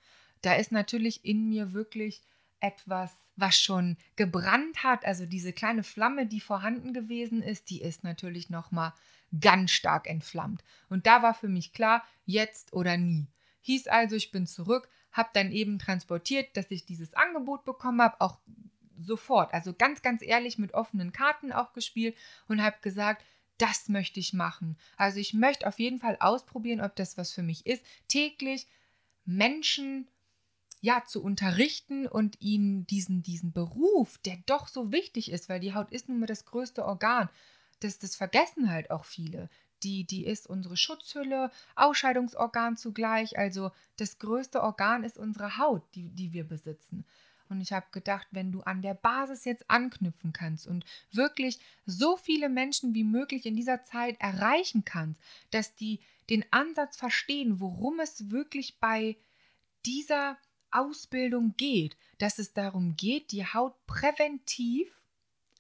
Da 0.42 0.56
ist 0.56 0.72
natürlich 0.72 1.24
in 1.26 1.48
mir 1.48 1.74
wirklich 1.74 2.22
etwas, 2.60 3.16
was 3.36 3.58
schon 3.58 3.98
gebrannt 4.16 4.84
hat, 4.84 5.06
also 5.06 5.26
diese 5.26 5.54
kleine 5.54 5.84
Flamme, 5.84 6.28
die 6.28 6.40
vorhanden 6.40 6.94
gewesen 6.94 7.42
ist, 7.42 7.70
die 7.70 7.82
ist 7.82 8.04
natürlich 8.04 8.50
noch 8.50 8.72
mal 8.72 8.94
ganz 9.40 9.72
stark 9.72 10.08
entflammt. 10.08 10.64
Und 10.90 11.08
da 11.08 11.24
war 11.24 11.34
für 11.34 11.48
mich 11.48 11.74
klar, 11.74 12.04
jetzt 12.26 12.74
oder 12.74 12.98
nie. 12.98 13.28
Hieß 13.64 13.88
also, 13.88 14.16
ich 14.16 14.32
bin 14.32 14.46
zurück, 14.46 14.90
habe 15.12 15.30
dann 15.34 15.52
eben 15.52 15.80
transportiert, 15.80 16.56
dass 16.56 16.70
ich 16.70 16.86
dieses 16.86 17.14
Angebot 17.14 17.66
bekommen 17.66 18.02
habe, 18.02 18.20
auch 18.20 18.40
sofort, 19.00 19.54
also 19.54 19.74
ganz, 19.74 20.02
ganz 20.02 20.22
ehrlich 20.22 20.58
mit 20.58 20.74
offenen 20.74 21.12
Karten 21.12 21.52
auch 21.52 21.74
gespielt 21.74 22.16
und 22.48 22.62
habe 22.62 22.78
gesagt, 22.82 23.24
das 23.58 23.90
möchte 23.90 24.20
ich 24.20 24.34
machen. 24.34 24.78
Also 24.98 25.20
ich 25.20 25.34
möchte 25.34 25.68
auf 25.68 25.80
jeden 25.80 26.00
Fall 26.00 26.18
ausprobieren, 26.20 26.82
ob 26.82 26.96
das 26.96 27.18
was 27.18 27.32
für 27.32 27.44
mich 27.44 27.66
ist, 27.66 27.86
täglich 28.08 28.68
Menschen 29.26 30.08
ja 30.82 31.04
zu 31.06 31.24
unterrichten 31.24 32.08
und 32.08 32.42
ihnen 32.42 32.86
diesen 32.88 33.24
diesen 33.24 33.54
Beruf, 33.54 34.18
der 34.20 34.38
doch 34.46 34.68
so 34.68 34.92
wichtig 34.92 35.32
ist, 35.32 35.48
weil 35.48 35.60
die 35.60 35.74
Haut 35.74 35.92
ist 35.92 36.10
nun 36.10 36.20
mal 36.20 36.26
das 36.26 36.46
größte 36.46 36.84
Organ. 36.84 37.30
Das, 37.80 38.00
das 38.00 38.16
vergessen 38.16 38.70
halt 38.70 38.92
auch 38.92 39.06
viele 39.06 39.50
die, 39.84 40.06
die 40.06 40.26
ist 40.26 40.48
unsere 40.48 40.78
Schutzhülle, 40.78 41.52
Ausscheidungsorgan 41.76 42.78
zugleich. 42.78 43.38
Also 43.38 43.72
das 43.98 44.20
größte 44.20 44.62
Organ 44.62 45.04
ist 45.04 45.18
unsere 45.18 45.58
Haut, 45.58 45.84
die, 45.96 46.10
die 46.10 46.34
wir 46.34 46.44
besitzen. 46.44 47.06
Und 47.50 47.62
ich 47.62 47.72
habe 47.72 47.86
gedacht, 47.92 48.28
wenn 48.32 48.52
du 48.52 48.62
an 48.62 48.82
der 48.82 48.94
Basis 48.94 49.46
jetzt 49.46 49.70
anknüpfen 49.70 50.34
kannst 50.34 50.66
und 50.66 50.86
wirklich 51.12 51.60
so 51.86 52.18
viele 52.18 52.50
Menschen 52.50 52.96
wie 52.96 53.04
möglich 53.04 53.46
in 53.46 53.56
dieser 53.56 53.84
Zeit 53.84 54.20
erreichen 54.20 54.86
kannst, 54.86 55.20
dass 55.52 55.76
die 55.76 56.00
den 56.30 56.46
Ansatz 56.52 56.98
verstehen, 56.98 57.60
worum 57.60 58.00
es 58.00 58.32
wirklich 58.32 58.80
bei 58.80 59.18
dieser 59.86 60.38
Ausbildung 60.72 61.56
geht, 61.58 61.96
dass 62.18 62.40
es 62.40 62.54
darum 62.54 62.96
geht, 62.96 63.32
die 63.32 63.46
Haut 63.46 63.76
präventiv 63.86 64.92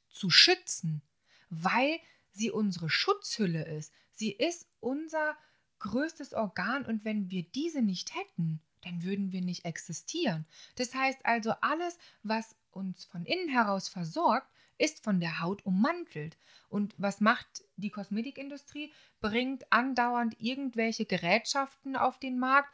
zu 0.09 0.29
schützen, 0.29 1.01
weil 1.49 1.99
sie 2.31 2.49
unsere 2.49 2.89
Schutzhülle 2.89 3.65
ist, 3.65 3.93
Sie 4.13 4.31
ist 4.31 4.67
unser 4.79 5.35
größtes 5.79 6.33
Organ 6.33 6.85
und 6.85 7.03
wenn 7.03 7.29
wir 7.29 7.43
diese 7.43 7.81
nicht 7.81 8.15
hätten, 8.15 8.61
dann 8.81 9.03
würden 9.03 9.31
wir 9.31 9.41
nicht 9.41 9.65
existieren. 9.65 10.45
Das 10.75 10.93
heißt 10.93 11.25
also, 11.25 11.53
alles, 11.61 11.97
was 12.23 12.55
uns 12.71 13.05
von 13.05 13.25
innen 13.25 13.49
heraus 13.49 13.89
versorgt, 13.89 14.47
ist 14.77 15.03
von 15.03 15.19
der 15.19 15.39
Haut 15.39 15.65
ummantelt. 15.65 16.37
Und 16.69 16.95
was 16.97 17.21
macht 17.21 17.63
die 17.77 17.89
Kosmetikindustrie? 17.89 18.91
Bringt 19.21 19.71
andauernd 19.71 20.35
irgendwelche 20.39 21.05
Gerätschaften 21.05 21.95
auf 21.95 22.19
den 22.19 22.39
Markt 22.39 22.73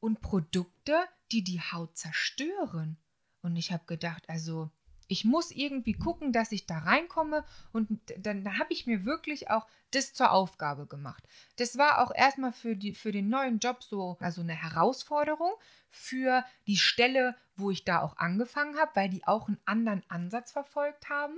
und 0.00 0.20
Produkte, 0.20 0.98
die 1.32 1.42
die 1.42 1.60
Haut 1.60 1.96
zerstören. 1.96 2.96
Und 3.42 3.56
ich 3.56 3.72
habe 3.72 3.84
gedacht, 3.86 4.28
also 4.28 4.70
ich 5.10 5.24
muss 5.24 5.50
irgendwie 5.50 5.94
gucken, 5.94 6.32
dass 6.32 6.52
ich 6.52 6.66
da 6.66 6.78
reinkomme. 6.78 7.44
Und 7.72 7.88
dann, 8.18 8.44
dann 8.44 8.58
habe 8.58 8.72
ich 8.72 8.86
mir 8.86 9.04
wirklich 9.04 9.50
auch 9.50 9.66
das 9.90 10.14
zur 10.14 10.30
Aufgabe 10.30 10.86
gemacht. 10.86 11.26
Das 11.56 11.76
war 11.76 12.00
auch 12.00 12.14
erstmal 12.14 12.52
für, 12.52 12.76
die, 12.76 12.94
für 12.94 13.10
den 13.10 13.28
neuen 13.28 13.58
Job 13.58 13.82
so 13.82 14.16
also 14.20 14.40
eine 14.40 14.54
Herausforderung 14.54 15.52
für 15.90 16.44
die 16.68 16.76
Stelle, 16.76 17.34
wo 17.56 17.72
ich 17.72 17.84
da 17.84 18.02
auch 18.02 18.16
angefangen 18.18 18.78
habe, 18.78 18.92
weil 18.94 19.08
die 19.08 19.26
auch 19.26 19.48
einen 19.48 19.60
anderen 19.64 20.04
Ansatz 20.08 20.52
verfolgt 20.52 21.08
haben. 21.08 21.36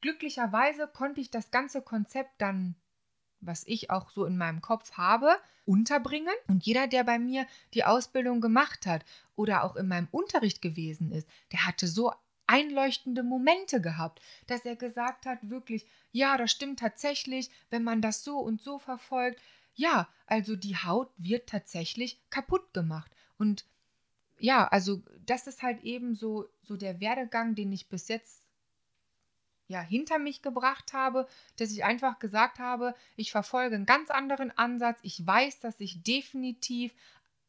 Glücklicherweise 0.00 0.86
konnte 0.86 1.20
ich 1.20 1.30
das 1.30 1.50
ganze 1.50 1.82
Konzept 1.82 2.30
dann 2.38 2.76
was 3.42 3.66
ich 3.66 3.90
auch 3.90 4.10
so 4.10 4.24
in 4.24 4.38
meinem 4.38 4.62
Kopf 4.62 4.92
habe, 4.92 5.36
unterbringen. 5.66 6.34
Und 6.48 6.64
jeder, 6.64 6.86
der 6.86 7.04
bei 7.04 7.18
mir 7.18 7.46
die 7.74 7.84
Ausbildung 7.84 8.40
gemacht 8.40 8.86
hat 8.86 9.04
oder 9.36 9.64
auch 9.64 9.76
in 9.76 9.88
meinem 9.88 10.08
Unterricht 10.10 10.62
gewesen 10.62 11.12
ist, 11.12 11.28
der 11.52 11.66
hatte 11.66 11.86
so 11.86 12.12
einleuchtende 12.52 13.22
Momente 13.22 13.80
gehabt, 13.80 14.20
dass 14.46 14.66
er 14.66 14.76
gesagt 14.76 15.24
hat, 15.24 15.38
wirklich, 15.48 15.86
ja, 16.12 16.36
das 16.36 16.50
stimmt 16.50 16.80
tatsächlich, 16.80 17.50
wenn 17.70 17.82
man 17.82 18.02
das 18.02 18.24
so 18.24 18.38
und 18.38 18.60
so 18.60 18.78
verfolgt. 18.78 19.40
Ja, 19.74 20.06
also 20.26 20.54
die 20.54 20.76
Haut 20.76 21.10
wird 21.16 21.48
tatsächlich 21.48 22.20
kaputt 22.28 22.74
gemacht. 22.74 23.10
Und 23.38 23.64
ja, 24.38 24.68
also 24.68 25.02
das 25.24 25.46
ist 25.46 25.62
halt 25.62 25.82
eben 25.82 26.14
so, 26.14 26.46
so 26.60 26.76
der 26.76 27.00
Werdegang, 27.00 27.54
den 27.54 27.72
ich 27.72 27.88
bis 27.88 28.08
jetzt 28.08 28.42
ja, 29.66 29.80
hinter 29.80 30.18
mich 30.18 30.42
gebracht 30.42 30.92
habe, 30.92 31.26
dass 31.56 31.70
ich 31.70 31.84
einfach 31.84 32.18
gesagt 32.18 32.58
habe, 32.58 32.94
ich 33.16 33.32
verfolge 33.32 33.76
einen 33.76 33.86
ganz 33.86 34.10
anderen 34.10 34.50
Ansatz. 34.58 34.98
Ich 35.00 35.26
weiß, 35.26 35.60
dass 35.60 35.80
ich 35.80 36.02
definitiv 36.02 36.92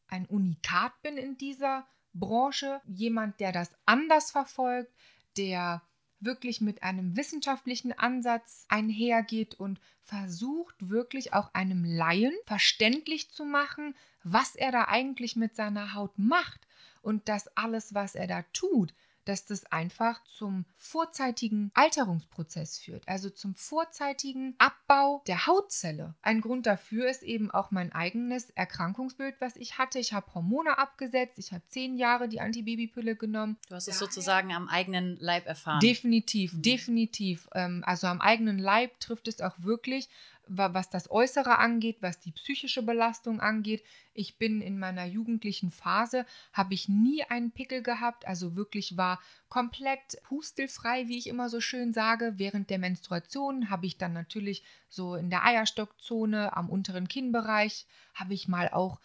ein 0.08 0.26
Unikat 0.28 0.94
bin 1.02 1.18
in 1.18 1.38
dieser 1.38 1.86
Branche, 2.14 2.82
jemand, 2.86 3.40
der 3.40 3.52
das 3.52 3.72
anders 3.86 4.32
verfolgt, 4.32 4.92
der 5.38 5.82
wirklich 6.20 6.62
mit 6.62 6.84
einem 6.84 7.18
wissenschaftlichen 7.18 7.92
Ansatz 7.92 8.66
einhergeht 8.70 9.56
und 9.56 9.80
versucht 10.04 10.76
wirklich 10.90 11.34
auch 11.34 11.54
einem 11.54 11.84
Laien 11.86 12.34
verständlich 12.46 13.32
zu 13.32 13.46
machen, 13.46 13.96
was 14.24 14.56
er 14.56 14.72
da 14.72 14.86
eigentlich 14.86 15.36
mit 15.36 15.56
seiner 15.56 15.94
Haut 15.94 16.18
macht 16.18 16.68
und 17.02 17.28
dass 17.28 17.56
alles, 17.58 17.94
was 17.94 18.16
er 18.16 18.28
da 18.28 18.44
tut, 18.54 18.94
dass 19.26 19.46
das 19.46 19.66
einfach 19.72 20.24
zum 20.26 20.66
vorzeitigen 20.78 21.72
Alterungsprozess 21.74 22.80
führt, 22.80 23.08
also 23.08 23.30
zum 23.30 23.56
vorzeitigen 23.56 24.56
Abbau 24.58 25.24
der 25.28 25.48
Hautzelle. 25.48 26.16
Ein 26.22 26.42
Grund 26.42 26.66
dafür 26.66 27.10
ist 27.10 27.24
eben 27.24 27.52
auch 27.52 27.72
mein 27.72 27.92
eigenes 27.92 28.50
Erkrankungsbild, 28.52 29.36
was 29.40 29.56
ich 29.56 29.78
hatte. 29.78 30.00
Ich 30.00 30.14
habe 30.14 30.34
Hormone 30.34 30.78
abgesetzt, 30.78 31.38
ich 31.38 31.52
habe 31.52 31.64
zehn 31.68 31.96
Jahre 31.98 32.28
die 32.28 32.42
Antibabypille 32.42 33.16
genommen. 33.16 33.58
Du 33.70 33.76
hast 33.76 33.88
es 33.88 34.00
sozusagen 34.00 34.54
am 34.54 34.68
eigenen 34.68 35.18
Leib 35.20 35.46
erfahren. 35.46 35.80
Definitiv, 35.80 36.54
mhm. 36.54 36.62
definitiv. 36.62 37.50
Ähm, 37.54 37.84
also 37.86 38.08
am 38.08 38.22
eigenen 38.22 38.58
Leib 38.58 39.00
trifft 39.00 39.28
es 39.28 39.42
auch 39.42 39.56
wirklich 39.58 40.10
was 40.48 40.90
das 40.90 41.10
Äußere 41.10 41.58
angeht, 41.58 41.98
was 42.02 42.20
die 42.20 42.32
psychische 42.32 42.84
Belastung 42.84 43.40
angeht. 43.40 43.84
Ich 44.14 44.38
bin 44.38 44.62
in 44.62 44.78
meiner 44.78 45.06
jugendlichen 45.06 45.72
Phase, 45.72 46.26
habe 46.52 46.74
ich 46.74 46.90
nie 46.90 47.24
einen 47.24 47.52
Pickel 47.52 47.82
gehabt, 47.82 48.28
also 48.28 48.56
wirklich 48.56 48.98
war 48.98 49.20
komplett 49.50 50.22
pustelfrei, 50.24 51.08
wie 51.08 51.18
ich 51.18 51.28
immer 51.28 51.50
so 51.50 51.62
schön 51.62 51.94
sage. 51.94 52.34
Während 52.38 52.70
der 52.70 52.80
Menstruation 52.80 53.70
habe 53.70 53.86
ich 53.86 53.98
dann 53.98 54.14
natürlich 54.14 54.64
so 54.90 55.16
in 55.16 55.30
der 55.30 55.46
Eierstockzone 55.46 56.56
am 56.56 56.70
unteren 56.70 57.08
Kinnbereich, 57.08 57.86
habe 58.14 58.34
ich 58.34 58.48
mal 58.48 58.70
auch 58.70 59.00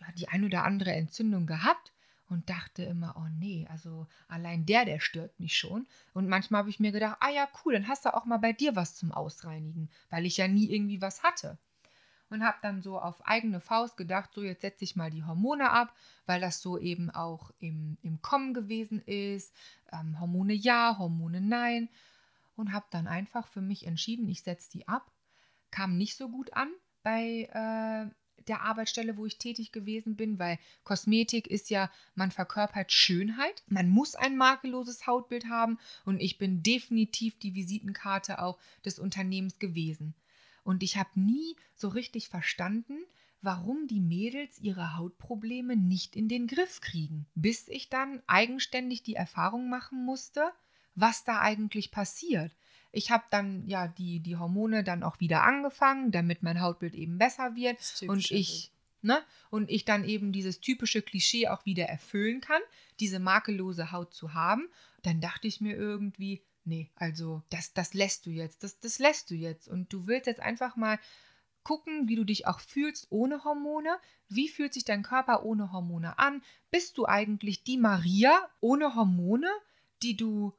ja, 0.00 0.12
die 0.12 0.28
ein 0.28 0.44
oder 0.44 0.64
andere 0.64 0.92
Entzündung 0.92 1.46
gehabt 1.46 1.91
und 2.32 2.48
dachte 2.48 2.82
immer, 2.82 3.14
oh 3.18 3.28
nee, 3.38 3.68
also 3.70 4.06
allein 4.26 4.64
der, 4.64 4.86
der 4.86 5.00
stört 5.00 5.38
mich 5.38 5.54
schon. 5.54 5.86
Und 6.14 6.28
manchmal 6.28 6.60
habe 6.60 6.70
ich 6.70 6.80
mir 6.80 6.90
gedacht, 6.90 7.18
ah 7.20 7.28
ja, 7.28 7.46
cool, 7.62 7.74
dann 7.74 7.88
hast 7.88 8.06
du 8.06 8.14
auch 8.14 8.24
mal 8.24 8.38
bei 8.38 8.54
dir 8.54 8.74
was 8.74 8.94
zum 8.94 9.12
Ausreinigen, 9.12 9.90
weil 10.08 10.24
ich 10.24 10.38
ja 10.38 10.48
nie 10.48 10.70
irgendwie 10.70 11.02
was 11.02 11.22
hatte. 11.22 11.58
Und 12.30 12.42
habe 12.42 12.56
dann 12.62 12.80
so 12.80 12.98
auf 12.98 13.26
eigene 13.26 13.60
Faust 13.60 13.98
gedacht, 13.98 14.30
so 14.32 14.42
jetzt 14.42 14.62
setze 14.62 14.84
ich 14.84 14.96
mal 14.96 15.10
die 15.10 15.24
Hormone 15.24 15.70
ab, 15.70 15.94
weil 16.24 16.40
das 16.40 16.62
so 16.62 16.78
eben 16.78 17.10
auch 17.10 17.50
im, 17.58 17.98
im 18.00 18.22
Kommen 18.22 18.54
gewesen 18.54 19.02
ist. 19.02 19.54
Ähm, 19.92 20.18
Hormone 20.18 20.54
ja, 20.54 20.96
Hormone 20.98 21.42
nein. 21.42 21.90
Und 22.56 22.72
habe 22.72 22.86
dann 22.88 23.06
einfach 23.06 23.46
für 23.46 23.60
mich 23.60 23.86
entschieden, 23.86 24.26
ich 24.28 24.42
setze 24.42 24.70
die 24.70 24.88
ab. 24.88 25.12
Kam 25.70 25.98
nicht 25.98 26.16
so 26.16 26.30
gut 26.30 26.54
an 26.54 26.70
bei 27.02 27.48
äh, 27.52 28.21
der 28.48 28.62
Arbeitsstelle, 28.62 29.16
wo 29.16 29.26
ich 29.26 29.38
tätig 29.38 29.72
gewesen 29.72 30.16
bin, 30.16 30.38
weil 30.38 30.58
Kosmetik 30.84 31.46
ist 31.46 31.70
ja, 31.70 31.90
man 32.14 32.30
verkörpert 32.30 32.92
Schönheit. 32.92 33.62
Man 33.66 33.88
muss 33.88 34.14
ein 34.14 34.36
makelloses 34.36 35.06
Hautbild 35.06 35.46
haben 35.48 35.78
und 36.04 36.20
ich 36.20 36.38
bin 36.38 36.62
definitiv 36.62 37.38
die 37.38 37.54
Visitenkarte 37.54 38.42
auch 38.42 38.58
des 38.84 38.98
Unternehmens 38.98 39.58
gewesen. 39.58 40.14
Und 40.64 40.82
ich 40.82 40.96
habe 40.96 41.10
nie 41.14 41.56
so 41.74 41.88
richtig 41.88 42.28
verstanden, 42.28 42.98
warum 43.40 43.88
die 43.88 44.00
Mädels 44.00 44.60
ihre 44.60 44.96
Hautprobleme 44.96 45.76
nicht 45.76 46.14
in 46.14 46.28
den 46.28 46.46
Griff 46.46 46.80
kriegen, 46.80 47.26
bis 47.34 47.68
ich 47.68 47.88
dann 47.88 48.22
eigenständig 48.26 49.02
die 49.02 49.16
Erfahrung 49.16 49.68
machen 49.68 50.04
musste, 50.04 50.52
was 50.94 51.24
da 51.24 51.40
eigentlich 51.40 51.90
passiert. 51.90 52.52
Ich 52.92 53.10
habe 53.10 53.24
dann 53.30 53.66
ja 53.66 53.88
die, 53.88 54.20
die 54.20 54.36
Hormone 54.36 54.84
dann 54.84 55.02
auch 55.02 55.18
wieder 55.18 55.42
angefangen, 55.42 56.12
damit 56.12 56.42
mein 56.42 56.60
Hautbild 56.60 56.94
eben 56.94 57.18
besser 57.18 57.56
wird. 57.56 57.78
Und 58.06 58.30
ich, 58.30 58.70
ne, 59.00 59.22
und 59.50 59.70
ich 59.70 59.84
dann 59.84 60.04
eben 60.04 60.32
dieses 60.32 60.60
typische 60.60 61.02
Klischee 61.02 61.48
auch 61.48 61.64
wieder 61.64 61.86
erfüllen 61.86 62.40
kann, 62.40 62.60
diese 63.00 63.18
makellose 63.18 63.92
Haut 63.92 64.12
zu 64.14 64.34
haben. 64.34 64.68
Dann 65.02 65.20
dachte 65.20 65.48
ich 65.48 65.60
mir 65.60 65.74
irgendwie, 65.74 66.42
nee, 66.64 66.90
also 66.96 67.42
das, 67.50 67.72
das 67.72 67.94
lässt 67.94 68.26
du 68.26 68.30
jetzt, 68.30 68.62
das, 68.62 68.78
das 68.78 68.98
lässt 68.98 69.30
du 69.30 69.34
jetzt. 69.34 69.68
Und 69.68 69.92
du 69.92 70.06
willst 70.06 70.26
jetzt 70.26 70.40
einfach 70.40 70.76
mal 70.76 70.98
gucken, 71.64 72.08
wie 72.08 72.16
du 72.16 72.24
dich 72.24 72.46
auch 72.46 72.60
fühlst 72.60 73.06
ohne 73.10 73.44
Hormone. 73.44 73.96
Wie 74.28 74.48
fühlt 74.48 74.74
sich 74.74 74.84
dein 74.84 75.02
Körper 75.02 75.44
ohne 75.44 75.72
Hormone 75.72 76.18
an? 76.18 76.42
Bist 76.70 76.98
du 76.98 77.06
eigentlich 77.06 77.64
die 77.64 77.78
Maria 77.78 78.48
ohne 78.60 78.94
Hormone, 78.94 79.50
die 80.02 80.16
du 80.16 80.52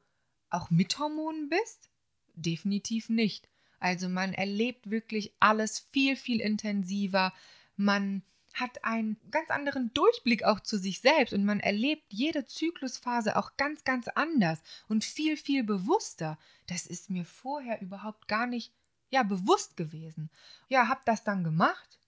auch 0.50 0.70
mit 0.70 0.98
Hormonen 0.98 1.48
bist? 1.48 1.90
Definitiv 2.34 3.08
nicht. 3.08 3.48
Also 3.78 4.08
man 4.08 4.32
erlebt 4.32 4.90
wirklich 4.90 5.34
alles 5.40 5.80
viel, 5.90 6.16
viel 6.16 6.40
intensiver. 6.40 7.32
Man 7.76 8.22
hat 8.54 8.84
einen 8.84 9.16
ganz 9.30 9.50
anderen 9.50 9.92
Durchblick 9.94 10.44
auch 10.44 10.60
zu 10.60 10.78
sich 10.78 11.00
selbst 11.00 11.34
und 11.34 11.44
man 11.44 11.60
erlebt 11.60 12.04
jede 12.12 12.46
Zyklusphase 12.46 13.36
auch 13.36 13.56
ganz, 13.56 13.84
ganz 13.84 14.08
anders 14.08 14.62
und 14.88 15.04
viel, 15.04 15.36
viel 15.36 15.64
bewusster. 15.64 16.38
Das 16.68 16.86
ist 16.86 17.10
mir 17.10 17.24
vorher 17.24 17.82
überhaupt 17.82 18.28
gar 18.28 18.46
nicht 18.46 18.72
ja, 19.10 19.22
bewusst 19.22 19.76
gewesen. 19.76 20.30
Ja, 20.68 20.88
hab 20.88 21.04
das 21.04 21.24
dann 21.24 21.44
gemacht. 21.44 21.98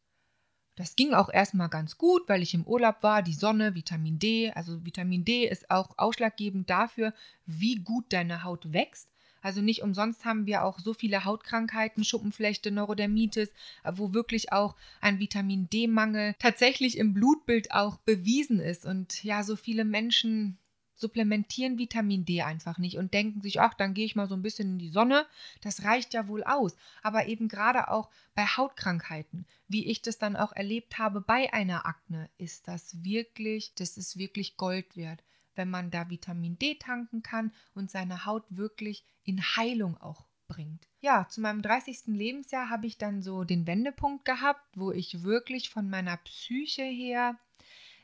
Das 0.76 0.94
ging 0.94 1.14
auch 1.14 1.30
erstmal 1.30 1.68
ganz 1.68 1.98
gut, 1.98 2.28
weil 2.28 2.42
ich 2.42 2.54
im 2.54 2.66
Urlaub 2.66 3.02
war, 3.02 3.22
die 3.22 3.32
Sonne, 3.32 3.74
Vitamin 3.74 4.18
D. 4.18 4.52
Also 4.52 4.84
Vitamin 4.84 5.24
D 5.24 5.48
ist 5.48 5.70
auch 5.70 5.96
ausschlaggebend 5.96 6.68
dafür, 6.68 7.14
wie 7.46 7.76
gut 7.76 8.12
deine 8.12 8.44
Haut 8.44 8.72
wächst. 8.72 9.08
Also 9.42 9.60
nicht 9.60 9.82
umsonst 9.82 10.24
haben 10.24 10.46
wir 10.46 10.64
auch 10.64 10.78
so 10.78 10.94
viele 10.94 11.24
Hautkrankheiten, 11.24 12.04
Schuppenflechte, 12.04 12.70
Neurodermitis, 12.70 13.50
wo 13.92 14.12
wirklich 14.12 14.52
auch 14.52 14.74
ein 15.00 15.18
Vitamin 15.18 15.68
D-Mangel 15.70 16.34
tatsächlich 16.38 16.98
im 16.98 17.14
Blutbild 17.14 17.72
auch 17.72 17.98
bewiesen 17.98 18.60
ist. 18.60 18.84
Und 18.84 19.22
ja, 19.22 19.42
so 19.42 19.56
viele 19.56 19.84
Menschen 19.84 20.58
supplementieren 20.96 21.78
Vitamin 21.78 22.24
D 22.24 22.40
einfach 22.42 22.78
nicht 22.78 22.96
und 22.96 23.12
denken 23.12 23.42
sich, 23.42 23.60
ach, 23.60 23.74
dann 23.74 23.92
gehe 23.92 24.06
ich 24.06 24.16
mal 24.16 24.28
so 24.28 24.34
ein 24.34 24.42
bisschen 24.42 24.72
in 24.72 24.78
die 24.78 24.88
Sonne. 24.88 25.26
Das 25.60 25.84
reicht 25.84 26.14
ja 26.14 26.26
wohl 26.26 26.42
aus. 26.42 26.74
Aber 27.02 27.26
eben 27.26 27.48
gerade 27.48 27.90
auch 27.90 28.08
bei 28.34 28.46
Hautkrankheiten, 28.46 29.46
wie 29.68 29.86
ich 29.86 30.00
das 30.00 30.18
dann 30.18 30.36
auch 30.36 30.52
erlebt 30.52 30.98
habe 30.98 31.20
bei 31.20 31.52
einer 31.52 31.86
Akne, 31.86 32.30
ist 32.38 32.66
das 32.66 33.04
wirklich, 33.04 33.74
das 33.74 33.98
ist 33.98 34.18
wirklich 34.18 34.56
Gold 34.56 34.96
wert 34.96 35.22
wenn 35.56 35.70
man 35.70 35.90
da 35.90 36.08
Vitamin 36.08 36.58
D 36.58 36.76
tanken 36.76 37.22
kann 37.22 37.52
und 37.74 37.90
seine 37.90 38.24
Haut 38.24 38.44
wirklich 38.50 39.04
in 39.26 39.42
Heilung 39.42 39.96
auch 39.98 40.24
bringt. 40.48 40.88
Ja, 41.00 41.28
zu 41.28 41.40
meinem 41.40 41.60
30. 41.60 42.06
Lebensjahr 42.06 42.70
habe 42.70 42.86
ich 42.86 42.96
dann 42.96 43.20
so 43.20 43.44
den 43.44 43.66
Wendepunkt 43.66 44.24
gehabt, 44.24 44.64
wo 44.74 44.92
ich 44.92 45.22
wirklich 45.22 45.68
von 45.68 45.90
meiner 45.90 46.16
Psyche 46.18 46.84
her 46.84 47.36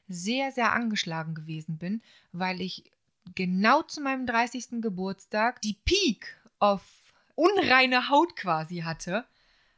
sehr, 0.09 0.53
sehr 0.53 0.73
angeschlagen 0.73 1.35
gewesen 1.35 1.79
bin, 1.79 2.03
weil 2.33 2.61
ich 2.61 2.91
genau 3.35 3.83
zu 3.83 4.01
meinem 4.01 4.27
30. 4.27 4.83
Geburtstag 4.83 5.61
die 5.63 5.79
Peak 5.85 6.39
of 6.61 6.85
unreine 7.35 8.09
Haut 8.11 8.37
quasi 8.37 8.81
hatte. 8.81 9.25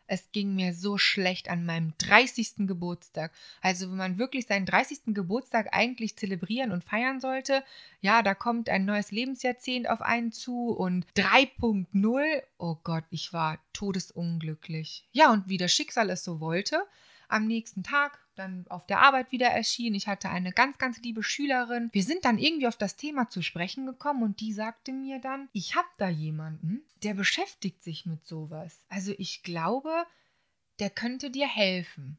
Es 0.06 0.30
ging 0.32 0.54
mir 0.54 0.74
so 0.74 0.98
schlecht 0.98 1.48
an 1.48 1.64
meinem 1.64 1.94
30. 1.98 2.66
Geburtstag. 2.66 3.32
Also, 3.60 3.90
wenn 3.90 3.96
man 3.96 4.18
wirklich 4.18 4.46
seinen 4.46 4.66
30. 4.66 5.14
Geburtstag 5.14 5.68
eigentlich 5.72 6.16
zelebrieren 6.16 6.72
und 6.72 6.84
feiern 6.84 7.20
sollte, 7.20 7.64
ja, 8.00 8.22
da 8.22 8.34
kommt 8.34 8.68
ein 8.68 8.84
neues 8.84 9.10
Lebensjahrzehnt 9.10 9.88
auf 9.88 10.02
einen 10.02 10.32
zu 10.32 10.70
und 10.70 11.06
3.0. 11.16 12.42
Oh 12.58 12.76
Gott, 12.84 13.04
ich 13.10 13.32
war 13.32 13.58
todesunglücklich. 13.72 15.06
Ja, 15.12 15.32
und 15.32 15.48
wie 15.48 15.58
das 15.58 15.72
Schicksal 15.72 16.10
es 16.10 16.24
so 16.24 16.40
wollte, 16.40 16.82
am 17.28 17.46
nächsten 17.46 17.82
Tag 17.82 18.18
dann 18.34 18.66
auf 18.68 18.86
der 18.86 19.00
Arbeit 19.00 19.32
wieder 19.32 19.48
erschienen. 19.48 19.94
Ich 19.94 20.08
hatte 20.08 20.28
eine 20.28 20.52
ganz, 20.52 20.78
ganz 20.78 21.00
liebe 21.00 21.22
Schülerin. 21.22 21.90
Wir 21.92 22.02
sind 22.02 22.24
dann 22.24 22.38
irgendwie 22.38 22.66
auf 22.66 22.76
das 22.76 22.96
Thema 22.96 23.28
zu 23.28 23.42
sprechen 23.42 23.86
gekommen 23.86 24.22
und 24.22 24.40
die 24.40 24.52
sagte 24.52 24.92
mir 24.92 25.20
dann, 25.20 25.48
ich 25.52 25.76
habe 25.76 25.88
da 25.98 26.08
jemanden, 26.08 26.82
der 27.02 27.14
beschäftigt 27.14 27.82
sich 27.82 28.06
mit 28.06 28.26
sowas. 28.26 28.84
Also 28.88 29.12
ich 29.18 29.42
glaube, 29.42 30.06
der 30.78 30.90
könnte 30.90 31.30
dir 31.30 31.48
helfen. 31.48 32.18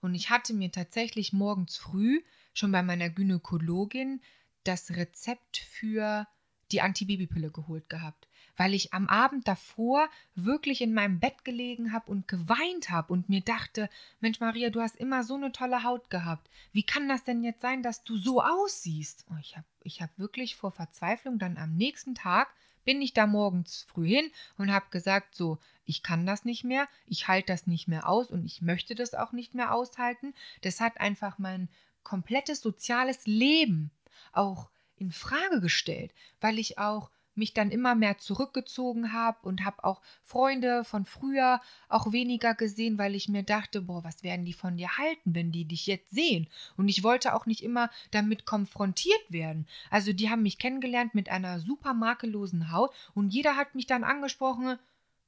Und 0.00 0.14
ich 0.14 0.30
hatte 0.30 0.54
mir 0.54 0.70
tatsächlich 0.70 1.32
morgens 1.32 1.76
früh 1.76 2.22
schon 2.54 2.72
bei 2.72 2.82
meiner 2.82 3.10
Gynäkologin 3.10 4.20
das 4.64 4.90
Rezept 4.90 5.58
für 5.58 6.26
die 6.72 6.80
Antibabypille 6.80 7.50
geholt 7.50 7.88
gehabt, 7.88 8.25
weil 8.56 8.74
ich 8.74 8.92
am 8.94 9.08
Abend 9.08 9.46
davor 9.48 10.08
wirklich 10.34 10.80
in 10.80 10.94
meinem 10.94 11.20
Bett 11.20 11.44
gelegen 11.44 11.92
habe 11.92 12.10
und 12.10 12.28
geweint 12.28 12.90
habe 12.90 13.12
und 13.12 13.28
mir 13.28 13.40
dachte, 13.40 13.88
Mensch 14.20 14.40
Maria, 14.40 14.70
du 14.70 14.80
hast 14.80 14.96
immer 14.96 15.24
so 15.24 15.34
eine 15.34 15.52
tolle 15.52 15.82
Haut 15.82 16.10
gehabt. 16.10 16.50
Wie 16.72 16.82
kann 16.82 17.08
das 17.08 17.24
denn 17.24 17.42
jetzt 17.42 17.60
sein, 17.60 17.82
dass 17.82 18.04
du 18.04 18.16
so 18.16 18.42
aussiehst? 18.42 19.24
Und 19.28 19.38
ich 19.40 19.56
habe 19.56 19.66
ich 19.82 20.02
hab 20.02 20.10
wirklich 20.18 20.56
vor 20.56 20.72
Verzweiflung 20.72 21.38
dann 21.38 21.56
am 21.56 21.76
nächsten 21.76 22.14
Tag 22.14 22.48
bin 22.84 23.02
ich 23.02 23.12
da 23.12 23.26
morgens 23.26 23.82
früh 23.82 24.08
hin 24.08 24.30
und 24.56 24.72
habe 24.72 24.86
gesagt, 24.90 25.34
so, 25.34 25.58
ich 25.84 26.02
kann 26.02 26.24
das 26.24 26.44
nicht 26.44 26.64
mehr, 26.64 26.88
ich 27.06 27.28
halte 27.28 27.52
das 27.52 27.66
nicht 27.66 27.88
mehr 27.88 28.08
aus 28.08 28.30
und 28.30 28.46
ich 28.46 28.62
möchte 28.62 28.94
das 28.94 29.14
auch 29.14 29.32
nicht 29.32 29.54
mehr 29.54 29.74
aushalten. 29.74 30.34
Das 30.62 30.80
hat 30.80 31.00
einfach 31.00 31.38
mein 31.38 31.68
komplettes 32.04 32.60
soziales 32.60 33.26
Leben 33.26 33.90
auch 34.32 34.70
in 34.96 35.12
Frage 35.12 35.60
gestellt, 35.60 36.14
weil 36.40 36.58
ich 36.58 36.78
auch 36.78 37.10
mich 37.36 37.54
dann 37.54 37.70
immer 37.70 37.94
mehr 37.94 38.18
zurückgezogen 38.18 39.12
habe 39.12 39.38
und 39.46 39.64
habe 39.64 39.84
auch 39.84 40.00
Freunde 40.22 40.84
von 40.84 41.04
früher 41.04 41.60
auch 41.88 42.12
weniger 42.12 42.54
gesehen, 42.54 42.98
weil 42.98 43.14
ich 43.14 43.28
mir 43.28 43.42
dachte, 43.42 43.82
boah, 43.82 44.04
was 44.04 44.22
werden 44.22 44.44
die 44.44 44.52
von 44.52 44.76
dir 44.76 44.98
halten, 44.98 45.34
wenn 45.34 45.52
die 45.52 45.64
dich 45.64 45.86
jetzt 45.86 46.10
sehen? 46.10 46.48
Und 46.76 46.88
ich 46.88 47.02
wollte 47.02 47.34
auch 47.34 47.46
nicht 47.46 47.62
immer 47.62 47.90
damit 48.10 48.46
konfrontiert 48.46 49.24
werden. 49.28 49.66
Also 49.90 50.12
die 50.12 50.30
haben 50.30 50.42
mich 50.42 50.58
kennengelernt 50.58 51.14
mit 51.14 51.28
einer 51.28 51.60
super 51.60 51.94
makellosen 51.94 52.72
Haut 52.72 52.92
und 53.14 53.30
jeder 53.30 53.56
hat 53.56 53.74
mich 53.74 53.86
dann 53.86 54.04
angesprochen, 54.04 54.78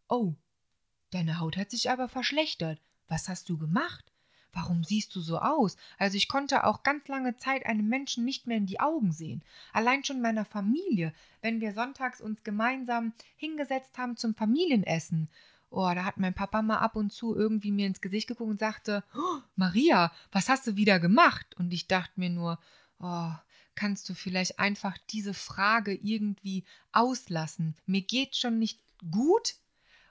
oh, 0.08 0.34
deine 1.10 1.40
Haut 1.40 1.56
hat 1.56 1.70
sich 1.70 1.90
aber 1.90 2.08
verschlechtert. 2.08 2.80
Was 3.08 3.28
hast 3.28 3.48
du 3.48 3.56
gemacht? 3.56 4.12
Warum 4.52 4.84
siehst 4.84 5.14
du 5.14 5.20
so 5.20 5.38
aus? 5.38 5.76
Also 5.98 6.16
ich 6.16 6.28
konnte 6.28 6.64
auch 6.64 6.82
ganz 6.82 7.08
lange 7.08 7.36
Zeit 7.36 7.66
einem 7.66 7.88
Menschen 7.88 8.24
nicht 8.24 8.46
mehr 8.46 8.56
in 8.56 8.66
die 8.66 8.80
Augen 8.80 9.12
sehen. 9.12 9.42
Allein 9.72 10.04
schon 10.04 10.20
meiner 10.20 10.44
Familie, 10.44 11.12
wenn 11.42 11.60
wir 11.60 11.72
sonntags 11.72 12.20
uns 12.20 12.42
gemeinsam 12.44 13.12
hingesetzt 13.36 13.98
haben 13.98 14.16
zum 14.16 14.34
Familienessen. 14.34 15.28
Oh, 15.70 15.90
da 15.94 16.04
hat 16.04 16.16
mein 16.16 16.34
Papa 16.34 16.62
mal 16.62 16.78
ab 16.78 16.96
und 16.96 17.12
zu 17.12 17.36
irgendwie 17.36 17.72
mir 17.72 17.86
ins 17.86 18.00
Gesicht 18.00 18.26
geguckt 18.26 18.50
und 18.50 18.58
sagte, 18.58 19.04
oh, 19.14 19.40
Maria, 19.54 20.10
was 20.32 20.48
hast 20.48 20.66
du 20.66 20.76
wieder 20.76 20.98
gemacht? 20.98 21.54
Und 21.58 21.72
ich 21.72 21.86
dachte 21.88 22.12
mir 22.16 22.30
nur, 22.30 22.58
oh, 23.00 23.30
kannst 23.74 24.08
du 24.08 24.14
vielleicht 24.14 24.58
einfach 24.58 24.96
diese 25.10 25.34
Frage 25.34 25.94
irgendwie 25.94 26.64
auslassen? 26.90 27.76
Mir 27.86 28.00
geht 28.00 28.34
schon 28.34 28.58
nicht 28.58 28.80
gut, 29.12 29.54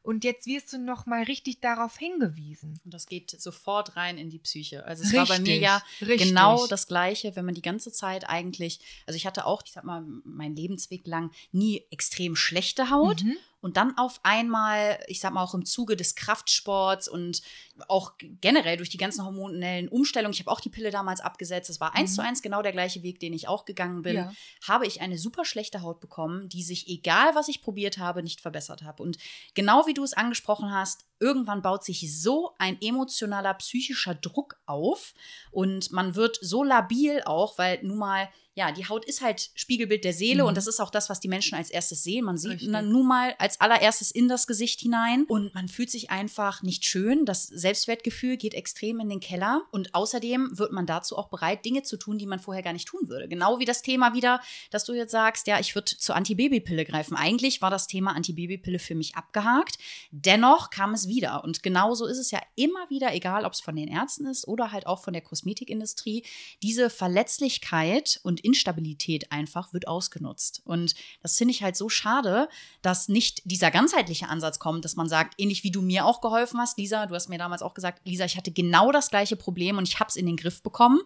und 0.07 0.23
jetzt 0.23 0.47
wirst 0.47 0.71
du 0.71 0.77
noch 0.77 1.05
mal 1.05 1.23
richtig 1.23 1.59
darauf 1.59 1.97
hingewiesen. 1.97 2.79
Und 2.85 2.93
das 2.93 3.07
geht 3.07 3.29
sofort 3.29 3.97
rein 3.97 4.17
in 4.17 4.29
die 4.29 4.39
Psyche. 4.39 4.85
Also 4.85 5.03
es 5.03 5.11
richtig, 5.11 5.19
war 5.19 5.37
bei 5.37 5.43
mir 5.43 5.57
ja 5.57 5.83
richtig. 5.99 6.29
genau 6.29 6.65
das 6.65 6.87
Gleiche, 6.87 7.35
wenn 7.35 7.43
man 7.43 7.55
die 7.55 7.61
ganze 7.61 7.91
Zeit 7.91 8.29
eigentlich, 8.29 8.79
also 9.05 9.17
ich 9.17 9.25
hatte 9.25 9.45
auch, 9.45 9.63
ich 9.65 9.73
sag 9.73 9.83
mal, 9.83 10.05
mein 10.23 10.55
Lebensweg 10.55 11.05
lang 11.05 11.31
nie 11.51 11.83
extrem 11.91 12.37
schlechte 12.37 12.89
Haut. 12.89 13.21
Mhm 13.21 13.35
und 13.59 13.75
dann 13.75 13.97
auf 13.97 14.19
einmal, 14.23 14.99
ich 15.07 15.19
sag 15.19 15.33
mal 15.33 15.43
auch 15.43 15.55
im 15.55 15.65
Zuge 15.65 15.95
des 15.95 16.15
Kraftsports 16.15 17.07
und 17.07 17.41
auch 17.87 18.13
generell 18.19 18.77
durch 18.77 18.89
die 18.89 18.97
ganzen 18.97 19.25
hormonellen 19.25 19.89
Umstellungen, 19.89 20.33
ich 20.33 20.39
habe 20.39 20.51
auch 20.51 20.59
die 20.59 20.69
Pille 20.69 20.91
damals 20.91 21.21
abgesetzt, 21.21 21.69
es 21.69 21.79
war 21.79 21.95
eins 21.95 22.11
mhm. 22.11 22.15
zu 22.15 22.21
eins 22.23 22.41
genau 22.41 22.61
der 22.61 22.71
gleiche 22.71 23.01
Weg, 23.01 23.19
den 23.19 23.33
ich 23.33 23.47
auch 23.47 23.65
gegangen 23.65 24.03
bin, 24.03 24.15
ja. 24.15 24.31
habe 24.67 24.85
ich 24.85 25.01
eine 25.01 25.17
super 25.17 25.43
schlechte 25.43 25.81
Haut 25.81 25.99
bekommen, 25.99 26.49
die 26.49 26.63
sich, 26.63 26.87
egal 26.87 27.33
was 27.33 27.47
ich 27.47 27.61
probiert 27.61 27.97
habe, 27.97 28.21
nicht 28.21 28.41
verbessert 28.41 28.83
habe. 28.83 29.01
Und 29.01 29.17
genau 29.55 29.87
wie 29.87 29.93
du 29.93 30.03
es 30.03 30.13
angesprochen 30.13 30.71
hast, 30.71 31.05
irgendwann 31.19 31.63
baut 31.63 31.83
sich 31.83 32.21
so 32.21 32.51
ein 32.59 32.79
emotionaler, 32.81 33.55
psychischer 33.55 34.13
Druck 34.13 34.59
auf 34.67 35.13
und 35.51 35.91
man 35.91 36.15
wird 36.15 36.37
so 36.41 36.63
labil 36.63 37.23
auch, 37.25 37.57
weil 37.57 37.81
nun 37.83 37.97
mal 37.97 38.29
ja, 38.57 38.71
die 38.71 38.89
Haut 38.89 39.05
ist 39.05 39.21
halt 39.21 39.51
Spiegelbild 39.53 40.03
der 40.03 40.13
Seele 40.13 40.41
mhm. 40.41 40.49
und 40.49 40.57
das 40.57 40.65
ist 40.65 40.79
auch 40.79 40.89
das, 40.89 41.11
was 41.11 41.19
die 41.19 41.27
Menschen 41.27 41.55
als 41.55 41.69
erstes 41.69 42.03
sehen. 42.03 42.25
Man 42.25 42.39
sieht 42.39 42.67
dann 42.73 42.91
nun 42.91 43.07
mal 43.07 43.35
als 43.37 43.61
allererstes 43.61 44.09
in 44.09 44.27
das 44.27 44.47
Gesicht 44.47 44.81
hinein 44.81 45.25
und 45.27 45.53
man 45.53 45.67
fühlt 45.67 45.91
sich 45.91 46.09
einfach 46.09 46.63
nicht 46.63 46.83
schön. 46.83 47.23
Das 47.25 47.43
Selbstwertgefühl 47.43 48.35
geht 48.35 48.55
extrem 48.55 48.99
in 48.99 49.09
den 49.09 49.19
Keller 49.19 49.61
und 49.69 49.93
außerdem 49.93 50.57
wird 50.57 50.71
man 50.71 50.87
dazu 50.87 51.17
auch 51.17 51.29
bereit, 51.29 51.65
Dinge 51.65 51.83
zu 51.83 51.97
tun, 51.97 52.17
die 52.17 52.25
man 52.25 52.39
vorher 52.39 52.63
gar 52.63 52.73
nicht 52.73 52.87
tun 52.87 53.07
würde. 53.09 53.27
Genau 53.27 53.59
wie 53.59 53.65
das 53.65 53.83
Thema 53.83 54.15
wieder, 54.15 54.41
dass 54.71 54.85
du 54.85 54.93
jetzt 54.93 55.11
sagst, 55.11 55.45
ja, 55.45 55.59
ich 55.59 55.75
würde 55.75 55.95
zur 55.95 56.15
Antibabypille 56.15 56.83
greifen. 56.83 57.15
Eigentlich 57.15 57.61
war 57.61 57.69
das 57.69 57.85
Thema 57.85 58.15
Antibabypille 58.15 58.79
für 58.79 58.95
mich 58.95 59.15
abgehakt. 59.15 59.77
Dennoch 60.09 60.71
kam 60.71 60.95
es 60.95 61.07
wieder 61.07 61.43
und 61.43 61.61
genauso 61.61 62.07
ist 62.07 62.17
es 62.17 62.31
ja 62.31 62.41
immer 62.55 62.89
wieder, 62.89 63.13
egal 63.13 63.45
ob 63.45 63.53
es 63.53 63.59
von 63.59 63.75
den 63.75 63.87
Ärzten 63.87 64.25
ist 64.25 64.47
oder 64.47 64.71
halt 64.71 64.87
auch 64.87 65.03
von 65.03 65.13
der 65.13 65.21
Kosmetikindustrie, 65.21 66.23
diese 66.63 66.89
Verletzlichkeit 66.89 68.19
und 68.23 68.46
Instabilität 68.47 69.31
einfach 69.31 69.73
wird 69.73 69.87
ausgenutzt. 69.87 70.61
Und 70.65 70.95
das 71.21 71.37
finde 71.37 71.53
ich 71.53 71.61
halt 71.61 71.75
so 71.75 71.89
schade, 71.89 72.49
dass 72.81 73.09
nicht 73.09 73.41
dieser 73.45 73.69
ganzheitliche 73.69 74.29
Ansatz 74.29 74.57
kommt, 74.57 74.85
dass 74.85 74.95
man 74.95 75.09
sagt, 75.09 75.35
ähnlich 75.37 75.63
wie 75.63 75.71
du 75.71 75.81
mir 75.81 76.05
auch 76.05 76.21
geholfen 76.21 76.59
hast, 76.59 76.77
Lisa, 76.77 77.05
du 77.05 77.13
hast 77.13 77.29
mir 77.29 77.37
damals 77.37 77.61
auch 77.61 77.73
gesagt, 77.73 78.01
Lisa, 78.05 78.25
ich 78.25 78.37
hatte 78.37 78.51
genau 78.51 78.91
das 78.91 79.09
gleiche 79.09 79.35
Problem 79.35 79.77
und 79.77 79.87
ich 79.87 79.99
habe 79.99 80.09
es 80.09 80.15
in 80.15 80.25
den 80.25 80.37
Griff 80.37 80.63
bekommen, 80.63 81.01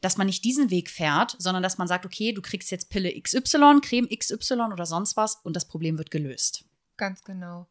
dass 0.00 0.16
man 0.16 0.26
nicht 0.26 0.44
diesen 0.44 0.70
Weg 0.70 0.90
fährt, 0.90 1.36
sondern 1.38 1.62
dass 1.62 1.78
man 1.78 1.88
sagt, 1.88 2.04
okay, 2.04 2.32
du 2.32 2.42
kriegst 2.42 2.70
jetzt 2.70 2.90
Pille 2.90 3.18
XY, 3.20 3.80
Creme 3.80 4.08
XY 4.08 4.72
oder 4.72 4.86
sonst 4.86 5.16
was 5.16 5.36
und 5.44 5.54
das 5.54 5.66
Problem 5.66 5.96
wird 5.96 6.10
gelöst. 6.10 6.64
Ganz 6.96 7.22
genau. 7.22 7.66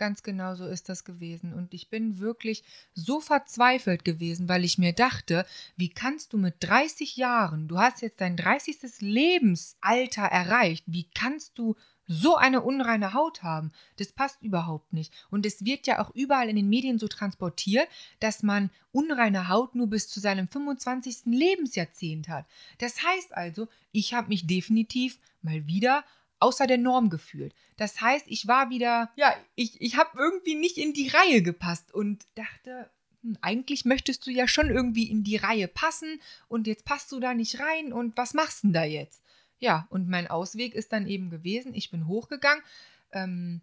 Ganz 0.00 0.22
genau 0.22 0.54
so 0.54 0.64
ist 0.64 0.88
das 0.88 1.04
gewesen. 1.04 1.52
Und 1.52 1.74
ich 1.74 1.90
bin 1.90 2.20
wirklich 2.20 2.64
so 2.94 3.20
verzweifelt 3.20 4.02
gewesen, 4.02 4.48
weil 4.48 4.64
ich 4.64 4.78
mir 4.78 4.94
dachte, 4.94 5.44
wie 5.76 5.90
kannst 5.90 6.32
du 6.32 6.38
mit 6.38 6.54
30 6.60 7.18
Jahren, 7.18 7.68
du 7.68 7.78
hast 7.78 8.00
jetzt 8.00 8.22
dein 8.22 8.34
30. 8.34 8.78
Lebensalter 9.00 10.22
erreicht, 10.22 10.84
wie 10.86 11.06
kannst 11.14 11.58
du 11.58 11.76
so 12.06 12.36
eine 12.36 12.62
unreine 12.62 13.12
Haut 13.12 13.42
haben. 13.42 13.72
Das 13.98 14.10
passt 14.10 14.42
überhaupt 14.42 14.94
nicht. 14.94 15.12
Und 15.30 15.44
es 15.44 15.66
wird 15.66 15.86
ja 15.86 16.02
auch 16.02 16.10
überall 16.14 16.48
in 16.48 16.56
den 16.56 16.70
Medien 16.70 16.98
so 16.98 17.06
transportiert, 17.06 17.86
dass 18.20 18.42
man 18.42 18.70
unreine 18.92 19.48
Haut 19.48 19.74
nur 19.74 19.88
bis 19.88 20.08
zu 20.08 20.18
seinem 20.18 20.48
25. 20.48 21.26
Lebensjahrzehnt 21.26 22.30
hat. 22.30 22.46
Das 22.78 23.04
heißt 23.04 23.36
also, 23.36 23.68
ich 23.92 24.14
habe 24.14 24.28
mich 24.28 24.46
definitiv 24.46 25.18
mal 25.42 25.66
wieder 25.66 26.04
außer 26.40 26.66
der 26.66 26.78
Norm 26.78 27.10
gefühlt. 27.10 27.54
Das 27.76 28.00
heißt, 28.00 28.26
ich 28.28 28.46
war 28.46 28.70
wieder, 28.70 29.10
ja, 29.16 29.34
ich, 29.54 29.80
ich 29.80 29.96
habe 29.96 30.18
irgendwie 30.18 30.54
nicht 30.54 30.78
in 30.78 30.92
die 30.92 31.08
Reihe 31.08 31.42
gepasst 31.42 31.94
und 31.94 32.26
dachte, 32.34 32.90
hm, 33.22 33.38
eigentlich 33.40 33.84
möchtest 33.84 34.26
du 34.26 34.30
ja 34.30 34.48
schon 34.48 34.70
irgendwie 34.70 35.10
in 35.10 35.22
die 35.22 35.36
Reihe 35.36 35.68
passen 35.68 36.20
und 36.48 36.66
jetzt 36.66 36.84
passt 36.84 37.12
du 37.12 37.20
da 37.20 37.34
nicht 37.34 37.60
rein 37.60 37.92
und 37.92 38.16
was 38.16 38.34
machst 38.34 38.62
du 38.62 38.68
denn 38.68 38.74
da 38.74 38.84
jetzt? 38.84 39.22
Ja, 39.58 39.86
und 39.90 40.08
mein 40.08 40.26
Ausweg 40.26 40.74
ist 40.74 40.92
dann 40.92 41.06
eben 41.06 41.30
gewesen, 41.30 41.74
ich 41.74 41.90
bin 41.90 42.06
hochgegangen 42.06 42.64
ähm, 43.12 43.60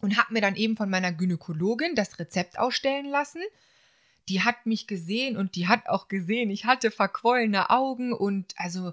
und 0.00 0.16
habe 0.16 0.32
mir 0.32 0.40
dann 0.40 0.56
eben 0.56 0.76
von 0.76 0.88
meiner 0.88 1.12
Gynäkologin 1.12 1.96
das 1.96 2.18
Rezept 2.18 2.58
ausstellen 2.58 3.06
lassen. 3.06 3.42
Die 4.28 4.42
hat 4.42 4.66
mich 4.66 4.86
gesehen 4.86 5.36
und 5.36 5.56
die 5.56 5.66
hat 5.66 5.88
auch 5.88 6.06
gesehen, 6.06 6.50
ich 6.50 6.64
hatte 6.64 6.92
verquollene 6.92 7.70
Augen 7.70 8.12
und 8.12 8.54
also 8.56 8.92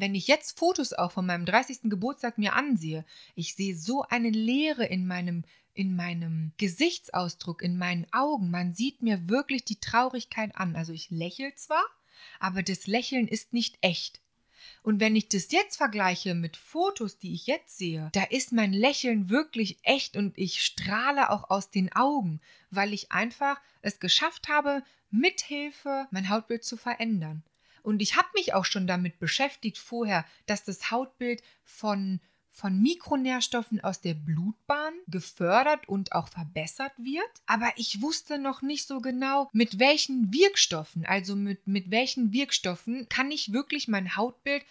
wenn 0.00 0.14
ich 0.14 0.28
jetzt 0.28 0.58
Fotos 0.58 0.92
auch 0.92 1.12
von 1.12 1.26
meinem 1.26 1.44
30. 1.46 1.82
Geburtstag 1.84 2.38
mir 2.38 2.54
ansehe, 2.54 3.04
ich 3.34 3.54
sehe 3.54 3.76
so 3.76 4.02
eine 4.02 4.30
Leere 4.30 4.84
in 4.84 5.06
meinem 5.06 5.44
in 5.74 5.94
meinem 5.94 6.50
Gesichtsausdruck, 6.56 7.62
in 7.62 7.78
meinen 7.78 8.06
Augen. 8.10 8.50
Man 8.50 8.72
sieht 8.72 9.00
mir 9.00 9.28
wirklich 9.28 9.64
die 9.64 9.78
Traurigkeit 9.78 10.56
an. 10.56 10.74
Also 10.74 10.92
ich 10.92 11.08
lächle 11.10 11.54
zwar, 11.54 11.84
aber 12.40 12.64
das 12.64 12.88
Lächeln 12.88 13.28
ist 13.28 13.52
nicht 13.52 13.78
echt. 13.80 14.20
Und 14.82 14.98
wenn 14.98 15.14
ich 15.14 15.28
das 15.28 15.52
jetzt 15.52 15.76
vergleiche 15.76 16.34
mit 16.34 16.56
Fotos, 16.56 17.18
die 17.18 17.32
ich 17.32 17.46
jetzt 17.46 17.78
sehe, 17.78 18.10
da 18.12 18.24
ist 18.24 18.52
mein 18.52 18.72
Lächeln 18.72 19.30
wirklich 19.30 19.78
echt 19.82 20.16
und 20.16 20.36
ich 20.36 20.62
strahle 20.62 21.30
auch 21.30 21.48
aus 21.48 21.70
den 21.70 21.92
Augen, 21.92 22.40
weil 22.70 22.92
ich 22.92 23.12
einfach 23.12 23.60
es 23.80 24.00
geschafft 24.00 24.48
habe, 24.48 24.82
mithilfe 25.10 26.08
mein 26.10 26.28
Hautbild 26.28 26.64
zu 26.64 26.76
verändern. 26.76 27.44
Und 27.88 28.02
ich 28.02 28.16
habe 28.16 28.28
mich 28.34 28.52
auch 28.52 28.66
schon 28.66 28.86
damit 28.86 29.18
beschäftigt 29.18 29.78
vorher, 29.78 30.26
dass 30.44 30.62
das 30.62 30.90
Hautbild 30.90 31.42
von, 31.64 32.20
von 32.50 32.82
Mikronährstoffen 32.82 33.82
aus 33.82 34.02
der 34.02 34.12
Blutbahn 34.12 34.92
gefördert 35.06 35.88
und 35.88 36.12
auch 36.12 36.28
verbessert 36.28 36.92
wird. 36.98 37.30
Aber 37.46 37.72
ich 37.76 38.02
wusste 38.02 38.38
noch 38.38 38.60
nicht 38.60 38.86
so 38.86 39.00
genau, 39.00 39.48
mit 39.54 39.78
welchen 39.78 40.34
Wirkstoffen, 40.34 41.06
also 41.06 41.34
mit, 41.34 41.66
mit 41.66 41.90
welchen 41.90 42.34
Wirkstoffen 42.34 43.08
kann 43.08 43.30
ich 43.30 43.54
wirklich 43.54 43.88
mein 43.88 44.16
Hautbild 44.16 44.66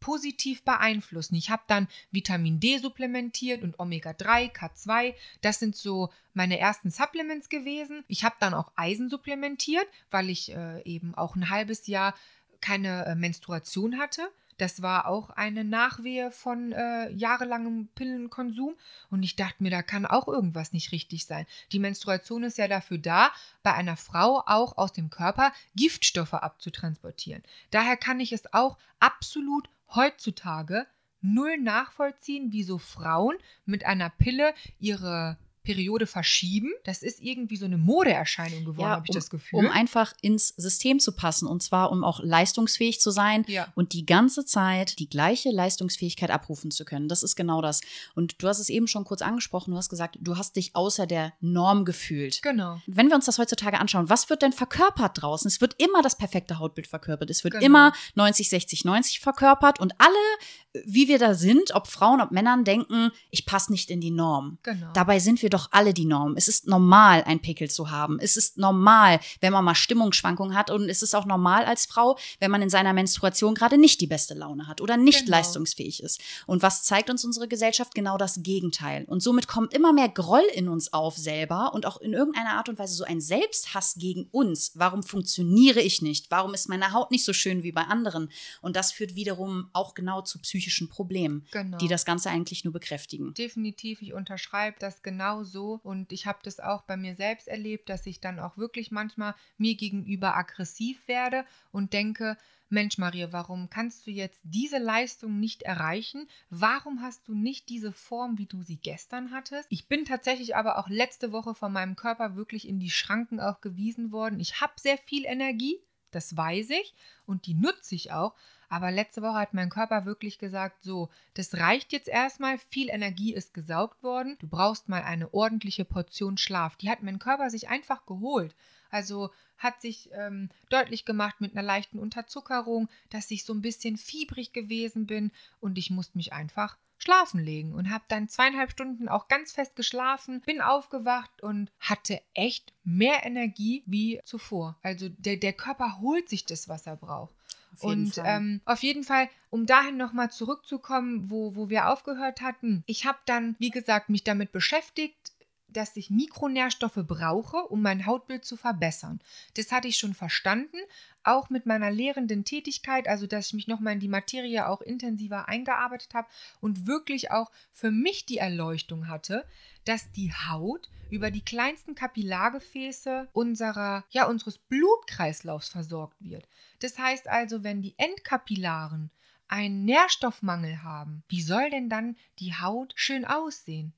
positiv 0.00 0.64
beeinflussen. 0.64 1.34
Ich 1.34 1.50
habe 1.50 1.62
dann 1.66 1.88
Vitamin 2.10 2.58
D 2.58 2.78
supplementiert 2.78 3.62
und 3.62 3.78
Omega-3, 3.78 4.50
K2. 4.50 5.14
Das 5.42 5.58
sind 5.58 5.76
so 5.76 6.08
meine 6.32 6.58
ersten 6.58 6.90
Supplements 6.90 7.50
gewesen. 7.50 8.02
Ich 8.08 8.24
habe 8.24 8.34
dann 8.40 8.54
auch 8.54 8.72
Eisen 8.76 9.10
supplementiert, 9.10 9.86
weil 10.10 10.30
ich 10.30 10.52
äh, 10.54 10.82
eben 10.84 11.14
auch 11.14 11.36
ein 11.36 11.50
halbes 11.50 11.86
Jahr 11.86 12.14
keine 12.62 13.04
äh, 13.04 13.14
Menstruation 13.14 13.98
hatte. 13.98 14.22
Das 14.58 14.80
war 14.80 15.08
auch 15.08 15.30
eine 15.30 15.64
Nachwehe 15.64 16.30
von 16.30 16.72
äh, 16.72 17.10
jahrelangem 17.10 17.88
Pillenkonsum. 17.94 18.76
Und 19.10 19.22
ich 19.22 19.36
dachte 19.36 19.62
mir, 19.62 19.70
da 19.70 19.82
kann 19.82 20.06
auch 20.06 20.28
irgendwas 20.28 20.72
nicht 20.72 20.92
richtig 20.92 21.26
sein. 21.26 21.46
Die 21.72 21.78
Menstruation 21.78 22.44
ist 22.44 22.58
ja 22.58 22.68
dafür 22.68 22.98
da, 22.98 23.30
bei 23.62 23.74
einer 23.74 23.96
Frau 23.96 24.42
auch 24.46 24.78
aus 24.78 24.92
dem 24.92 25.10
Körper 25.10 25.52
Giftstoffe 25.74 26.34
abzutransportieren. 26.34 27.42
Daher 27.70 27.96
kann 27.96 28.20
ich 28.20 28.32
es 28.32 28.52
auch 28.54 28.78
absolut 29.00 29.68
heutzutage 29.94 30.86
null 31.22 31.56
nachvollziehen, 31.58 32.48
wieso 32.50 32.78
Frauen 32.78 33.36
mit 33.64 33.86
einer 33.86 34.10
Pille 34.10 34.54
ihre 34.78 35.38
Periode 35.62 36.06
verschieben. 36.06 36.70
Das 36.84 37.02
ist 37.02 37.20
irgendwie 37.20 37.56
so 37.56 37.64
eine 37.64 37.78
Modeerscheinung 37.78 38.64
geworden, 38.64 38.88
ja, 38.88 38.96
habe 38.96 39.04
ich 39.06 39.10
um, 39.10 39.14
das 39.14 39.30
Gefühl. 39.30 39.60
Um 39.60 39.68
einfach 39.68 40.12
ins 40.20 40.48
System 40.48 40.98
zu 40.98 41.12
passen 41.12 41.46
und 41.46 41.62
zwar 41.62 41.92
um 41.92 42.04
auch 42.04 42.20
leistungsfähig 42.22 43.00
zu 43.00 43.10
sein 43.10 43.44
ja. 43.48 43.68
und 43.74 43.92
die 43.92 44.06
ganze 44.06 44.44
Zeit 44.44 44.98
die 44.98 45.08
gleiche 45.08 45.50
Leistungsfähigkeit 45.50 46.30
abrufen 46.30 46.70
zu 46.70 46.84
können. 46.84 47.08
Das 47.08 47.22
ist 47.22 47.36
genau 47.36 47.62
das. 47.62 47.80
Und 48.14 48.42
du 48.42 48.48
hast 48.48 48.58
es 48.58 48.68
eben 48.68 48.88
schon 48.88 49.04
kurz 49.04 49.22
angesprochen, 49.22 49.70
du 49.70 49.76
hast 49.76 49.88
gesagt, 49.88 50.18
du 50.20 50.36
hast 50.36 50.56
dich 50.56 50.74
außer 50.74 51.06
der 51.06 51.32
Norm 51.40 51.84
gefühlt. 51.84 52.42
Genau. 52.42 52.80
Wenn 52.86 53.08
wir 53.08 53.14
uns 53.14 53.26
das 53.26 53.38
heutzutage 53.38 53.78
anschauen, 53.78 54.08
was 54.08 54.30
wird 54.30 54.42
denn 54.42 54.52
verkörpert 54.52 55.22
draußen? 55.22 55.48
Es 55.48 55.60
wird 55.60 55.80
immer 55.80 56.02
das 56.02 56.16
perfekte 56.16 56.58
Hautbild 56.58 56.86
verkörpert. 56.86 57.30
Es 57.30 57.44
wird 57.44 57.54
Genau. 57.54 57.66
immer 57.66 57.92
90, 58.14 58.48
60, 58.48 58.84
90 58.84 59.20
verkörpert 59.20 59.78
und 59.80 59.94
alle, 59.98 60.84
wie 60.86 61.08
wir 61.08 61.18
da 61.18 61.34
sind, 61.34 61.74
ob 61.74 61.86
Frauen, 61.86 62.20
ob 62.20 62.30
Männern, 62.30 62.64
denken, 62.64 63.10
ich 63.30 63.46
passe 63.46 63.70
nicht 63.70 63.90
in 63.90 64.00
die 64.00 64.10
Norm. 64.10 64.58
Genau. 64.62 64.90
Dabei 64.94 65.18
sind 65.18 65.42
wir 65.42 65.50
doch 65.52 65.68
alle 65.70 65.94
die 65.94 66.04
Norm. 66.04 66.34
Es 66.36 66.48
ist 66.48 66.66
normal, 66.66 67.22
ein 67.24 67.40
Pickel 67.40 67.70
zu 67.70 67.90
haben. 67.90 68.18
Es 68.20 68.36
ist 68.36 68.58
normal, 68.58 69.20
wenn 69.40 69.52
man 69.52 69.64
mal 69.64 69.74
Stimmungsschwankungen 69.74 70.56
hat. 70.56 70.70
Und 70.70 70.88
es 70.88 71.02
ist 71.02 71.14
auch 71.14 71.24
normal 71.26 71.64
als 71.64 71.86
Frau, 71.86 72.18
wenn 72.40 72.50
man 72.50 72.62
in 72.62 72.70
seiner 72.70 72.92
Menstruation 72.92 73.54
gerade 73.54 73.78
nicht 73.78 74.00
die 74.00 74.06
beste 74.06 74.34
Laune 74.34 74.66
hat 74.66 74.80
oder 74.80 74.96
nicht 74.96 75.20
Genau. 75.26 75.36
leistungsfähig 75.36 76.02
ist. 76.02 76.20
Und 76.46 76.62
was 76.62 76.82
zeigt 76.82 77.10
uns 77.10 77.24
unsere 77.24 77.48
Gesellschaft? 77.48 77.94
Genau 77.94 78.16
das 78.18 78.42
Gegenteil. 78.42 79.04
Und 79.06 79.22
somit 79.22 79.48
kommt 79.48 79.74
immer 79.74 79.92
mehr 79.92 80.08
Groll 80.08 80.44
in 80.54 80.68
uns 80.68 80.92
auf 80.92 81.16
selber 81.16 81.72
und 81.74 81.86
auch 81.86 81.98
in 82.00 82.12
irgendeiner 82.12 82.54
Art 82.54 82.68
und 82.68 82.78
Weise 82.78 82.94
so 82.94 83.04
ein 83.04 83.20
Selbsthass 83.20 83.94
gegen 83.98 84.28
uns. 84.30 84.72
Warum 84.74 85.02
funktioniere 85.02 85.80
ich 85.80 86.02
nicht? 86.02 86.30
Warum 86.30 86.54
ist 86.54 86.68
meine 86.68 86.92
Haut 86.92 87.10
nicht 87.10 87.24
so 87.24 87.32
schön 87.32 87.62
wie 87.62 87.72
bei 87.72 87.82
anderen? 87.82 88.30
Und 88.60 88.76
das 88.76 88.92
führt 88.92 89.14
wiederum 89.14 89.68
auch 89.72 89.94
genau 89.94 90.22
zu 90.22 90.38
psychischen 90.40 90.88
Problemen, 90.88 91.46
Genau. 91.52 91.78
die 91.78 91.88
das 91.88 92.04
Ganze 92.04 92.30
eigentlich 92.30 92.64
nur 92.64 92.72
bekräftigen. 92.72 93.34
Definitiv, 93.34 94.02
ich 94.02 94.12
unterschreibe 94.14 94.76
das 94.80 95.02
genau 95.02 95.41
so 95.44 95.80
und 95.82 96.12
ich 96.12 96.26
habe 96.26 96.40
das 96.42 96.60
auch 96.60 96.82
bei 96.82 96.96
mir 96.96 97.14
selbst 97.14 97.48
erlebt, 97.48 97.88
dass 97.88 98.06
ich 98.06 98.20
dann 98.20 98.38
auch 98.38 98.56
wirklich 98.56 98.90
manchmal 98.90 99.34
mir 99.58 99.74
gegenüber 99.74 100.36
aggressiv 100.36 101.06
werde 101.08 101.44
und 101.70 101.92
denke, 101.92 102.36
Mensch 102.72 102.96
Maria, 102.96 103.32
warum 103.32 103.68
kannst 103.68 104.06
du 104.06 104.10
jetzt 104.10 104.40
diese 104.44 104.78
Leistung 104.78 105.38
nicht 105.38 105.62
erreichen? 105.62 106.26
Warum 106.48 107.02
hast 107.02 107.28
du 107.28 107.34
nicht 107.34 107.68
diese 107.68 107.92
Form, 107.92 108.38
wie 108.38 108.46
du 108.46 108.62
sie 108.62 108.78
gestern 108.78 109.30
hattest? 109.30 109.66
Ich 109.70 109.88
bin 109.88 110.06
tatsächlich 110.06 110.56
aber 110.56 110.78
auch 110.78 110.88
letzte 110.88 111.32
Woche 111.32 111.54
von 111.54 111.70
meinem 111.70 111.96
Körper 111.96 112.34
wirklich 112.34 112.66
in 112.66 112.80
die 112.80 112.90
Schranken 112.90 113.40
auch 113.40 113.60
gewiesen 113.60 114.10
worden. 114.10 114.40
Ich 114.40 114.62
habe 114.62 114.72
sehr 114.76 114.96
viel 114.96 115.26
Energie, 115.26 115.82
das 116.12 116.34
weiß 116.34 116.70
ich 116.70 116.94
und 117.26 117.46
die 117.46 117.54
nutze 117.54 117.94
ich 117.94 118.10
auch. 118.10 118.34
Aber 118.72 118.90
letzte 118.90 119.20
Woche 119.20 119.34
hat 119.34 119.52
mein 119.52 119.68
Körper 119.68 120.06
wirklich 120.06 120.38
gesagt, 120.38 120.82
so, 120.82 121.10
das 121.34 121.58
reicht 121.58 121.92
jetzt 121.92 122.08
erstmal, 122.08 122.56
viel 122.56 122.88
Energie 122.88 123.34
ist 123.34 123.52
gesaugt 123.52 124.02
worden, 124.02 124.38
du 124.40 124.48
brauchst 124.48 124.88
mal 124.88 125.02
eine 125.02 125.34
ordentliche 125.34 125.84
Portion 125.84 126.38
Schlaf. 126.38 126.76
Die 126.76 126.88
hat 126.88 127.02
mein 127.02 127.18
Körper 127.18 127.50
sich 127.50 127.68
einfach 127.68 128.06
geholt. 128.06 128.56
Also 128.88 129.30
hat 129.58 129.82
sich 129.82 130.08
ähm, 130.14 130.48
deutlich 130.70 131.04
gemacht 131.04 131.38
mit 131.42 131.52
einer 131.52 131.62
leichten 131.62 131.98
Unterzuckerung, 131.98 132.88
dass 133.10 133.30
ich 133.30 133.44
so 133.44 133.52
ein 133.52 133.60
bisschen 133.60 133.98
fiebrig 133.98 134.54
gewesen 134.54 135.04
bin 135.04 135.32
und 135.60 135.76
ich 135.76 135.90
musste 135.90 136.16
mich 136.16 136.32
einfach 136.32 136.78
schlafen 137.02 137.40
legen 137.40 137.74
und 137.74 137.90
habe 137.90 138.04
dann 138.08 138.28
zweieinhalb 138.28 138.70
Stunden 138.70 139.08
auch 139.08 139.28
ganz 139.28 139.52
fest 139.52 139.76
geschlafen, 139.76 140.40
bin 140.42 140.60
aufgewacht 140.60 141.42
und 141.42 141.70
hatte 141.80 142.22
echt 142.32 142.72
mehr 142.84 143.26
Energie 143.26 143.82
wie 143.86 144.20
zuvor. 144.24 144.78
Also 144.82 145.08
der, 145.10 145.36
der 145.36 145.52
Körper 145.52 146.00
holt 146.00 146.28
sich 146.28 146.46
das, 146.46 146.68
was 146.68 146.86
er 146.86 146.96
braucht. 146.96 147.34
Und 147.82 148.20
ähm, 148.24 148.60
auf 148.64 148.82
jeden 148.82 149.04
Fall, 149.04 149.28
um 149.50 149.66
dahin 149.66 149.96
nochmal 149.96 150.30
zurückzukommen, 150.30 151.30
wo, 151.30 151.54
wo 151.56 151.68
wir 151.68 151.88
aufgehört 151.88 152.40
hatten, 152.40 152.82
ich 152.86 153.06
habe 153.06 153.18
dann, 153.26 153.56
wie 153.58 153.70
gesagt, 153.70 154.08
mich 154.08 154.24
damit 154.24 154.52
beschäftigt, 154.52 155.32
dass 155.72 155.96
ich 155.96 156.10
Mikronährstoffe 156.10 157.00
brauche, 157.06 157.56
um 157.56 157.82
mein 157.82 158.06
Hautbild 158.06 158.44
zu 158.44 158.56
verbessern. 158.56 159.20
Das 159.56 159.72
hatte 159.72 159.88
ich 159.88 159.96
schon 159.96 160.14
verstanden, 160.14 160.76
auch 161.24 161.50
mit 161.50 161.66
meiner 161.66 161.90
lehrenden 161.90 162.44
Tätigkeit, 162.44 163.08
also 163.08 163.26
dass 163.26 163.46
ich 163.46 163.54
mich 163.54 163.68
nochmal 163.68 163.94
in 163.94 164.00
die 164.00 164.08
Materie 164.08 164.66
auch 164.68 164.80
intensiver 164.80 165.48
eingearbeitet 165.48 166.14
habe 166.14 166.28
und 166.60 166.86
wirklich 166.86 167.30
auch 167.30 167.50
für 167.72 167.90
mich 167.90 168.26
die 168.26 168.38
Erleuchtung 168.38 169.08
hatte, 169.08 169.46
dass 169.84 170.10
die 170.12 170.32
Haut 170.32 170.88
über 171.10 171.30
die 171.30 171.44
kleinsten 171.44 171.94
Kapillargefäße 171.94 173.28
unserer, 173.32 174.04
ja, 174.10 174.26
unseres 174.26 174.58
Blutkreislaufs 174.58 175.68
versorgt 175.68 176.16
wird. 176.20 176.48
Das 176.80 176.98
heißt 176.98 177.28
also, 177.28 177.62
wenn 177.62 177.82
die 177.82 177.94
Endkapillaren 177.98 179.10
einen 179.48 179.84
Nährstoffmangel 179.84 180.82
haben, 180.82 181.22
wie 181.28 181.42
soll 181.42 181.68
denn 181.68 181.90
dann 181.90 182.16
die 182.38 182.54
Haut 182.54 182.94
schön 182.96 183.26
aussehen? 183.26 183.92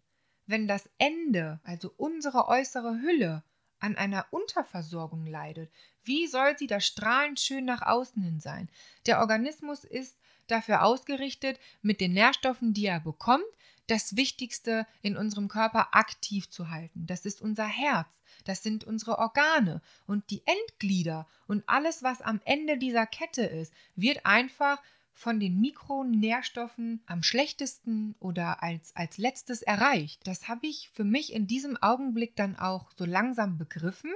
Wenn 0.46 0.66
das 0.66 0.90
Ende, 0.98 1.60
also 1.62 1.92
unsere 1.96 2.48
äußere 2.48 3.00
Hülle, 3.00 3.44
an 3.78 3.96
einer 3.96 4.26
Unterversorgung 4.30 5.26
leidet, 5.26 5.70
wie 6.02 6.26
soll 6.26 6.56
sie 6.58 6.66
da 6.66 6.80
strahlend 6.80 7.38
schön 7.38 7.64
nach 7.64 7.82
außen 7.82 8.22
hin 8.22 8.40
sein? 8.40 8.68
Der 9.06 9.20
Organismus 9.20 9.84
ist 9.84 10.18
dafür 10.46 10.82
ausgerichtet, 10.82 11.58
mit 11.82 12.00
den 12.00 12.12
Nährstoffen, 12.12 12.74
die 12.74 12.86
er 12.86 13.00
bekommt, 13.00 13.44
das 13.86 14.16
Wichtigste 14.16 14.86
in 15.02 15.16
unserem 15.16 15.48
Körper 15.48 15.94
aktiv 15.94 16.48
zu 16.50 16.70
halten. 16.70 17.06
Das 17.06 17.26
ist 17.26 17.40
unser 17.40 17.66
Herz, 17.66 18.08
das 18.44 18.62
sind 18.62 18.84
unsere 18.84 19.18
Organe 19.18 19.82
und 20.06 20.30
die 20.30 20.42
Endglieder 20.46 21.26
und 21.46 21.64
alles, 21.66 22.02
was 22.02 22.20
am 22.20 22.40
Ende 22.44 22.78
dieser 22.78 23.06
Kette 23.06 23.42
ist, 23.42 23.72
wird 23.96 24.24
einfach 24.24 24.82
von 25.14 25.38
den 25.38 25.60
Mikronährstoffen 25.60 27.02
am 27.06 27.22
schlechtesten 27.22 28.16
oder 28.18 28.62
als, 28.62 28.94
als 28.96 29.16
letztes 29.16 29.62
erreicht. 29.62 30.26
Das 30.26 30.48
habe 30.48 30.66
ich 30.66 30.90
für 30.92 31.04
mich 31.04 31.32
in 31.32 31.46
diesem 31.46 31.76
Augenblick 31.76 32.34
dann 32.34 32.56
auch 32.56 32.90
so 32.98 33.04
langsam 33.04 33.56
begriffen 33.56 34.12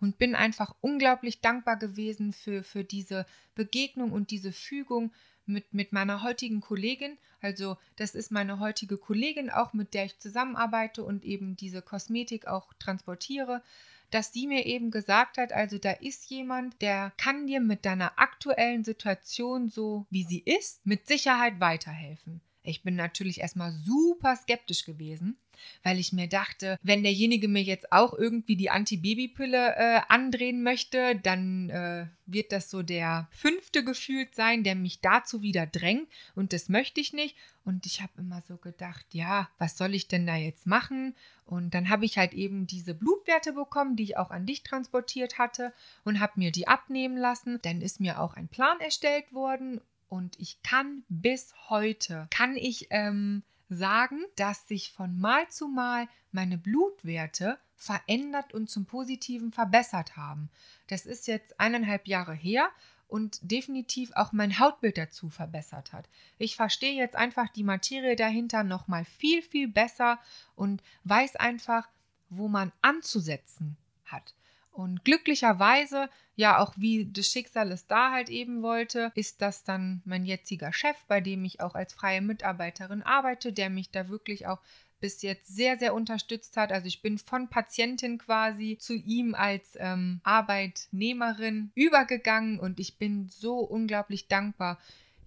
und 0.00 0.18
bin 0.18 0.34
einfach 0.34 0.74
unglaublich 0.80 1.40
dankbar 1.40 1.76
gewesen 1.76 2.32
für, 2.32 2.62
für 2.62 2.84
diese 2.84 3.26
Begegnung 3.54 4.12
und 4.12 4.30
diese 4.30 4.50
Fügung 4.50 5.12
mit, 5.50 5.74
mit 5.74 5.92
meiner 5.92 6.22
heutigen 6.22 6.60
Kollegin. 6.60 7.18
Also 7.40 7.76
das 7.96 8.14
ist 8.14 8.30
meine 8.30 8.58
heutige 8.60 8.96
Kollegin, 8.96 9.50
auch 9.50 9.72
mit 9.72 9.94
der 9.94 10.06
ich 10.06 10.18
zusammenarbeite 10.18 11.02
und 11.02 11.24
eben 11.24 11.56
diese 11.56 11.82
Kosmetik 11.82 12.46
auch 12.46 12.72
transportiere 12.78 13.62
dass 14.10 14.32
sie 14.32 14.46
mir 14.46 14.66
eben 14.66 14.90
gesagt 14.90 15.38
hat, 15.38 15.52
also 15.52 15.78
da 15.78 15.92
ist 15.92 16.30
jemand, 16.30 16.80
der 16.82 17.12
kann 17.16 17.46
dir 17.46 17.60
mit 17.60 17.84
deiner 17.84 18.18
aktuellen 18.18 18.84
Situation 18.84 19.68
so, 19.68 20.06
wie 20.10 20.24
sie 20.24 20.40
ist, 20.40 20.84
mit 20.84 21.06
Sicherheit 21.06 21.60
weiterhelfen. 21.60 22.40
Ich 22.62 22.82
bin 22.82 22.96
natürlich 22.96 23.40
erstmal 23.40 23.72
super 23.72 24.36
skeptisch 24.36 24.84
gewesen, 24.84 25.38
weil 25.82 25.98
ich 25.98 26.12
mir 26.12 26.28
dachte, 26.28 26.78
wenn 26.82 27.02
derjenige 27.02 27.48
mir 27.48 27.62
jetzt 27.62 27.92
auch 27.92 28.14
irgendwie 28.14 28.56
die 28.56 28.70
Antibabypille 28.70 29.76
äh, 29.76 30.00
andrehen 30.08 30.62
möchte, 30.62 31.16
dann 31.16 31.70
äh, 31.70 32.06
wird 32.26 32.52
das 32.52 32.70
so 32.70 32.82
der 32.82 33.28
fünfte 33.30 33.84
gefühlt 33.84 34.34
sein, 34.34 34.62
der 34.64 34.74
mich 34.74 35.00
dazu 35.00 35.42
wieder 35.42 35.66
drängt 35.66 36.08
und 36.34 36.52
das 36.52 36.68
möchte 36.68 37.00
ich 37.00 37.12
nicht. 37.12 37.36
Und 37.64 37.86
ich 37.86 38.00
habe 38.00 38.12
immer 38.18 38.42
so 38.48 38.56
gedacht, 38.56 39.06
ja, 39.12 39.48
was 39.58 39.76
soll 39.76 39.94
ich 39.94 40.08
denn 40.08 40.26
da 40.26 40.34
jetzt 40.36 40.66
machen? 40.66 41.14
Und 41.44 41.74
dann 41.74 41.88
habe 41.88 42.04
ich 42.04 42.16
halt 42.16 42.32
eben 42.32 42.66
diese 42.66 42.94
Blutwerte 42.94 43.52
bekommen, 43.52 43.96
die 43.96 44.04
ich 44.04 44.16
auch 44.16 44.30
an 44.30 44.46
dich 44.46 44.62
transportiert 44.62 45.38
hatte 45.38 45.72
und 46.04 46.20
habe 46.20 46.34
mir 46.36 46.52
die 46.52 46.68
abnehmen 46.68 47.16
lassen. 47.16 47.58
Dann 47.62 47.80
ist 47.80 48.00
mir 48.00 48.20
auch 48.20 48.34
ein 48.34 48.48
Plan 48.48 48.80
erstellt 48.80 49.32
worden 49.32 49.80
und 50.08 50.38
ich 50.40 50.62
kann 50.62 51.04
bis 51.08 51.54
heute, 51.68 52.26
kann 52.30 52.56
ich 52.56 52.88
ähm, 52.90 53.42
sagen, 53.70 54.20
dass 54.36 54.68
sich 54.68 54.92
von 54.92 55.18
Mal 55.18 55.48
zu 55.48 55.68
Mal 55.68 56.08
meine 56.32 56.58
Blutwerte 56.58 57.58
verändert 57.76 58.52
und 58.52 58.68
zum 58.68 58.84
Positiven 58.84 59.52
verbessert 59.52 60.16
haben. 60.16 60.50
Das 60.88 61.06
ist 61.06 61.26
jetzt 61.26 61.58
eineinhalb 61.58 62.06
Jahre 62.06 62.34
her 62.34 62.68
und 63.08 63.38
definitiv 63.42 64.12
auch 64.14 64.32
mein 64.32 64.58
Hautbild 64.58 64.98
dazu 64.98 65.30
verbessert 65.30 65.92
hat. 65.92 66.08
Ich 66.38 66.56
verstehe 66.56 66.94
jetzt 66.94 67.16
einfach 67.16 67.48
die 67.48 67.64
Materie 67.64 68.16
dahinter 68.16 68.64
noch 68.64 68.86
mal 68.86 69.04
viel 69.04 69.40
viel 69.40 69.68
besser 69.68 70.18
und 70.54 70.82
weiß 71.04 71.36
einfach, 71.36 71.88
wo 72.28 72.48
man 72.48 72.72
anzusetzen 72.82 73.76
hat. 74.04 74.34
Und 74.70 75.04
glücklicherweise, 75.04 76.08
ja, 76.36 76.58
auch 76.58 76.74
wie 76.76 77.10
das 77.10 77.26
Schicksal 77.26 77.72
es 77.72 77.86
da 77.86 78.12
halt 78.12 78.28
eben 78.28 78.62
wollte, 78.62 79.12
ist 79.14 79.42
das 79.42 79.64
dann 79.64 80.00
mein 80.04 80.24
jetziger 80.24 80.72
Chef, 80.72 80.96
bei 81.06 81.20
dem 81.20 81.44
ich 81.44 81.60
auch 81.60 81.74
als 81.74 81.92
freie 81.92 82.22
Mitarbeiterin 82.22 83.02
arbeite, 83.02 83.52
der 83.52 83.68
mich 83.68 83.90
da 83.90 84.08
wirklich 84.08 84.46
auch 84.46 84.60
bis 85.00 85.22
jetzt 85.22 85.48
sehr, 85.48 85.78
sehr 85.78 85.94
unterstützt 85.94 86.56
hat. 86.56 86.72
Also 86.72 86.86
ich 86.86 87.02
bin 87.02 87.18
von 87.18 87.48
Patientin 87.48 88.18
quasi 88.18 88.76
zu 88.78 88.94
ihm 88.94 89.34
als 89.34 89.76
ähm, 89.76 90.20
Arbeitnehmerin 90.22 91.72
übergegangen 91.74 92.60
und 92.60 92.78
ich 92.78 92.98
bin 92.98 93.28
so 93.28 93.58
unglaublich 93.58 94.28
dankbar 94.28 94.78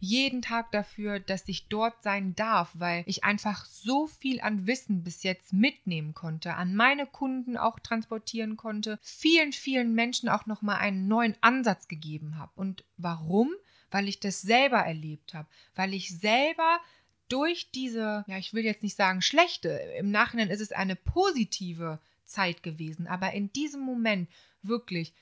jeden 0.04 0.41
Tag 0.41 0.70
dafür, 0.74 1.22
dass 1.22 1.47
ich 1.47 1.70
dort 1.70 2.04
sein 2.04 2.36
darf, 2.36 2.72
weil 2.74 3.04
ich 3.08 3.24
einfach 3.24 3.64
so 3.64 4.08
viel 4.08 4.41
an 4.41 4.68
Wissen 4.68 5.01
bis 5.01 5.24
jetzt 5.24 5.54
mitnehmen 5.54 6.14
konnte, 6.14 6.56
an 6.56 6.76
meine 6.76 7.08
Kunden 7.08 7.56
auch 7.56 7.80
transportieren 7.80 8.58
konnte, 8.58 8.99
vielen, 9.01 9.54
vielen 9.54 9.93
Menschen 9.93 10.28
auch 10.28 10.45
nochmal 10.45 10.80
einen 10.80 11.08
neuen 11.08 11.38
Ansatz 11.39 11.88
gegeben 11.88 12.38
habe. 12.38 12.51
Und 12.56 12.84
warum? 12.97 13.49
Weil 13.91 14.10
ich 14.10 14.20
das 14.20 14.41
selber 14.41 14.80
erlebt 14.80 15.34
habe, 15.34 15.47
weil 15.74 15.93
ich 15.93 16.20
selber 16.20 16.82
durch 17.30 17.72
diese, 17.72 18.26
ja, 18.28 18.38
ich 18.38 18.54
will 18.54 18.66
jetzt 18.66 18.84
nicht 18.84 18.97
sagen 18.97 19.22
schlechte, 19.22 19.70
im 19.97 20.12
Nachhinein 20.12 20.49
ist 20.49 20.60
es 20.60 20.74
eine 20.74 20.97
positive 20.97 22.01
Zeit 22.26 22.62
gewesen, 22.62 23.08
aber 23.08 23.32
in 23.32 23.54
diesem 23.54 23.80
Moment 23.80 24.30
wirklich 24.64 25.14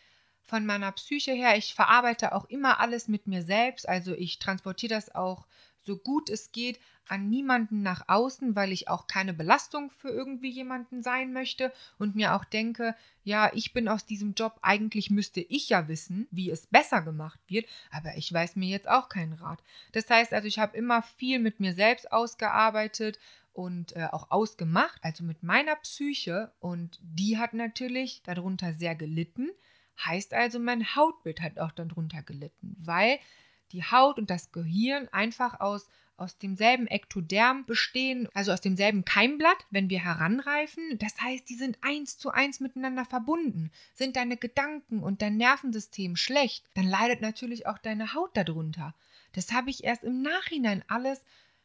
von 0.52 0.66
meiner 0.66 0.92
Psyche 0.92 1.32
her. 1.32 1.58
Ich 1.58 1.74
verarbeite 1.74 2.36
auch 2.36 2.44
immer 2.44 2.82
alles 2.82 3.08
mit 3.08 3.26
mir 3.26 3.42
selbst. 3.42 3.88
Also 3.88 4.14
ich 4.14 4.38
transportiere 4.38 4.94
das 4.94 5.16
auch 5.16 5.48
so 5.84 5.98
gut 5.98 6.30
es 6.30 6.52
geht 6.52 6.80
an 7.08 7.30
niemanden 7.30 7.82
nach 7.82 8.04
außen, 8.08 8.56
weil 8.56 8.72
ich 8.72 8.88
auch 8.88 9.08
keine 9.08 9.34
Belastung 9.34 9.92
für 9.92 10.10
irgendwie 10.10 10.50
jemanden 10.50 11.02
sein 11.04 11.34
möchte 11.34 11.74
und 11.98 12.16
mir 12.16 12.36
auch 12.36 12.46
denke, 12.46 12.96
ja, 13.24 13.50
ich 13.54 13.74
bin 13.74 13.88
aus 13.88 14.06
diesem 14.06 14.34
Job, 14.34 14.60
eigentlich 14.62 15.10
müsste 15.10 15.40
ich 15.40 15.70
ja 15.70 15.88
wissen, 15.88 16.28
wie 16.32 16.52
es 16.52 16.68
besser 16.68 17.02
gemacht 17.02 17.40
wird, 17.48 17.66
aber 17.90 18.16
ich 18.18 18.32
weiß 18.32 18.56
mir 18.58 18.70
jetzt 18.70 18.88
auch 18.88 19.10
keinen 19.10 19.34
Rat. 19.34 19.64
Das 19.94 20.10
heißt 20.10 20.34
also, 20.34 20.48
ich 20.48 20.60
habe 20.60 20.78
immer 20.78 21.02
viel 21.02 21.40
mit 21.40 21.60
mir 21.60 21.74
selbst 21.74 22.12
ausgearbeitet 22.12 23.20
und 23.54 23.96
äh, 23.96 24.08
auch 24.12 24.32
ausgemacht, 24.32 25.00
also 25.02 25.24
mit 25.24 25.44
meiner 25.44 25.76
Psyche 25.78 26.52
und 26.60 27.00
die 27.02 27.38
hat 27.38 27.54
natürlich 27.54 28.22
darunter 28.24 28.74
sehr 28.74 28.96
gelitten. 28.96 29.50
Heißt 30.06 30.34
also, 30.34 30.60
mein 30.60 30.96
Hautbild 30.96 31.42
hat 31.42 31.60
auch 31.60 31.72
darunter 31.72 32.24
gelitten, 32.24 32.76
weil 32.80 33.20
die 33.72 33.84
Haut 33.84 34.18
und 34.18 34.30
das 34.30 34.52
Gehirn 34.52 35.08
einfach 35.10 35.60
aus, 35.60 35.88
aus 36.18 36.38
demselben 36.38 36.88
Ektoderm 36.88 37.66
bestehen, 37.66 38.28
also 38.34 38.52
aus 38.52 38.62
demselben 38.62 39.06
Keimblatt, 39.06 39.66
wenn 39.70 39.90
wir 39.90 40.04
heranreifen. 40.04 40.98
Das 41.00 41.20
heißt, 41.22 41.48
die 41.50 41.56
sind 41.56 41.78
eins 41.82 42.18
zu 42.18 42.32
eins 42.32 42.60
miteinander 42.60 43.06
verbunden. 43.06 43.72
Sind 43.94 44.16
deine 44.16 44.38
Gedanken 44.38 45.02
und 45.02 45.22
dein 45.22 45.38
Nervensystem 45.38 46.16
schlecht, 46.16 46.66
dann 46.74 46.88
leidet 46.88 47.22
natürlich 47.22 47.68
auch 47.68 47.78
deine 47.78 48.14
Haut 48.14 48.36
darunter. 48.36 48.94
Das 49.34 49.52
habe 49.52 49.70
ich 49.70 49.84
erst 49.84 50.04
im 50.04 50.22
Nachhinein 50.22 50.84
alles 50.88 51.24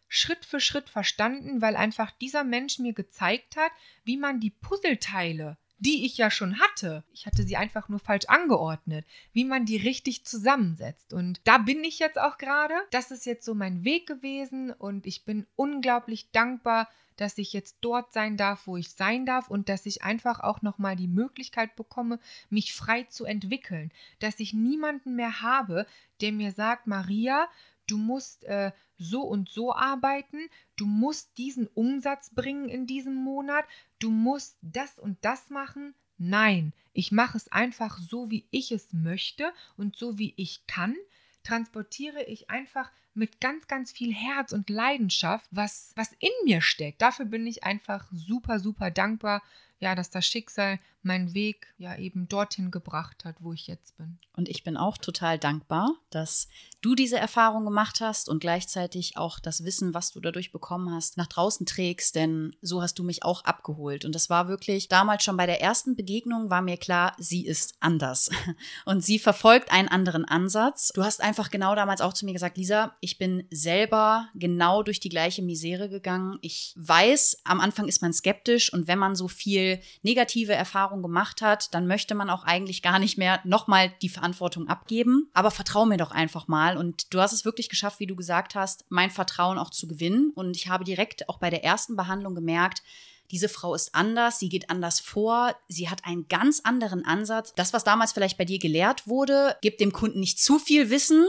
Schritt 0.09 0.45
für 0.45 0.61
Schritt 0.61 0.89
verstanden, 0.89 1.61
weil 1.61 1.74
einfach 1.74 2.12
dieser 2.12 2.45
Mensch 2.45 2.78
mir 2.78 2.93
gezeigt 2.93 3.57
hat, 3.57 3.72
wie 4.05 4.16
man 4.16 4.39
die 4.39 4.51
Puzzleteile 4.51 5.59
die 5.79 6.07
ich 6.07 6.16
ja 6.16 6.31
schon 6.31 6.59
hatte. 6.61 7.05
Ich 7.12 7.27
hatte 7.27 7.43
sie 7.43 7.57
einfach 7.57 7.89
nur 7.89 7.99
falsch 7.99 8.27
angeordnet, 8.27 9.05
wie 9.33 9.45
man 9.45 9.66
die 9.66 9.77
richtig 9.77 10.24
zusammensetzt. 10.24 11.12
Und 11.12 11.41
da 11.45 11.59
bin 11.59 11.85
ich 11.85 11.99
jetzt 11.99 12.18
auch 12.18 12.39
gerade. 12.39 12.74
Das 12.91 13.11
ist 13.11 13.27
jetzt 13.27 13.45
so 13.45 13.55
mein 13.55 13.85
Weg 13.85 14.07
gewesen 14.07 14.70
und 14.72 15.07
ich 15.07 15.24
bin 15.24 15.47
unglaublich 15.57 16.31
dankbar, 16.31 16.89
dass 17.16 17.39
ich 17.39 17.53
jetzt 17.53 17.79
dort 17.81 18.12
sein 18.12 18.37
darf, 18.37 18.66
wo 18.66 18.77
ich 18.77 18.91
sein 18.91 19.27
darf 19.27 19.49
und 19.49 19.68
dass 19.68 19.87
ich 19.87 20.03
einfach 20.03 20.41
auch 20.41 20.62
nochmal 20.62 20.97
die 20.97 21.09
Möglichkeit 21.09 21.74
bekomme, 21.77 22.20
mich 22.51 22.74
frei 22.74 23.05
zu 23.05 23.24
entwickeln. 23.24 23.91
Dass 24.18 24.39
ich 24.39 24.53
niemanden 24.53 25.16
mehr 25.16 25.41
habe, 25.41 25.87
der 26.20 26.33
mir 26.33 26.53
sagt, 26.53 26.87
Maria, 26.87 27.49
du 27.87 27.99
musst 27.99 28.45
äh, 28.45 28.72
so 28.99 29.22
und 29.22 29.49
so 29.49 29.74
arbeiten, 29.74 30.49
du 30.76 30.87
musst 30.87 31.37
diesen 31.39 31.66
Umsatz 31.68 32.30
bringen 32.30 32.68
in 32.68 32.87
diesem 32.87 33.14
Monat, 33.14 33.64
du 33.99 34.11
musst 34.11 34.57
das 34.62 34.99
und 34.99 35.18
das 35.22 35.51
machen. 35.51 35.95
Nein, 36.18 36.72
ich 36.93 37.12
mache 37.12 37.37
es 37.37 37.53
einfach 37.53 37.99
so, 37.99 38.30
wie 38.30 38.47
ich 38.51 38.72
es 38.72 38.93
möchte 38.93 39.53
und 39.76 39.97
so, 39.97 40.18
wie 40.18 40.32
ich 40.37 40.66
kann, 40.66 40.97
transportiere 41.43 42.24
ich 42.24 42.49
einfach 42.49 42.91
mit 43.12 43.41
ganz, 43.41 43.66
ganz 43.66 43.93
viel 43.93 44.14
Herz 44.14 44.53
und 44.53 44.68
Leidenschaft, 44.70 45.49
was, 45.51 45.93
was 45.97 46.12
in 46.18 46.30
mir 46.45 46.61
steckt. 46.61 47.01
Dafür 47.01 47.24
bin 47.24 47.47
ich 47.47 47.64
einfach 47.64 48.07
super, 48.12 48.59
super 48.59 48.91
dankbar, 48.91 49.43
ja, 49.79 49.95
dass 49.95 50.11
das 50.11 50.27
Schicksal 50.27 50.79
meinen 51.07 51.35
Weg 51.35 51.72
ja 51.79 51.97
eben 51.97 52.29
dorthin 52.29 52.70
gebracht 52.70 53.24
hat, 53.24 53.37
wo 53.41 53.53
ich 53.53 53.66
jetzt 53.66 53.97
bin. 53.97 54.18
Und 54.33 54.49
ich 54.49 54.64
bin 54.64 54.77
auch 54.77 54.99
total 54.99 55.39
dankbar, 55.39 55.95
dass 56.11 56.49
du 56.83 56.95
diese 56.95 57.18
Erfahrung 57.18 57.64
gemacht 57.64 58.01
hast 58.01 58.29
und 58.29 58.41
gleichzeitig 58.41 59.16
auch 59.16 59.39
das 59.39 59.64
Wissen, 59.64 59.95
was 59.95 60.11
du 60.11 60.20
dadurch 60.20 60.53
bekommen 60.53 60.93
hast, 60.93 61.16
nach 61.16 61.27
draußen 61.27 61.64
trägst, 61.64 62.16
denn 62.16 62.55
so 62.61 62.83
hast 62.83 62.99
du 62.99 63.05
mich 63.05 63.22
auch 63.22 63.45
abgeholt. 63.45 64.05
Und 64.05 64.14
das 64.14 64.29
war 64.29 64.49
wirklich 64.49 64.89
damals 64.89 65.24
schon 65.24 65.37
bei 65.37 65.47
der 65.47 65.62
ersten 65.62 65.97
Begegnung 65.97 66.51
war 66.51 66.61
mir 66.61 66.77
klar, 66.77 67.14
sie 67.18 67.47
ist 67.47 67.77
anders 67.81 68.31
und 68.85 69.03
sie 69.03 69.18
verfolgt 69.18 69.70
einen 69.70 69.89
anderen 69.89 70.24
Ansatz. 70.24 70.91
Du 70.95 71.05
hast 71.05 71.22
einfach 71.22 71.51
genau 71.51 71.74
damals 71.74 72.01
auch 72.01 72.12
zu 72.12 72.24
mir 72.24 72.33
gesagt, 72.33 72.59
Lisa, 72.59 72.97
ich 73.01 73.16
bin 73.16 73.47
selber 73.51 74.29
genau 74.35 74.83
durch 74.83 75.01
die 75.01 75.09
gleiche 75.09 75.43
Misere 75.43 75.89
gegangen. 75.89 76.39
Ich 76.43 76.74
weiß, 76.77 77.39
am 77.45 77.61
Anfang 77.61 77.89
ist 77.89 78.03
man 78.03 78.12
skeptisch 78.12 78.72
und 78.72 78.89
wenn 78.89 78.99
man 78.99 79.16
so 79.16 79.29
viel 79.29 79.66
negative 80.03 80.53
Erfahrungen 80.55 80.77
Erfahrung 80.77 81.03
gemacht 81.03 81.43
hat, 81.43 81.75
dann 81.75 81.87
möchte 81.87 82.14
man 82.14 82.29
auch 82.29 82.45
eigentlich 82.45 82.83
gar 82.83 82.99
nicht 82.99 83.19
mehr 83.19 83.41
nochmal 83.45 83.93
die 84.03 84.09
Verantwortung 84.09 84.69
abgeben. 84.69 85.29
Aber 85.33 85.51
vertrau 85.51 85.87
mir 85.87 85.97
doch 85.97 86.11
einfach 86.11 86.49
mal. 86.49 86.77
Und 86.77 87.14
du 87.14 87.21
hast 87.21 87.33
es 87.33 87.45
wirklich 87.45 87.69
geschafft, 87.69 88.01
wie 88.01 88.07
du 88.07 88.17
gesagt 88.17 88.55
hast, 88.55 88.85
mein 88.89 89.11
Vertrauen 89.11 89.59
auch 89.59 89.71
zu 89.71 89.87
gewinnen. 89.87 90.33
Und 90.35 90.57
ich 90.57 90.69
habe 90.69 90.85
direkt 90.85 91.29
auch 91.29 91.39
bei 91.39 91.51
der 91.51 91.64
ersten 91.64 91.97
Behandlung 91.97 92.35
gemerkt, 92.35 92.83
diese 93.31 93.49
Frau 93.49 93.74
ist 93.74 93.95
anders, 93.95 94.39
sie 94.39 94.49
geht 94.49 94.70
anders 94.70 95.01
vor, 95.01 95.55
sie 95.68 95.89
hat 95.89 96.05
einen 96.05 96.29
ganz 96.29 96.61
anderen 96.64 97.05
Ansatz. 97.05 97.53
Das, 97.57 97.72
was 97.72 97.85
damals 97.85 98.12
vielleicht 98.12 98.39
bei 98.39 98.45
dir 98.45 98.59
gelehrt 98.59 99.07
wurde, 99.07 99.57
gibt 99.62 99.81
dem 99.81 99.93
Kunden 99.93 100.20
nicht 100.20 100.39
zu 100.41 100.59
viel 100.59 100.91
Wissen 100.91 101.27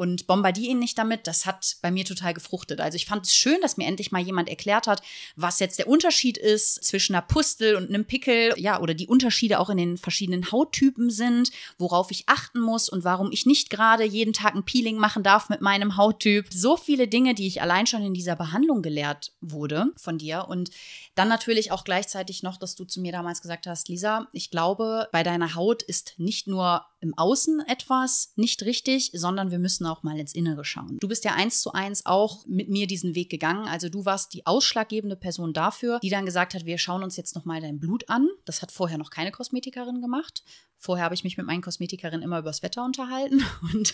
und 0.00 0.26
bombardiere 0.26 0.70
ihn 0.70 0.78
nicht 0.78 0.96
damit, 0.96 1.26
das 1.26 1.44
hat 1.44 1.76
bei 1.82 1.90
mir 1.90 2.06
total 2.06 2.32
gefruchtet. 2.32 2.80
Also 2.80 2.96
ich 2.96 3.04
fand 3.04 3.26
es 3.26 3.34
schön, 3.34 3.60
dass 3.60 3.76
mir 3.76 3.86
endlich 3.86 4.12
mal 4.12 4.22
jemand 4.22 4.48
erklärt 4.48 4.86
hat, 4.86 5.02
was 5.36 5.58
jetzt 5.58 5.78
der 5.78 5.88
Unterschied 5.88 6.38
ist 6.38 6.82
zwischen 6.82 7.14
einer 7.14 7.20
Pustel 7.20 7.76
und 7.76 7.90
einem 7.90 8.06
Pickel, 8.06 8.54
ja, 8.56 8.80
oder 8.80 8.94
die 8.94 9.08
Unterschiede 9.08 9.58
auch 9.58 9.68
in 9.68 9.76
den 9.76 9.98
verschiedenen 9.98 10.50
Hauttypen 10.50 11.10
sind, 11.10 11.50
worauf 11.76 12.10
ich 12.10 12.24
achten 12.28 12.60
muss 12.60 12.88
und 12.88 13.04
warum 13.04 13.30
ich 13.30 13.44
nicht 13.44 13.68
gerade 13.68 14.04
jeden 14.04 14.32
Tag 14.32 14.54
ein 14.54 14.64
Peeling 14.64 14.96
machen 14.96 15.22
darf 15.22 15.50
mit 15.50 15.60
meinem 15.60 15.98
Hauttyp. 15.98 16.46
So 16.50 16.78
viele 16.78 17.06
Dinge, 17.06 17.34
die 17.34 17.46
ich 17.46 17.60
allein 17.60 17.86
schon 17.86 18.02
in 18.02 18.14
dieser 18.14 18.36
Behandlung 18.36 18.80
gelehrt 18.80 19.32
wurde 19.42 19.92
von 19.96 20.16
dir 20.16 20.46
und 20.48 20.70
dann 21.14 21.28
natürlich 21.28 21.39
auch 21.72 21.84
gleichzeitig 21.84 22.42
noch, 22.42 22.56
dass 22.56 22.74
du 22.74 22.84
zu 22.84 23.00
mir 23.00 23.12
damals 23.12 23.42
gesagt 23.42 23.66
hast, 23.66 23.88
Lisa, 23.88 24.28
ich 24.32 24.50
glaube, 24.50 25.08
bei 25.12 25.22
deiner 25.22 25.54
Haut 25.54 25.82
ist 25.82 26.14
nicht 26.18 26.46
nur 26.46 26.84
im 27.00 27.16
Außen 27.16 27.60
etwas 27.66 28.32
nicht 28.36 28.62
richtig, 28.62 29.10
sondern 29.14 29.50
wir 29.50 29.58
müssen 29.58 29.86
auch 29.86 30.02
mal 30.02 30.18
ins 30.18 30.34
Innere 30.34 30.64
schauen. 30.64 30.98
Du 31.00 31.08
bist 31.08 31.24
ja 31.24 31.32
eins 31.32 31.60
zu 31.60 31.72
eins 31.72 32.04
auch 32.04 32.44
mit 32.46 32.68
mir 32.68 32.86
diesen 32.86 33.14
Weg 33.14 33.30
gegangen. 33.30 33.66
Also 33.66 33.88
du 33.88 34.04
warst 34.04 34.34
die 34.34 34.46
ausschlaggebende 34.46 35.16
Person 35.16 35.52
dafür, 35.52 35.98
die 36.02 36.10
dann 36.10 36.26
gesagt 36.26 36.54
hat, 36.54 36.66
wir 36.66 36.78
schauen 36.78 37.02
uns 37.02 37.16
jetzt 37.16 37.34
nochmal 37.34 37.60
dein 37.60 37.80
Blut 37.80 38.08
an. 38.08 38.28
Das 38.44 38.62
hat 38.62 38.72
vorher 38.72 38.98
noch 38.98 39.10
keine 39.10 39.32
Kosmetikerin 39.32 40.00
gemacht. 40.00 40.44
Vorher 40.82 41.04
habe 41.04 41.14
ich 41.14 41.24
mich 41.24 41.36
mit 41.36 41.44
meinen 41.44 41.60
Kosmetikerinnen 41.60 42.22
immer 42.22 42.38
übers 42.38 42.62
Wetter 42.62 42.82
unterhalten 42.82 43.44
und 43.74 43.92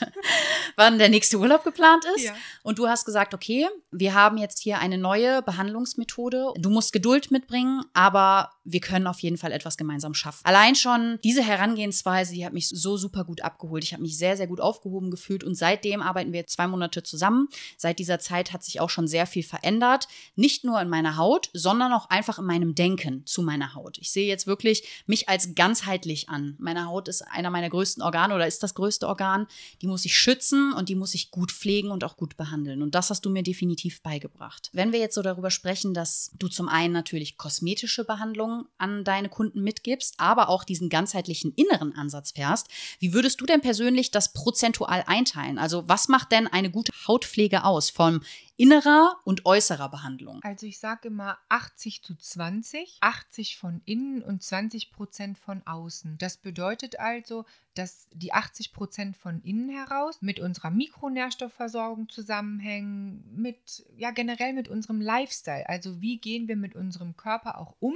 wann 0.76 0.98
der 0.98 1.08
nächste 1.08 1.36
Urlaub 1.36 1.64
geplant 1.64 2.04
ist. 2.14 2.26
Ja. 2.26 2.34
Und 2.62 2.78
du 2.78 2.86
hast 2.86 3.04
gesagt, 3.04 3.34
okay, 3.34 3.66
wir 3.90 4.14
haben 4.14 4.38
jetzt 4.38 4.60
hier 4.60 4.78
eine 4.78 4.96
neue 4.96 5.42
Behandlungsmethode. 5.42 6.52
Du 6.56 6.70
musst 6.70 6.92
Geduld 6.92 7.32
mitbringen, 7.32 7.82
aber 7.92 8.52
wir 8.62 8.80
können 8.80 9.08
auf 9.08 9.18
jeden 9.18 9.36
Fall 9.36 9.50
etwas 9.50 9.76
gemeinsam 9.76 10.14
schaffen. 10.14 10.42
Allein 10.44 10.76
schon 10.76 11.18
diese 11.24 11.42
Herangehensweise, 11.42 12.34
die 12.34 12.46
hat 12.46 12.52
mich 12.52 12.68
so 12.68 12.96
super 12.96 13.24
gut 13.24 13.40
abgeholt. 13.40 13.82
Ich 13.82 13.92
habe 13.92 14.02
mich 14.02 14.16
sehr, 14.16 14.36
sehr 14.36 14.46
gut 14.46 14.60
aufgehoben 14.60 15.10
gefühlt 15.10 15.42
und 15.42 15.56
seitdem 15.56 16.02
arbeiten 16.02 16.32
wir 16.32 16.46
zwei 16.46 16.68
Monate 16.68 17.02
zusammen. 17.02 17.48
Seit 17.76 17.98
dieser 17.98 18.20
Zeit 18.20 18.52
hat 18.52 18.62
sich 18.62 18.80
auch 18.80 18.90
schon 18.90 19.08
sehr 19.08 19.26
viel 19.26 19.42
verändert. 19.42 20.06
Nicht 20.36 20.62
nur 20.62 20.80
in 20.80 20.88
meiner 20.88 21.16
Haut, 21.16 21.50
sondern 21.52 21.92
auch 21.92 22.10
einfach 22.10 22.38
in 22.38 22.44
meinem 22.44 22.76
Denken 22.76 23.26
zu 23.26 23.42
meiner 23.42 23.74
Haut. 23.74 23.98
Ich 23.98 24.12
sehe 24.12 24.28
jetzt 24.28 24.46
wirklich 24.46 25.04
mich 25.06 25.28
als 25.28 25.56
ganzheitlich 25.56 26.28
an. 26.28 26.54
Meine 26.58 26.75
meine 26.76 26.88
Haut 26.88 27.08
ist 27.08 27.22
einer 27.22 27.50
meiner 27.50 27.70
größten 27.70 28.02
Organe 28.02 28.34
oder 28.34 28.46
ist 28.46 28.62
das 28.62 28.74
größte 28.74 29.08
Organ. 29.08 29.46
Die 29.80 29.86
muss 29.86 30.04
ich 30.04 30.16
schützen 30.16 30.72
und 30.74 30.88
die 30.88 30.94
muss 30.94 31.14
ich 31.14 31.30
gut 31.30 31.50
pflegen 31.50 31.90
und 31.90 32.04
auch 32.04 32.16
gut 32.16 32.36
behandeln. 32.36 32.82
Und 32.82 32.94
das 32.94 33.08
hast 33.08 33.24
du 33.24 33.30
mir 33.30 33.42
definitiv 33.42 34.02
beigebracht. 34.02 34.68
Wenn 34.72 34.92
wir 34.92 34.98
jetzt 34.98 35.14
so 35.14 35.22
darüber 35.22 35.50
sprechen, 35.50 35.94
dass 35.94 36.32
du 36.38 36.48
zum 36.48 36.68
einen 36.68 36.92
natürlich 36.92 37.38
kosmetische 37.38 38.04
Behandlungen 38.04 38.66
an 38.76 39.04
deine 39.04 39.28
Kunden 39.28 39.62
mitgibst, 39.62 40.14
aber 40.18 40.48
auch 40.50 40.64
diesen 40.64 40.90
ganzheitlichen 40.90 41.52
inneren 41.54 41.94
Ansatz 41.94 42.32
fährst, 42.32 42.68
wie 42.98 43.14
würdest 43.14 43.40
du 43.40 43.46
denn 43.46 43.62
persönlich 43.62 44.10
das 44.10 44.32
prozentual 44.32 45.02
einteilen? 45.06 45.58
Also 45.58 45.88
was 45.88 46.08
macht 46.08 46.32
denn 46.32 46.46
eine 46.46 46.70
gute 46.70 46.92
Hautpflege 47.08 47.64
aus? 47.64 47.88
Vom 47.88 48.20
innerer 48.56 49.16
und 49.24 49.46
äußerer 49.46 49.88
Behandlung? 49.88 50.40
Also 50.42 50.66
ich 50.66 50.78
sage 50.78 51.08
immer 51.08 51.38
80 51.48 52.02
zu 52.02 52.14
20, 52.14 52.98
80 53.00 53.58
von 53.58 53.82
innen 53.84 54.22
und 54.22 54.42
20 54.42 54.90
Prozent 54.90 55.38
von 55.38 55.66
außen. 55.66 56.18
Das 56.18 56.38
bedeutet 56.38 56.98
also, 56.98 57.44
dass 57.74 58.08
die 58.12 58.32
80 58.32 58.72
Prozent 58.72 59.16
von 59.16 59.42
innen 59.42 59.68
heraus 59.68 60.22
mit 60.22 60.40
unserer 60.40 60.70
Mikronährstoffversorgung 60.70 62.08
zusammenhängen, 62.08 63.24
mit 63.34 63.84
ja 63.96 64.10
generell 64.10 64.54
mit 64.54 64.68
unserem 64.68 65.00
Lifestyle. 65.00 65.68
Also 65.68 66.00
wie 66.00 66.18
gehen 66.18 66.48
wir 66.48 66.56
mit 66.56 66.74
unserem 66.74 67.16
Körper 67.16 67.58
auch 67.58 67.76
um? 67.80 67.94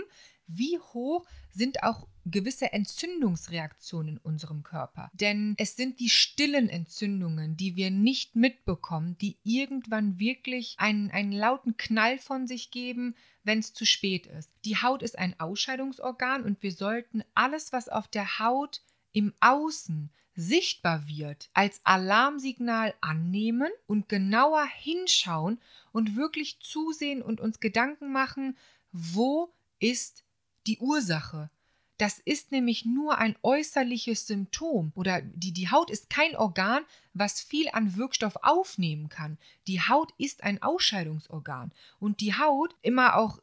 Wie 0.52 0.78
hoch 0.78 1.24
sind 1.52 1.82
auch 1.82 2.08
gewisse 2.24 2.72
Entzündungsreaktionen 2.72 4.16
in 4.16 4.18
unserem 4.18 4.62
Körper? 4.62 5.10
Denn 5.14 5.54
es 5.58 5.76
sind 5.76 6.00
die 6.00 6.08
stillen 6.08 6.68
Entzündungen, 6.68 7.56
die 7.56 7.76
wir 7.76 7.90
nicht 7.90 8.34
mitbekommen, 8.34 9.16
die 9.18 9.38
irgendwann 9.44 10.18
wirklich 10.18 10.74
einen, 10.78 11.10
einen 11.10 11.32
lauten 11.32 11.76
Knall 11.76 12.18
von 12.18 12.46
sich 12.46 12.70
geben, 12.70 13.14
wenn 13.44 13.60
es 13.60 13.72
zu 13.72 13.86
spät 13.86 14.26
ist. 14.26 14.50
Die 14.64 14.76
Haut 14.76 15.02
ist 15.02 15.18
ein 15.18 15.38
Ausscheidungsorgan 15.38 16.42
und 16.42 16.62
wir 16.62 16.72
sollten 16.72 17.22
alles, 17.34 17.72
was 17.72 17.88
auf 17.88 18.08
der 18.08 18.38
Haut 18.38 18.82
im 19.12 19.32
Außen 19.40 20.10
sichtbar 20.34 21.06
wird, 21.06 21.50
als 21.52 21.80
Alarmsignal 21.84 22.94
annehmen 23.00 23.70
und 23.86 24.08
genauer 24.08 24.64
hinschauen 24.64 25.60
und 25.92 26.16
wirklich 26.16 26.60
zusehen 26.60 27.22
und 27.22 27.40
uns 27.40 27.60
Gedanken 27.60 28.10
machen, 28.12 28.56
wo 28.92 29.52
ist 29.78 30.24
die 30.66 30.78
Ursache? 30.78 31.50
Das 31.98 32.18
ist 32.18 32.50
nämlich 32.50 32.86
nur 32.86 33.18
ein 33.18 33.36
äußerliches 33.42 34.26
Symptom 34.26 34.90
oder 34.94 35.20
die, 35.20 35.52
die 35.52 35.70
Haut 35.70 35.90
ist 35.90 36.08
kein 36.08 36.34
Organ, 36.34 36.82
was 37.12 37.42
viel 37.42 37.68
an 37.72 37.96
Wirkstoff 37.96 38.36
aufnehmen 38.40 39.10
kann. 39.10 39.36
Die 39.66 39.82
Haut 39.82 40.10
ist 40.16 40.42
ein 40.42 40.62
Ausscheidungsorgan 40.62 41.72
und 41.98 42.22
die 42.22 42.34
Haut 42.34 42.74
immer 42.80 43.16
auch 43.16 43.40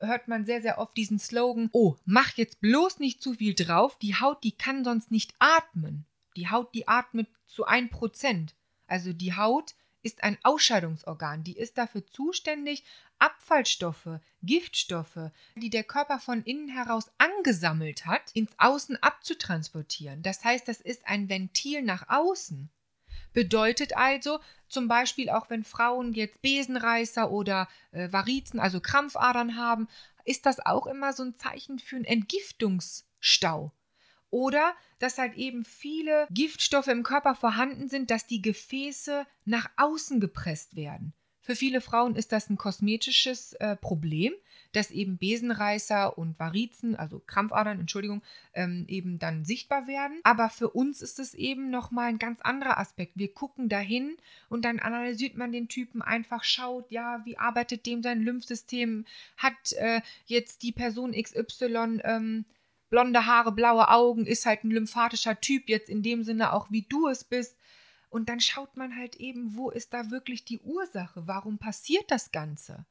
hört 0.00 0.28
man 0.28 0.44
sehr, 0.44 0.60
sehr 0.60 0.78
oft 0.78 0.96
diesen 0.96 1.18
Slogan, 1.18 1.70
oh, 1.72 1.96
mach 2.04 2.36
jetzt 2.36 2.60
bloß 2.60 2.98
nicht 2.98 3.22
zu 3.22 3.34
viel 3.34 3.54
drauf, 3.54 3.98
die 4.00 4.16
Haut, 4.16 4.42
die 4.44 4.52
kann 4.52 4.84
sonst 4.84 5.10
nicht 5.10 5.32
atmen. 5.38 6.04
Die 6.36 6.48
Haut, 6.48 6.74
die 6.74 6.88
atmet 6.88 7.28
zu 7.46 7.66
1%. 7.66 8.48
Also 8.86 9.12
die 9.12 9.34
Haut 9.34 9.74
ist 10.02 10.22
ein 10.22 10.38
Ausscheidungsorgan, 10.42 11.44
die 11.44 11.56
ist 11.56 11.78
dafür 11.78 12.06
zuständig, 12.06 12.84
Abfallstoffe, 13.18 14.20
Giftstoffe, 14.42 15.30
die 15.56 15.70
der 15.70 15.84
Körper 15.84 16.18
von 16.18 16.42
innen 16.42 16.68
heraus 16.68 17.10
angesammelt 17.18 18.06
hat, 18.06 18.32
ins 18.32 18.52
Außen 18.58 19.02
abzutransportieren. 19.02 20.22
Das 20.22 20.44
heißt, 20.44 20.66
das 20.66 20.80
ist 20.80 21.06
ein 21.06 21.28
Ventil 21.28 21.82
nach 21.82 22.08
außen. 22.08 22.70
Bedeutet 23.32 23.96
also, 23.96 24.40
zum 24.68 24.88
Beispiel 24.88 25.30
auch 25.30 25.48
wenn 25.48 25.64
Frauen 25.64 26.12
jetzt 26.12 26.42
Besenreißer 26.42 27.30
oder 27.30 27.68
äh, 27.92 28.12
Varizen, 28.12 28.60
also 28.60 28.80
Krampfadern 28.80 29.56
haben, 29.56 29.88
ist 30.24 30.46
das 30.46 30.60
auch 30.60 30.86
immer 30.86 31.12
so 31.12 31.22
ein 31.22 31.34
Zeichen 31.34 31.78
für 31.78 31.96
einen 31.96 32.04
Entgiftungsstau. 32.04 33.72
Oder 34.32 34.74
dass 34.98 35.18
halt 35.18 35.34
eben 35.34 35.64
viele 35.64 36.26
Giftstoffe 36.30 36.88
im 36.88 37.02
Körper 37.02 37.34
vorhanden 37.34 37.88
sind, 37.88 38.10
dass 38.10 38.26
die 38.26 38.40
Gefäße 38.40 39.26
nach 39.44 39.70
außen 39.76 40.20
gepresst 40.20 40.74
werden. 40.74 41.12
Für 41.42 41.56
viele 41.56 41.80
Frauen 41.80 42.14
ist 42.14 42.30
das 42.30 42.48
ein 42.48 42.56
kosmetisches 42.56 43.52
äh, 43.54 43.76
Problem, 43.76 44.32
dass 44.70 44.92
eben 44.92 45.18
Besenreißer 45.18 46.16
und 46.16 46.38
Varizen, 46.38 46.94
also 46.94 47.18
Krampfadern, 47.18 47.80
Entschuldigung, 47.80 48.22
ähm, 48.54 48.86
eben 48.88 49.18
dann 49.18 49.44
sichtbar 49.44 49.88
werden. 49.88 50.20
Aber 50.22 50.48
für 50.48 50.70
uns 50.70 51.02
ist 51.02 51.18
es 51.18 51.34
eben 51.34 51.68
nochmal 51.68 52.08
ein 52.08 52.18
ganz 52.18 52.40
anderer 52.40 52.78
Aspekt. 52.78 53.14
Wir 53.16 53.34
gucken 53.34 53.68
dahin 53.68 54.16
und 54.48 54.64
dann 54.64 54.78
analysiert 54.78 55.36
man 55.36 55.50
den 55.50 55.68
Typen 55.68 56.00
einfach, 56.00 56.44
schaut, 56.44 56.90
ja, 56.92 57.20
wie 57.24 57.36
arbeitet 57.36 57.86
dem 57.86 58.04
sein 58.04 58.22
Lymphsystem, 58.22 59.04
hat 59.36 59.72
äh, 59.72 60.00
jetzt 60.26 60.62
die 60.62 60.72
Person 60.72 61.12
XY 61.12 62.00
ähm, 62.04 62.44
blonde 62.92 63.24
Haare, 63.24 63.52
blaue 63.52 63.88
Augen, 63.88 64.26
ist 64.26 64.44
halt 64.44 64.64
ein 64.64 64.70
lymphatischer 64.70 65.40
Typ, 65.40 65.70
jetzt 65.70 65.88
in 65.88 66.02
dem 66.02 66.24
Sinne 66.24 66.52
auch 66.52 66.70
wie 66.70 66.82
du 66.82 67.08
es 67.08 67.24
bist. 67.24 67.56
Und 68.10 68.28
dann 68.28 68.38
schaut 68.38 68.76
man 68.76 68.94
halt 68.94 69.16
eben, 69.16 69.56
wo 69.56 69.70
ist 69.70 69.94
da 69.94 70.10
wirklich 70.10 70.44
die 70.44 70.60
Ursache? 70.60 71.26
Warum 71.26 71.56
passiert 71.56 72.04
das 72.10 72.32
Ganze? 72.32 72.84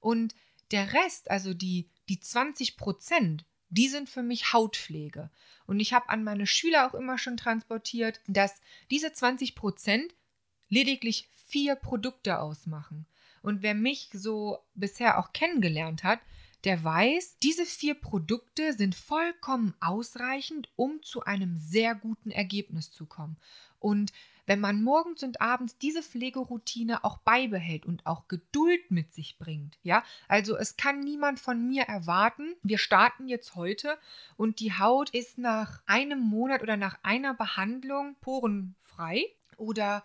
Und 0.00 0.34
der 0.70 0.94
Rest, 0.94 1.30
also 1.30 1.52
die, 1.52 1.90
die 2.08 2.18
20 2.18 2.78
Prozent, 2.78 3.44
die 3.68 3.88
sind 3.88 4.08
für 4.08 4.22
mich 4.22 4.54
Hautpflege. 4.54 5.30
Und 5.66 5.80
ich 5.80 5.92
habe 5.92 6.08
an 6.08 6.24
meine 6.24 6.46
Schüler 6.46 6.86
auch 6.86 6.94
immer 6.94 7.18
schon 7.18 7.36
transportiert, 7.36 8.22
dass 8.26 8.58
diese 8.90 9.12
20 9.12 9.54
Prozent 9.54 10.14
lediglich 10.70 11.28
vier 11.46 11.76
Produkte 11.76 12.40
ausmachen. 12.40 13.04
Und 13.42 13.60
wer 13.60 13.74
mich 13.74 14.08
so 14.14 14.60
bisher 14.74 15.18
auch 15.18 15.34
kennengelernt 15.34 16.04
hat, 16.04 16.20
der 16.64 16.82
weiß, 16.82 17.38
diese 17.42 17.66
vier 17.66 17.94
Produkte 17.94 18.72
sind 18.72 18.94
vollkommen 18.94 19.74
ausreichend, 19.80 20.68
um 20.76 21.02
zu 21.02 21.22
einem 21.24 21.56
sehr 21.56 21.94
guten 21.94 22.30
Ergebnis 22.30 22.90
zu 22.92 23.06
kommen. 23.06 23.36
Und 23.80 24.12
wenn 24.46 24.60
man 24.60 24.82
morgens 24.82 25.22
und 25.22 25.40
abends 25.40 25.78
diese 25.78 26.02
Pflegeroutine 26.02 27.04
auch 27.04 27.18
beibehält 27.18 27.86
und 27.86 28.06
auch 28.06 28.28
Geduld 28.28 28.90
mit 28.90 29.14
sich 29.14 29.38
bringt, 29.38 29.78
ja, 29.82 30.04
also 30.28 30.56
es 30.56 30.76
kann 30.76 31.00
niemand 31.00 31.38
von 31.38 31.66
mir 31.66 31.84
erwarten, 31.84 32.54
wir 32.62 32.78
starten 32.78 33.28
jetzt 33.28 33.54
heute 33.54 33.98
und 34.36 34.60
die 34.60 34.72
Haut 34.72 35.10
ist 35.10 35.38
nach 35.38 35.82
einem 35.86 36.20
Monat 36.20 36.62
oder 36.62 36.76
nach 36.76 36.98
einer 37.02 37.34
Behandlung 37.34 38.16
porenfrei 38.20 39.24
oder 39.56 40.04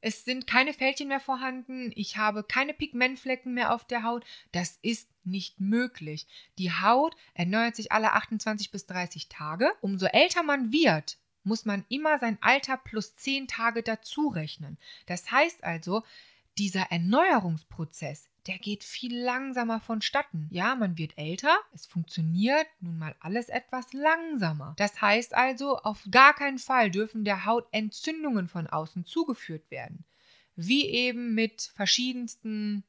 es 0.00 0.24
sind 0.24 0.46
keine 0.46 0.72
Fältchen 0.72 1.08
mehr 1.08 1.20
vorhanden, 1.20 1.92
ich 1.94 2.16
habe 2.16 2.44
keine 2.44 2.74
Pigmentflecken 2.74 3.52
mehr 3.52 3.74
auf 3.74 3.84
der 3.84 4.02
Haut. 4.04 4.24
Das 4.52 4.78
ist 4.82 5.08
nicht 5.24 5.60
möglich. 5.60 6.26
Die 6.58 6.72
Haut 6.72 7.16
erneuert 7.34 7.76
sich 7.76 7.92
alle 7.92 8.12
28 8.12 8.70
bis 8.70 8.86
30 8.86 9.28
Tage. 9.28 9.70
Umso 9.80 10.06
älter 10.06 10.42
man 10.42 10.72
wird, 10.72 11.18
muss 11.42 11.64
man 11.64 11.84
immer 11.88 12.18
sein 12.18 12.38
Alter 12.40 12.76
plus 12.76 13.14
10 13.16 13.48
Tage 13.48 13.82
dazu 13.82 14.28
rechnen. 14.28 14.78
Das 15.06 15.30
heißt 15.30 15.64
also, 15.64 16.02
dieser 16.58 16.90
Erneuerungsprozess, 16.90 18.28
der 18.48 18.58
geht 18.58 18.82
viel 18.82 19.16
langsamer 19.16 19.78
vonstatten. 19.78 20.48
Ja, 20.50 20.74
man 20.74 20.96
wird 20.96 21.16
älter, 21.16 21.56
es 21.72 21.86
funktioniert 21.86 22.66
nun 22.80 22.98
mal 22.98 23.14
alles 23.20 23.50
etwas 23.50 23.92
langsamer. 23.92 24.74
Das 24.78 25.00
heißt 25.00 25.34
also, 25.34 25.76
auf 25.76 26.02
gar 26.10 26.34
keinen 26.34 26.58
Fall 26.58 26.90
dürfen 26.90 27.24
der 27.24 27.44
Haut 27.44 27.68
Entzündungen 27.72 28.48
von 28.48 28.66
außen 28.66 29.04
zugeführt 29.04 29.70
werden. 29.70 30.04
Wie 30.56 30.88
eben 30.88 31.34
mit 31.34 31.70
verschiedensten 31.76 32.84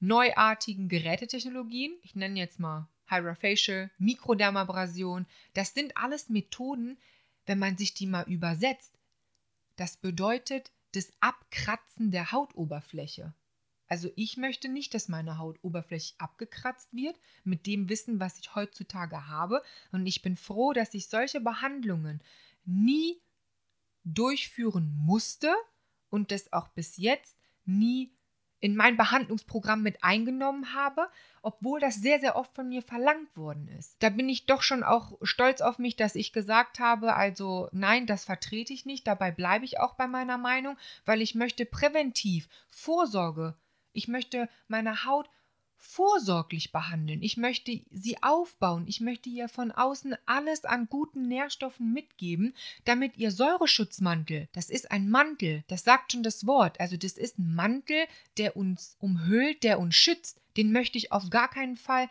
neuartigen 0.00 0.88
Gerätetechnologien. 0.88 1.92
Ich 2.02 2.14
nenne 2.14 2.38
jetzt 2.38 2.60
mal 2.60 2.88
Hydrofacial, 3.06 3.90
Mikrodermabrasion. 3.98 5.26
Das 5.54 5.74
sind 5.74 5.96
alles 5.96 6.28
Methoden, 6.28 6.98
wenn 7.46 7.58
man 7.58 7.76
sich 7.76 7.94
die 7.94 8.06
mal 8.06 8.24
übersetzt. 8.28 8.94
Das 9.76 9.96
bedeutet 9.96 10.70
das 10.92 11.12
Abkratzen 11.20 12.10
der 12.10 12.32
Hautoberfläche. 12.32 13.34
Also 13.94 14.10
ich 14.16 14.36
möchte 14.36 14.68
nicht, 14.68 14.92
dass 14.92 15.06
meine 15.08 15.38
Hautoberfläche 15.38 16.14
abgekratzt 16.18 16.92
wird 16.92 17.16
mit 17.44 17.64
dem 17.64 17.88
Wissen, 17.88 18.18
was 18.18 18.40
ich 18.40 18.56
heutzutage 18.56 19.28
habe. 19.28 19.62
Und 19.92 20.04
ich 20.04 20.20
bin 20.20 20.34
froh, 20.34 20.72
dass 20.72 20.94
ich 20.94 21.06
solche 21.06 21.40
Behandlungen 21.40 22.20
nie 22.64 23.20
durchführen 24.02 24.92
musste 25.06 25.54
und 26.10 26.32
das 26.32 26.52
auch 26.52 26.66
bis 26.70 26.96
jetzt 26.96 27.38
nie 27.66 28.10
in 28.58 28.74
mein 28.74 28.96
Behandlungsprogramm 28.96 29.84
mit 29.84 30.02
eingenommen 30.02 30.74
habe, 30.74 31.08
obwohl 31.42 31.78
das 31.78 31.94
sehr, 31.94 32.18
sehr 32.18 32.34
oft 32.34 32.52
von 32.52 32.68
mir 32.68 32.82
verlangt 32.82 33.36
worden 33.36 33.68
ist. 33.68 33.94
Da 34.00 34.08
bin 34.08 34.28
ich 34.28 34.46
doch 34.46 34.62
schon 34.62 34.82
auch 34.82 35.16
stolz 35.22 35.60
auf 35.60 35.78
mich, 35.78 35.94
dass 35.94 36.16
ich 36.16 36.32
gesagt 36.32 36.80
habe, 36.80 37.14
also 37.14 37.68
nein, 37.70 38.08
das 38.08 38.24
vertrete 38.24 38.72
ich 38.72 38.86
nicht, 38.86 39.06
dabei 39.06 39.30
bleibe 39.30 39.64
ich 39.64 39.78
auch 39.78 39.94
bei 39.94 40.08
meiner 40.08 40.38
Meinung, 40.38 40.76
weil 41.04 41.22
ich 41.22 41.36
möchte 41.36 41.64
präventiv 41.64 42.48
Vorsorge, 42.70 43.54
ich 43.94 44.08
möchte 44.08 44.48
meine 44.68 45.04
Haut 45.04 45.28
vorsorglich 45.84 46.72
behandeln. 46.72 47.22
Ich 47.22 47.36
möchte 47.36 47.82
sie 47.90 48.22
aufbauen. 48.22 48.86
Ich 48.86 49.00
möchte 49.00 49.28
ihr 49.28 49.48
von 49.48 49.70
außen 49.70 50.16
alles 50.24 50.64
an 50.64 50.88
guten 50.88 51.28
Nährstoffen 51.28 51.92
mitgeben, 51.92 52.54
damit 52.84 53.16
ihr 53.18 53.30
Säureschutzmantel, 53.30 54.48
das 54.52 54.70
ist 54.70 54.90
ein 54.90 55.10
Mantel, 55.10 55.62
das 55.68 55.84
sagt 55.84 56.12
schon 56.12 56.22
das 56.22 56.46
Wort, 56.46 56.80
also 56.80 56.96
das 56.96 57.12
ist 57.12 57.38
ein 57.38 57.54
Mantel, 57.54 58.06
der 58.38 58.56
uns 58.56 58.96
umhüllt, 58.98 59.62
der 59.62 59.78
uns 59.78 59.94
schützt. 59.94 60.40
Den 60.56 60.72
möchte 60.72 60.98
ich 60.98 61.12
auf 61.12 61.28
gar 61.30 61.48
keinen 61.48 61.76
Fall 61.76 62.08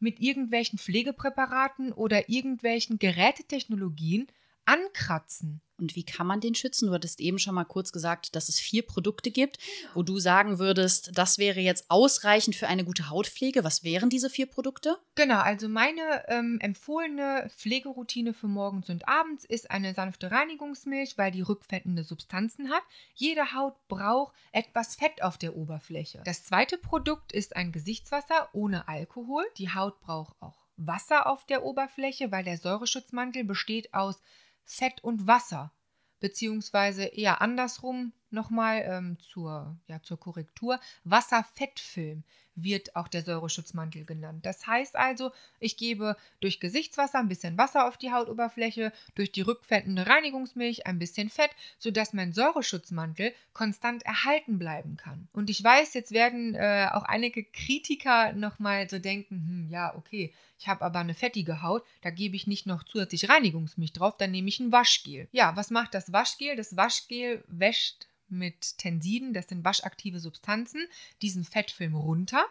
mit 0.00 0.20
irgendwelchen 0.20 0.78
Pflegepräparaten 0.78 1.92
oder 1.92 2.28
irgendwelchen 2.28 2.98
Gerätetechnologien 2.98 4.26
ankratzen. 4.66 5.60
Und 5.76 5.96
wie 5.96 6.04
kann 6.04 6.26
man 6.26 6.40
den 6.40 6.54
schützen? 6.54 6.86
Du 6.86 6.92
hattest 6.92 7.20
eben 7.20 7.38
schon 7.38 7.54
mal 7.54 7.64
kurz 7.64 7.90
gesagt, 7.90 8.36
dass 8.36 8.48
es 8.48 8.60
vier 8.60 8.82
Produkte 8.82 9.30
gibt, 9.30 9.58
wo 9.92 10.02
du 10.02 10.18
sagen 10.20 10.58
würdest, 10.58 11.10
das 11.14 11.38
wäre 11.38 11.60
jetzt 11.60 11.90
ausreichend 11.90 12.54
für 12.54 12.68
eine 12.68 12.84
gute 12.84 13.10
Hautpflege. 13.10 13.64
Was 13.64 13.82
wären 13.82 14.08
diese 14.08 14.30
vier 14.30 14.46
Produkte? 14.46 14.96
Genau, 15.16 15.40
also 15.40 15.68
meine 15.68 16.28
ähm, 16.28 16.58
empfohlene 16.60 17.50
Pflegeroutine 17.56 18.34
für 18.34 18.46
morgens 18.46 18.88
und 18.88 19.08
abends 19.08 19.44
ist 19.44 19.70
eine 19.70 19.94
sanfte 19.94 20.30
Reinigungsmilch, 20.30 21.18
weil 21.18 21.32
die 21.32 21.42
rückfettende 21.42 22.04
Substanzen 22.04 22.70
hat. 22.70 22.82
Jede 23.14 23.52
Haut 23.52 23.74
braucht 23.88 24.34
etwas 24.52 24.94
Fett 24.94 25.22
auf 25.22 25.38
der 25.38 25.56
Oberfläche. 25.56 26.22
Das 26.24 26.44
zweite 26.44 26.78
Produkt 26.78 27.32
ist 27.32 27.56
ein 27.56 27.72
Gesichtswasser 27.72 28.48
ohne 28.52 28.86
Alkohol. 28.86 29.44
Die 29.58 29.74
Haut 29.74 30.00
braucht 30.00 30.36
auch 30.40 30.64
Wasser 30.76 31.26
auf 31.28 31.44
der 31.46 31.64
Oberfläche, 31.64 32.32
weil 32.32 32.44
der 32.44 32.58
Säureschutzmantel 32.58 33.44
besteht 33.44 33.94
aus 33.94 34.20
Fett 34.64 35.02
und 35.02 35.26
Wasser, 35.26 35.72
beziehungsweise 36.20 37.04
eher 37.04 37.40
andersrum 37.40 38.12
nochmal 38.34 38.84
ähm, 38.86 39.16
zur, 39.20 39.76
ja, 39.88 40.02
zur 40.02 40.18
Korrektur. 40.18 40.78
Wasserfettfilm 41.04 42.24
wird 42.56 42.94
auch 42.96 43.08
der 43.08 43.22
Säureschutzmantel 43.22 44.04
genannt. 44.04 44.46
Das 44.46 44.66
heißt 44.66 44.96
also, 44.96 45.32
ich 45.60 45.76
gebe 45.76 46.16
durch 46.40 46.60
Gesichtswasser 46.60 47.18
ein 47.18 47.28
bisschen 47.28 47.58
Wasser 47.58 47.88
auf 47.88 47.96
die 47.96 48.12
Hautoberfläche, 48.12 48.92
durch 49.14 49.32
die 49.32 49.40
rückfettende 49.40 50.06
Reinigungsmilch 50.06 50.86
ein 50.86 50.98
bisschen 50.98 51.30
Fett, 51.30 51.50
sodass 51.78 52.12
mein 52.12 52.32
Säureschutzmantel 52.32 53.34
konstant 53.52 54.04
erhalten 54.04 54.58
bleiben 54.58 54.96
kann. 54.96 55.28
Und 55.32 55.50
ich 55.50 55.62
weiß, 55.62 55.94
jetzt 55.94 56.12
werden 56.12 56.54
äh, 56.54 56.88
auch 56.92 57.04
einige 57.04 57.44
Kritiker 57.44 58.32
nochmal 58.32 58.88
so 58.88 58.98
denken, 58.98 59.34
hm, 59.34 59.70
ja, 59.70 59.94
okay, 59.96 60.32
ich 60.58 60.68
habe 60.68 60.84
aber 60.84 61.00
eine 61.00 61.14
fettige 61.14 61.62
Haut, 61.62 61.84
da 62.02 62.10
gebe 62.10 62.36
ich 62.36 62.46
nicht 62.46 62.66
noch 62.66 62.84
zusätzlich 62.84 63.28
Reinigungsmilch 63.28 63.92
drauf, 63.92 64.16
dann 64.16 64.30
nehme 64.30 64.48
ich 64.48 64.60
ein 64.60 64.72
Waschgel. 64.72 65.28
Ja, 65.32 65.56
was 65.56 65.70
macht 65.70 65.94
das 65.94 66.12
Waschgel? 66.12 66.56
Das 66.56 66.76
Waschgel 66.76 67.44
wäscht 67.48 68.06
mit 68.28 68.78
Tensiden, 68.78 69.32
das 69.32 69.48
sind 69.48 69.64
waschaktive 69.64 70.20
Substanzen, 70.20 70.86
diesen 71.22 71.44
Fettfilm 71.44 71.94
runter. 71.94 72.44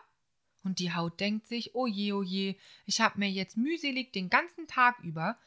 Und 0.64 0.80
die 0.80 0.94
Haut 0.94 1.20
denkt 1.20 1.48
sich, 1.48 1.76
oh 1.76 1.88
je, 1.88 2.14
oh 2.14 2.24
je, 2.24 2.56
ich 2.86 3.02
habe 3.02 3.20
mir 3.20 3.30
jetzt 3.30 3.58
mühselig 3.58 4.14
den 4.14 4.30
ganzen 4.30 4.68
Tag 4.68 5.00
über 5.00 5.38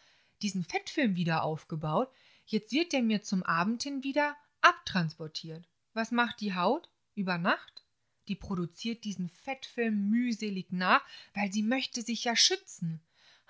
diesen 0.43 0.62
Fettfilm 0.62 1.16
wieder 1.16 1.43
aufgebaut. 1.43 2.11
Jetzt 2.45 2.72
wird 2.72 2.93
der 2.93 3.03
mir 3.03 3.22
zum 3.22 3.43
Abend 3.43 3.83
hin 3.83 4.03
wieder 4.05 4.37
abtransportiert. 4.61 5.66
Was 5.95 6.11
macht 6.11 6.41
die 6.41 6.55
Haut 6.55 6.91
über 7.14 7.39
Nacht? 7.39 7.85
Die 8.29 8.35
produziert 8.35 9.05
diesen 9.05 9.31
Fettfilm 9.31 10.11
mühselig 10.11 10.66
nach, 10.70 11.03
weil 11.35 11.53
sie 11.53 11.62
möchte 11.62 12.03
sich 12.03 12.24
ja 12.24 12.37
schützen. 12.37 13.01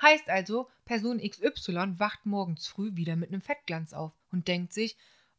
Heißt 0.01 0.29
also, 0.29 0.69
Person 0.85 1.19
XY 1.19 1.99
wacht 1.99 2.27
morgens 2.27 2.67
früh 2.67 2.95
wieder 2.95 3.17
mit 3.17 3.31
einem 3.31 3.41
Fettglanz 3.41 3.95
auf 3.95 4.13
und 4.31 4.47
denkt 4.47 4.73
sich, 4.73 4.97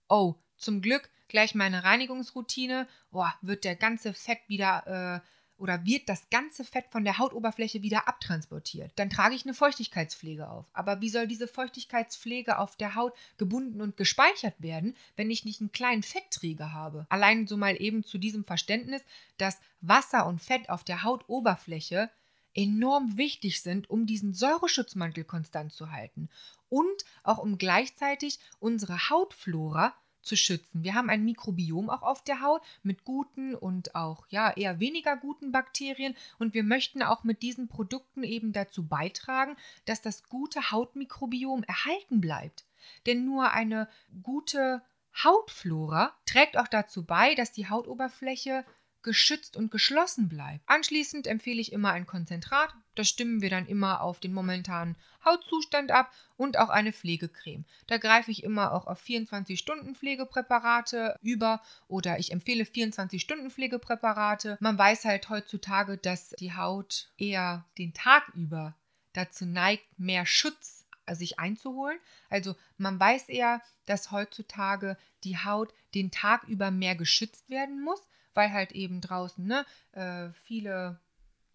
oh, 0.10 0.36
zum 0.58 0.82
Glück 0.82 1.10
gleich 1.28 1.56
meine 1.56 1.84
Reinigungsroutine, 1.84 2.88
boah, 3.12 3.34
wird 3.42 3.64
der 3.64 3.76
ganze 3.76 4.14
Fett 4.14 4.40
wieder 4.48 5.22
äh, 5.24 5.28
oder 5.58 5.86
wird 5.86 6.08
das 6.08 6.30
ganze 6.30 6.64
Fett 6.64 6.86
von 6.90 7.04
der 7.04 7.18
Hautoberfläche 7.18 7.82
wieder 7.82 8.08
abtransportiert. 8.08 8.92
Dann 8.96 9.10
trage 9.10 9.36
ich 9.36 9.44
eine 9.44 9.56
Feuchtigkeitspflege 9.56 10.50
auf. 10.50 10.66
Aber 10.74 11.02
wie 11.02 11.10
soll 11.10 11.28
diese 11.28 11.48
Feuchtigkeitspflege 11.48 12.60
auf 12.60 12.76
der 12.76 12.96
Haut 12.96 13.14
gebunden 13.38 13.82
und 13.82 13.98
gespeichert 13.98 14.56
werden, 14.60 14.96
wenn 15.16 15.32
ich 15.32 15.46
nicht 15.46 15.60
einen 15.60 15.72
kleinen 15.72 16.04
Fettträger 16.04 16.74
habe? 16.74 17.08
Allein 17.10 17.48
so 17.48 17.58
mal 17.58 17.76
eben 17.82 18.04
zu 18.04 18.18
diesem 18.18 18.46
Verständnis, 18.46 19.02
dass 19.38 19.60
Wasser 19.82 20.28
und 20.28 20.42
Fett 20.42 20.70
auf 20.70 20.84
der 20.84 21.04
Hautoberfläche 21.04 22.12
enorm 22.54 23.18
wichtig 23.18 23.62
sind, 23.62 23.90
um 23.90 24.06
diesen 24.06 24.34
Säureschutzmantel 24.34 25.24
konstant 25.24 25.74
zu 25.74 25.92
halten 25.92 26.30
und 26.70 27.06
auch 27.24 27.38
um 27.38 27.58
gleichzeitig 27.58 28.40
unsere 28.60 29.10
Hautflora 29.10 29.94
zu 30.28 30.36
schützen. 30.36 30.84
Wir 30.84 30.94
haben 30.94 31.10
ein 31.10 31.24
Mikrobiom 31.24 31.90
auch 31.90 32.04
auf 32.04 32.24
der 32.24 32.42
Haut 32.42 32.62
mit 32.84 33.04
guten 33.06 33.56
und 33.56 33.96
auch 33.96 34.28
ja 34.30 34.52
eher 34.52 34.80
weniger 34.80 35.18
guten 35.18 35.52
Bakterien 35.52 36.16
und 36.38 36.54
wir 36.54 36.64
möchten 36.64 37.02
auch 37.02 37.24
mit 37.24 37.42
diesen 37.42 37.68
Produkten 37.68 38.24
eben 38.24 38.52
dazu 38.52 38.86
beitragen, 38.86 39.56
dass 39.86 40.02
das 40.02 40.24
gute 40.24 40.72
Hautmikrobiom 40.72 41.64
erhalten 41.64 42.22
bleibt. 42.22 42.66
Denn 43.06 43.26
nur 43.26 43.52
eine 43.52 43.90
gute 44.22 44.82
Hautflora 45.24 46.14
trägt 46.26 46.58
auch 46.58 46.68
dazu 46.68 47.06
bei, 47.06 47.34
dass 47.36 47.52
die 47.52 47.70
Hautoberfläche 47.70 48.66
geschützt 49.04 49.56
und 49.56 49.70
geschlossen 49.72 50.28
bleibt. 50.30 50.64
Anschließend 50.68 51.28
empfehle 51.28 51.62
ich 51.62 51.72
immer 51.72 51.92
ein 51.92 52.06
Konzentrat. 52.06 52.74
Das 52.96 53.08
stimmen 53.08 53.42
wir 53.42 53.50
dann 53.50 53.68
immer 53.68 54.02
auf 54.02 54.20
den 54.20 54.34
momentanen 54.34 54.98
Hautzustand 55.24 55.92
ab 55.92 56.12
und 56.36 56.58
auch 56.58 56.70
eine 56.70 56.92
Pflegecreme. 56.92 57.64
Da 57.88 57.98
greife 57.98 58.32
ich 58.32 58.44
immer 58.44 58.74
auch 58.74 58.88
auf 58.88 59.02
24-Stunden-Pflegepräparate 59.04 61.18
über 61.22 61.62
oder 61.88 62.20
ich 62.20 62.32
empfehle 62.32 62.64
24-Stunden-Pflegepräparate. 62.64 64.58
Man 64.60 64.78
weiß 64.78 65.06
halt 65.06 65.30
heutzutage, 65.30 65.98
dass 65.98 66.32
die 66.32 66.54
Haut 66.54 67.10
eher 67.18 67.66
den 67.78 67.94
Tag 67.94 68.30
über 68.34 68.76
dazu 69.14 69.46
neigt, 69.46 69.86
mehr 69.98 70.26
Schutz 70.26 70.78
sich 71.16 71.40
einzuholen. 71.40 71.98
Also 72.30 72.56
man 72.78 73.00
weiß 73.00 73.30
eher, 73.30 73.62
dass 73.86 74.12
heutzutage 74.12 74.98
die 75.24 75.38
Haut 75.38 75.74
den 75.96 76.12
Tag 76.12 76.44
über 76.44 76.72
mehr 76.72 76.96
geschützt 76.96 77.50
werden 77.50 77.82
muss 77.82 78.02
weil 78.38 78.54
halt 78.54 78.72
eben 78.72 79.02
draußen 79.02 79.46
ne, 79.46 79.66
äh, 79.94 80.30
viele 80.44 81.00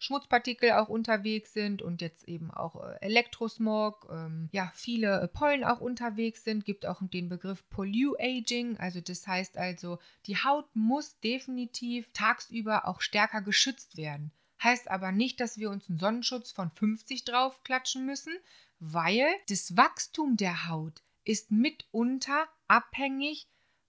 Schmutzpartikel 0.03 0.73
auch 0.73 0.89
unterwegs 0.89 1.53
sind 1.53 1.81
und 1.81 2.03
jetzt 2.03 2.27
eben 2.29 2.51
auch 2.51 2.75
äh, 2.83 2.97
Elektrosmog, 3.01 4.09
ähm, 4.11 4.49
ja, 4.51 4.73
viele 4.75 5.21
äh, 5.21 5.29
Pollen 5.29 5.63
auch 5.63 5.81
unterwegs 5.81 6.43
sind, 6.43 6.65
gibt 6.65 6.85
auch 6.87 7.01
den 7.01 7.29
Begriff 7.29 7.65
Polluaging, 7.71 8.79
also 8.79 9.01
das 9.01 9.29
heißt 9.29 9.57
also, 9.57 10.01
die 10.27 10.37
Haut 10.37 10.67
muss 10.75 11.21
definitiv 11.21 12.09
tagsüber 12.13 12.89
auch 12.89 13.01
stärker 13.01 13.43
geschützt 13.43 13.97
werden. 13.97 14.33
Heißt 14.61 14.91
aber 14.91 15.13
nicht, 15.13 15.39
dass 15.39 15.59
wir 15.59 15.71
uns 15.71 15.89
einen 15.89 15.99
Sonnenschutz 15.99 16.51
von 16.51 16.73
50 16.73 17.25
draufklatschen 17.25 18.05
müssen, 18.05 18.35
weil 18.81 19.25
das 19.49 19.77
Wachstum 19.77 20.37
der 20.37 20.69
Haut 20.69 21.01
ist 21.25 21.53
mitunter 21.53 22.49
abhängig 22.67 23.47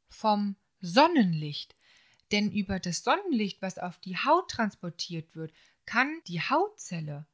vom 0.09 0.55
Sonnenlicht. 0.79 1.75
Denn 2.33 2.51
über 2.51 2.79
das 2.79 3.03
Sonnenlicht, 3.03 3.61
was 3.61 3.77
auf 3.77 3.99
die 3.99 4.17
Haut 4.17 4.49
transportiert 4.49 5.35
wird, 5.35 5.53
kann 5.85 6.19
die 6.25 6.41
Hautzelle 6.41 7.27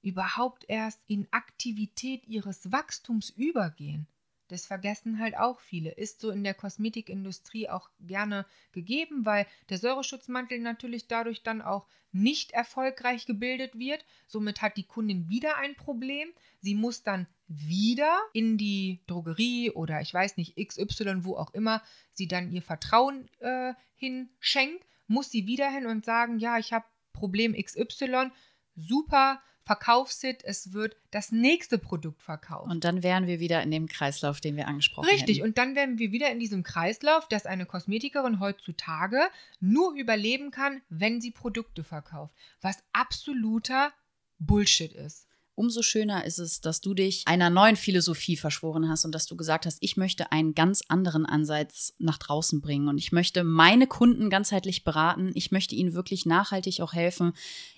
überhaupt 0.00 0.64
erst 0.66 1.02
in 1.08 1.28
Aktivität 1.30 2.26
ihres 2.26 2.72
Wachstums 2.72 3.28
übergehen. 3.28 4.06
Das 4.48 4.66
vergessen 4.66 5.18
halt 5.18 5.36
auch 5.36 5.60
viele. 5.60 5.90
Ist 5.90 6.20
so 6.20 6.30
in 6.30 6.44
der 6.44 6.54
Kosmetikindustrie 6.54 7.68
auch 7.68 7.90
gerne 8.00 8.46
gegeben, 8.72 9.24
weil 9.24 9.46
der 9.68 9.78
Säureschutzmantel 9.78 10.60
natürlich 10.60 11.08
dadurch 11.08 11.42
dann 11.42 11.62
auch 11.62 11.86
nicht 12.12 12.52
erfolgreich 12.52 13.26
gebildet 13.26 13.78
wird. 13.78 14.04
Somit 14.26 14.62
hat 14.62 14.76
die 14.76 14.86
Kundin 14.86 15.28
wieder 15.28 15.56
ein 15.56 15.74
Problem. 15.74 16.28
Sie 16.60 16.74
muss 16.74 17.02
dann 17.02 17.26
wieder 17.48 18.18
in 18.32 18.56
die 18.58 19.00
Drogerie 19.06 19.70
oder 19.70 20.00
ich 20.00 20.12
weiß 20.12 20.36
nicht, 20.36 20.56
XY, 20.56 21.24
wo 21.24 21.36
auch 21.36 21.52
immer 21.54 21.82
sie 22.12 22.26
dann 22.26 22.50
ihr 22.52 22.62
Vertrauen 22.62 23.28
äh, 23.40 23.74
hinschenkt, 23.94 24.84
muss 25.06 25.30
sie 25.30 25.46
wieder 25.46 25.70
hin 25.70 25.86
und 25.86 26.04
sagen, 26.04 26.38
ja, 26.38 26.58
ich 26.58 26.72
habe 26.72 26.86
Problem 27.12 27.54
XY, 27.54 28.30
super, 28.74 29.42
Verkaufshit, 29.66 30.44
es 30.44 30.72
wird 30.72 30.96
das 31.10 31.32
nächste 31.32 31.76
Produkt 31.76 32.22
verkauft. 32.22 32.70
Und 32.70 32.84
dann 32.84 33.02
wären 33.02 33.26
wir 33.26 33.40
wieder 33.40 33.62
in 33.64 33.72
dem 33.72 33.88
Kreislauf, 33.88 34.40
den 34.40 34.56
wir 34.56 34.68
angesprochen 34.68 35.08
haben. 35.08 35.14
Richtig, 35.14 35.38
hätten. 35.38 35.48
und 35.48 35.58
dann 35.58 35.74
wären 35.74 35.98
wir 35.98 36.12
wieder 36.12 36.30
in 36.30 36.38
diesem 36.38 36.62
Kreislauf, 36.62 37.26
dass 37.26 37.46
eine 37.46 37.66
Kosmetikerin 37.66 38.38
heutzutage 38.38 39.18
nur 39.58 39.94
überleben 39.94 40.52
kann, 40.52 40.82
wenn 40.88 41.20
sie 41.20 41.32
Produkte 41.32 41.82
verkauft. 41.82 42.32
Was 42.60 42.78
absoluter 42.92 43.92
Bullshit 44.38 44.92
ist 44.92 45.25
umso 45.56 45.82
schöner 45.82 46.24
ist 46.24 46.38
es, 46.38 46.60
dass 46.60 46.80
du 46.80 46.94
dich 46.94 47.22
einer 47.26 47.50
neuen 47.50 47.76
Philosophie 47.76 48.36
verschworen 48.36 48.88
hast 48.88 49.04
und 49.04 49.12
dass 49.12 49.26
du 49.26 49.36
gesagt 49.36 49.66
hast, 49.66 49.78
ich 49.80 49.96
möchte 49.96 50.30
einen 50.30 50.54
ganz 50.54 50.82
anderen 50.88 51.26
Ansatz 51.26 51.94
nach 51.98 52.18
draußen 52.18 52.60
bringen 52.60 52.88
und 52.88 52.98
ich 52.98 53.10
möchte 53.10 53.42
meine 53.42 53.86
Kunden 53.86 54.30
ganzheitlich 54.30 54.84
beraten. 54.84 55.32
Ich 55.34 55.50
möchte 55.50 55.74
ihnen 55.74 55.94
wirklich 55.94 56.26
nachhaltig 56.26 56.80
auch 56.82 56.92
helfen, 56.92 57.32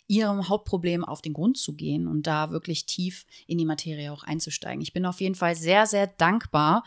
ihrem 0.09 0.49
Hauptproblem 0.49 1.05
auf 1.05 1.23
den 1.23 1.33
Grund 1.33 1.57
zu 1.57 1.75
gehen 1.75 2.07
und 2.09 2.27
da 2.27 2.51
wirklich 2.51 2.85
tief 2.85 3.25
in 3.47 3.59
die 3.59 3.67
Materie 3.67 4.13
auch 4.13 4.25
einzusteigen. 4.25 4.83
Ich 4.83 4.93
bin 4.93 5.07
auf 5.07 5.21
jeden 5.21 5.37
Fall 5.37 5.55
sehr, 5.55 5.87
sehr 5.87 6.09
dankbar, 6.09 6.85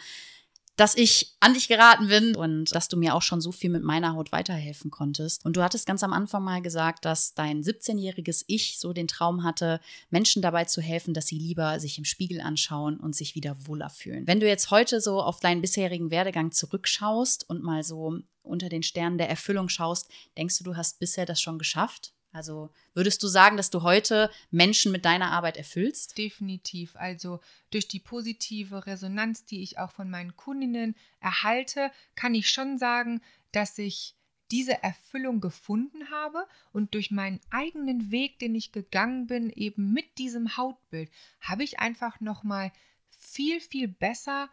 dass 0.82 0.95
ich 0.95 1.36
an 1.39 1.53
dich 1.53 1.67
geraten 1.67 2.07
bin 2.07 2.36
und 2.36 2.73
dass 2.73 2.88
du 2.88 2.97
mir 2.97 3.13
auch 3.13 3.21
schon 3.21 3.39
so 3.39 3.51
viel 3.51 3.69
mit 3.69 3.84
meiner 3.84 4.15
Haut 4.15 4.32
weiterhelfen 4.32 4.89
konntest. 4.89 5.45
Und 5.45 5.55
du 5.55 5.61
hattest 5.61 5.86
ganz 5.86 6.01
am 6.01 6.11
Anfang 6.11 6.43
mal 6.43 6.59
gesagt, 6.59 7.05
dass 7.05 7.36
dein 7.36 7.61
17-jähriges 7.61 8.45
Ich 8.47 8.79
so 8.79 8.91
den 8.91 9.07
Traum 9.07 9.43
hatte, 9.43 9.79
Menschen 10.09 10.41
dabei 10.41 10.65
zu 10.65 10.82
helfen, 10.82 11.13
dass 11.13 11.27
sie 11.27 11.38
lieber 11.38 11.79
sich 11.79 11.99
im 11.99 12.03
Spiegel 12.03 12.41
anschauen 12.41 12.99
und 12.99 13.15
sich 13.15 13.36
wieder 13.36 13.67
wohler 13.67 13.91
fühlen. 13.91 14.25
Wenn 14.25 14.39
du 14.39 14.47
jetzt 14.47 14.71
heute 14.71 15.01
so 15.01 15.21
auf 15.21 15.39
deinen 15.39 15.61
bisherigen 15.61 16.09
Werdegang 16.09 16.51
zurückschaust 16.51 17.47
und 17.47 17.61
mal 17.61 17.84
so 17.84 18.17
unter 18.41 18.67
den 18.67 18.82
Sternen 18.82 19.19
der 19.19 19.29
Erfüllung 19.29 19.69
schaust, 19.69 20.09
denkst 20.36 20.57
du, 20.57 20.63
du 20.63 20.77
hast 20.77 20.97
bisher 20.97 21.27
das 21.27 21.39
schon 21.39 21.59
geschafft? 21.59 22.11
Also 22.32 22.69
würdest 22.93 23.21
du 23.23 23.27
sagen, 23.27 23.57
dass 23.57 23.69
du 23.69 23.84
heute 23.84 24.32
Menschen 24.51 24.91
mit 24.91 25.05
deiner 25.05 25.32
Arbeit 25.32 25.57
erfüllst? 25.57 26.17
Definitiv. 26.17 26.95
Also 26.95 27.41
durch 27.71 27.88
die 27.88 27.99
positive 27.99 28.86
Resonanz, 28.86 29.45
die 29.45 29.61
ich 29.61 29.77
auch 29.79 29.91
von 29.91 30.09
meinen 30.09 30.36
Kundinnen 30.38 30.95
erhalte, 31.19 31.91
kann 32.15 32.34
ich 32.34 32.49
schon 32.49 32.77
sagen, 32.77 33.21
dass 33.51 33.77
ich 33.77 34.15
diese 34.51 34.84
Erfüllung 34.84 35.39
gefunden 35.39 36.09
habe 36.11 36.45
und 36.73 36.93
durch 36.93 37.09
meinen 37.11 37.39
eigenen 37.49 38.11
Weg, 38.11 38.39
den 38.39 38.53
ich 38.53 38.71
gegangen 38.71 39.27
bin, 39.27 39.49
eben 39.49 39.93
mit 39.93 40.17
diesem 40.17 40.57
Hautbild, 40.57 41.09
habe 41.39 41.63
ich 41.63 41.79
einfach 41.79 42.19
noch 42.19 42.43
mal 42.43 42.71
viel 43.09 43.61
viel 43.61 43.88
besser 43.88 44.49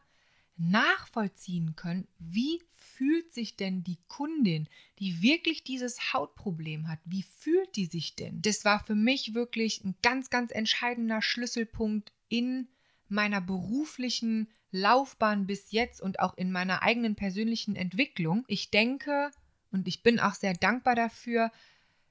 nachvollziehen 0.59 1.77
können, 1.77 2.07
wie 2.19 2.61
fühlt 2.99 3.33
sich 3.33 3.57
denn 3.57 3.85
die 3.85 3.99
Kundin, 4.09 4.69
die 4.99 5.23
wirklich 5.23 5.63
dieses 5.63 6.13
Hautproblem 6.13 6.89
hat, 6.89 6.99
wie 7.05 7.23
fühlt 7.23 7.77
die 7.77 7.87
sich 7.87 8.17
denn? 8.17 8.43
Das 8.43 8.65
war 8.65 8.81
für 8.85 8.97
mich 8.97 9.35
wirklich 9.35 9.85
ein 9.85 9.95
ganz, 10.03 10.31
ganz 10.31 10.51
entscheidender 10.51 11.23
Schlüsselpunkt 11.23 12.13
in 12.29 12.69
meiner 13.09 13.41
beruflichen 13.41 14.49
Laufbahn 14.71 15.47
bis 15.47 15.71
jetzt 15.71 16.03
und 16.03 16.21
auch 16.21 16.37
in 16.37 16.53
meiner 16.53 16.83
eigenen 16.83 17.15
persönlichen 17.15 17.77
Entwicklung. 17.77 18.45
Ich 18.49 18.71
denke 18.71 19.31
und 19.71 19.89
ich 19.89 20.03
bin 20.03 20.21
auch 20.21 20.35
sehr 20.35 20.55
dankbar 20.55 20.95
dafür, 20.95 21.51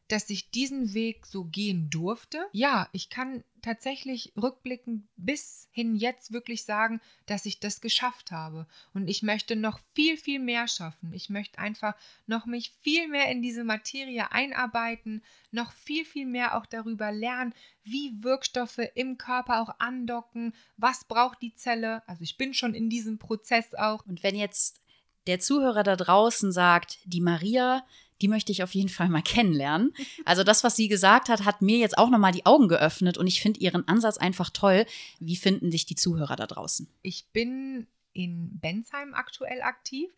dass 0.07 0.29
ich 0.29 0.51
diesen 0.51 0.93
Weg 0.93 1.25
so 1.25 1.43
gehen 1.45 1.89
durfte. 1.89 2.47
Ja, 2.53 2.87
ich 2.93 3.09
kann 3.09 3.43
tatsächlich 3.67 4.31
rückblickend 4.41 5.09
bis 5.17 5.67
hin 5.71 5.97
jetzt 5.97 6.31
wirklich 6.31 6.63
sagen, 6.63 7.01
dass 7.25 7.45
ich 7.45 7.59
das 7.59 7.81
geschafft 7.81 8.31
habe. 8.31 8.65
Und 8.93 9.09
ich 9.09 9.23
möchte 9.23 9.57
noch 9.57 9.77
viel, 9.93 10.15
viel 10.15 10.39
mehr 10.39 10.69
schaffen. 10.69 11.11
Ich 11.11 11.29
möchte 11.29 11.59
einfach 11.59 11.93
noch 12.27 12.45
mich 12.45 12.71
viel 12.79 13.09
mehr 13.09 13.29
in 13.29 13.41
diese 13.41 13.65
Materie 13.65 14.31
einarbeiten, 14.31 15.21
noch 15.51 15.73
viel, 15.73 16.05
viel 16.05 16.25
mehr 16.25 16.57
auch 16.57 16.65
darüber 16.65 17.11
lernen, 17.11 17.53
wie 17.83 18.23
Wirkstoffe 18.23 18.79
im 18.95 19.17
Körper 19.17 19.61
auch 19.61 19.79
andocken, 19.79 20.53
was 20.77 21.03
braucht 21.03 21.41
die 21.41 21.53
Zelle. 21.53 22.07
Also 22.07 22.23
ich 22.23 22.37
bin 22.37 22.53
schon 22.53 22.73
in 22.73 22.89
diesem 22.89 23.19
Prozess 23.19 23.75
auch. 23.75 24.05
Und 24.05 24.23
wenn 24.23 24.37
jetzt 24.37 24.79
der 25.27 25.41
Zuhörer 25.41 25.83
da 25.83 25.97
draußen 25.97 26.53
sagt, 26.53 26.99
die 27.03 27.19
Maria, 27.19 27.85
die 28.21 28.27
möchte 28.27 28.51
ich 28.51 28.63
auf 28.63 28.73
jeden 28.73 28.89
Fall 28.89 29.09
mal 29.09 29.21
kennenlernen. 29.23 29.93
Also 30.25 30.43
das, 30.43 30.63
was 30.63 30.75
sie 30.75 30.87
gesagt 30.87 31.29
hat, 31.29 31.45
hat 31.45 31.61
mir 31.61 31.77
jetzt 31.77 31.97
auch 31.97 32.09
nochmal 32.09 32.31
die 32.31 32.45
Augen 32.45 32.67
geöffnet 32.67 33.17
und 33.17 33.27
ich 33.27 33.41
finde 33.41 33.59
ihren 33.59 33.87
Ansatz 33.87 34.17
einfach 34.17 34.49
toll. 34.49 34.85
Wie 35.19 35.35
finden 35.35 35.71
dich 35.71 35.85
die 35.85 35.95
Zuhörer 35.95 36.35
da 36.35 36.47
draußen? 36.47 36.87
Ich 37.01 37.27
bin 37.31 37.87
in 38.13 38.59
Bensheim 38.59 39.13
aktuell 39.13 39.61
aktiv 39.61 40.09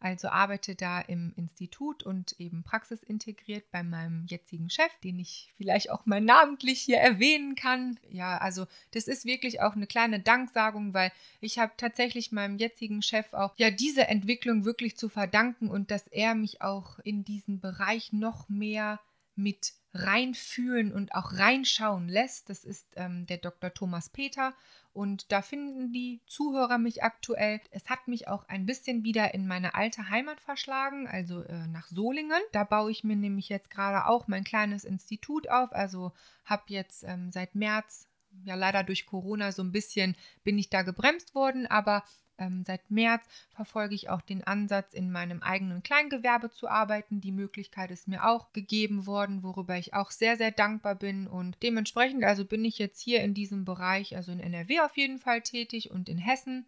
also 0.00 0.28
arbeite 0.28 0.74
da 0.76 1.00
im 1.00 1.32
Institut 1.36 2.04
und 2.04 2.38
eben 2.38 2.62
praxisintegriert 2.62 3.70
bei 3.72 3.82
meinem 3.82 4.26
jetzigen 4.26 4.70
Chef, 4.70 4.90
den 5.02 5.18
ich 5.18 5.52
vielleicht 5.56 5.90
auch 5.90 6.06
mal 6.06 6.20
namentlich 6.20 6.80
hier 6.80 6.98
erwähnen 6.98 7.56
kann. 7.56 7.98
Ja, 8.10 8.38
also 8.38 8.66
das 8.92 9.08
ist 9.08 9.24
wirklich 9.24 9.60
auch 9.60 9.74
eine 9.74 9.88
kleine 9.88 10.20
Danksagung, 10.20 10.94
weil 10.94 11.10
ich 11.40 11.58
habe 11.58 11.72
tatsächlich 11.76 12.30
meinem 12.30 12.58
jetzigen 12.58 13.02
Chef 13.02 13.32
auch 13.32 13.54
ja 13.56 13.70
diese 13.70 14.06
Entwicklung 14.06 14.64
wirklich 14.64 14.96
zu 14.96 15.08
verdanken 15.08 15.68
und 15.68 15.90
dass 15.90 16.06
er 16.06 16.34
mich 16.34 16.62
auch 16.62 16.98
in 17.00 17.24
diesen 17.24 17.60
Bereich 17.60 18.12
noch 18.12 18.48
mehr 18.48 19.00
mit 19.34 19.72
reinfühlen 19.94 20.92
und 20.92 21.14
auch 21.14 21.32
reinschauen 21.32 22.08
lässt. 22.08 22.50
Das 22.50 22.64
ist 22.64 22.86
ähm, 22.96 23.26
der 23.26 23.38
Dr. 23.38 23.72
Thomas 23.72 24.10
Peter 24.10 24.54
und 24.92 25.30
da 25.32 25.42
finden 25.42 25.92
die 25.92 26.20
Zuhörer 26.26 26.78
mich 26.78 27.02
aktuell. 27.02 27.60
Es 27.70 27.88
hat 27.88 28.08
mich 28.08 28.28
auch 28.28 28.48
ein 28.48 28.66
bisschen 28.66 29.04
wieder 29.04 29.32
in 29.32 29.46
meine 29.46 29.74
alte 29.74 30.10
Heimat 30.10 30.40
verschlagen, 30.40 31.08
also 31.08 31.42
äh, 31.42 31.66
nach 31.68 31.86
Solingen. 31.88 32.42
Da 32.52 32.64
baue 32.64 32.90
ich 32.90 33.04
mir 33.04 33.16
nämlich 33.16 33.48
jetzt 33.48 33.70
gerade 33.70 34.06
auch 34.06 34.28
mein 34.28 34.44
kleines 34.44 34.84
Institut 34.84 35.48
auf. 35.48 35.72
Also 35.72 36.12
habe 36.44 36.64
jetzt 36.68 37.04
ähm, 37.04 37.30
seit 37.30 37.54
März 37.54 38.08
ja 38.44 38.54
leider 38.54 38.84
durch 38.84 39.06
Corona 39.06 39.52
so 39.52 39.62
ein 39.62 39.72
bisschen 39.72 40.16
bin 40.44 40.58
ich 40.58 40.68
da 40.70 40.82
gebremst 40.82 41.34
worden, 41.34 41.66
aber 41.66 42.04
ähm, 42.38 42.64
seit 42.66 42.90
März 42.90 43.24
verfolge 43.54 43.94
ich 43.94 44.08
auch 44.08 44.20
den 44.20 44.44
Ansatz, 44.44 44.94
in 44.94 45.10
meinem 45.10 45.42
eigenen 45.42 45.82
Kleingewerbe 45.82 46.50
zu 46.50 46.68
arbeiten. 46.68 47.20
Die 47.20 47.32
Möglichkeit 47.32 47.90
ist 47.90 48.08
mir 48.08 48.24
auch 48.26 48.52
gegeben 48.52 49.06
worden, 49.06 49.42
worüber 49.42 49.76
ich 49.76 49.94
auch 49.94 50.10
sehr, 50.10 50.36
sehr 50.36 50.50
dankbar 50.50 50.94
bin. 50.94 51.26
Und 51.26 51.56
dementsprechend 51.62 52.24
also 52.24 52.44
bin 52.44 52.64
ich 52.64 52.78
jetzt 52.78 53.00
hier 53.00 53.22
in 53.22 53.34
diesem 53.34 53.64
Bereich, 53.64 54.16
also 54.16 54.32
in 54.32 54.40
NRW 54.40 54.80
auf 54.80 54.96
jeden 54.96 55.18
Fall 55.18 55.42
tätig 55.42 55.90
und 55.90 56.08
in 56.08 56.18
Hessen. 56.18 56.66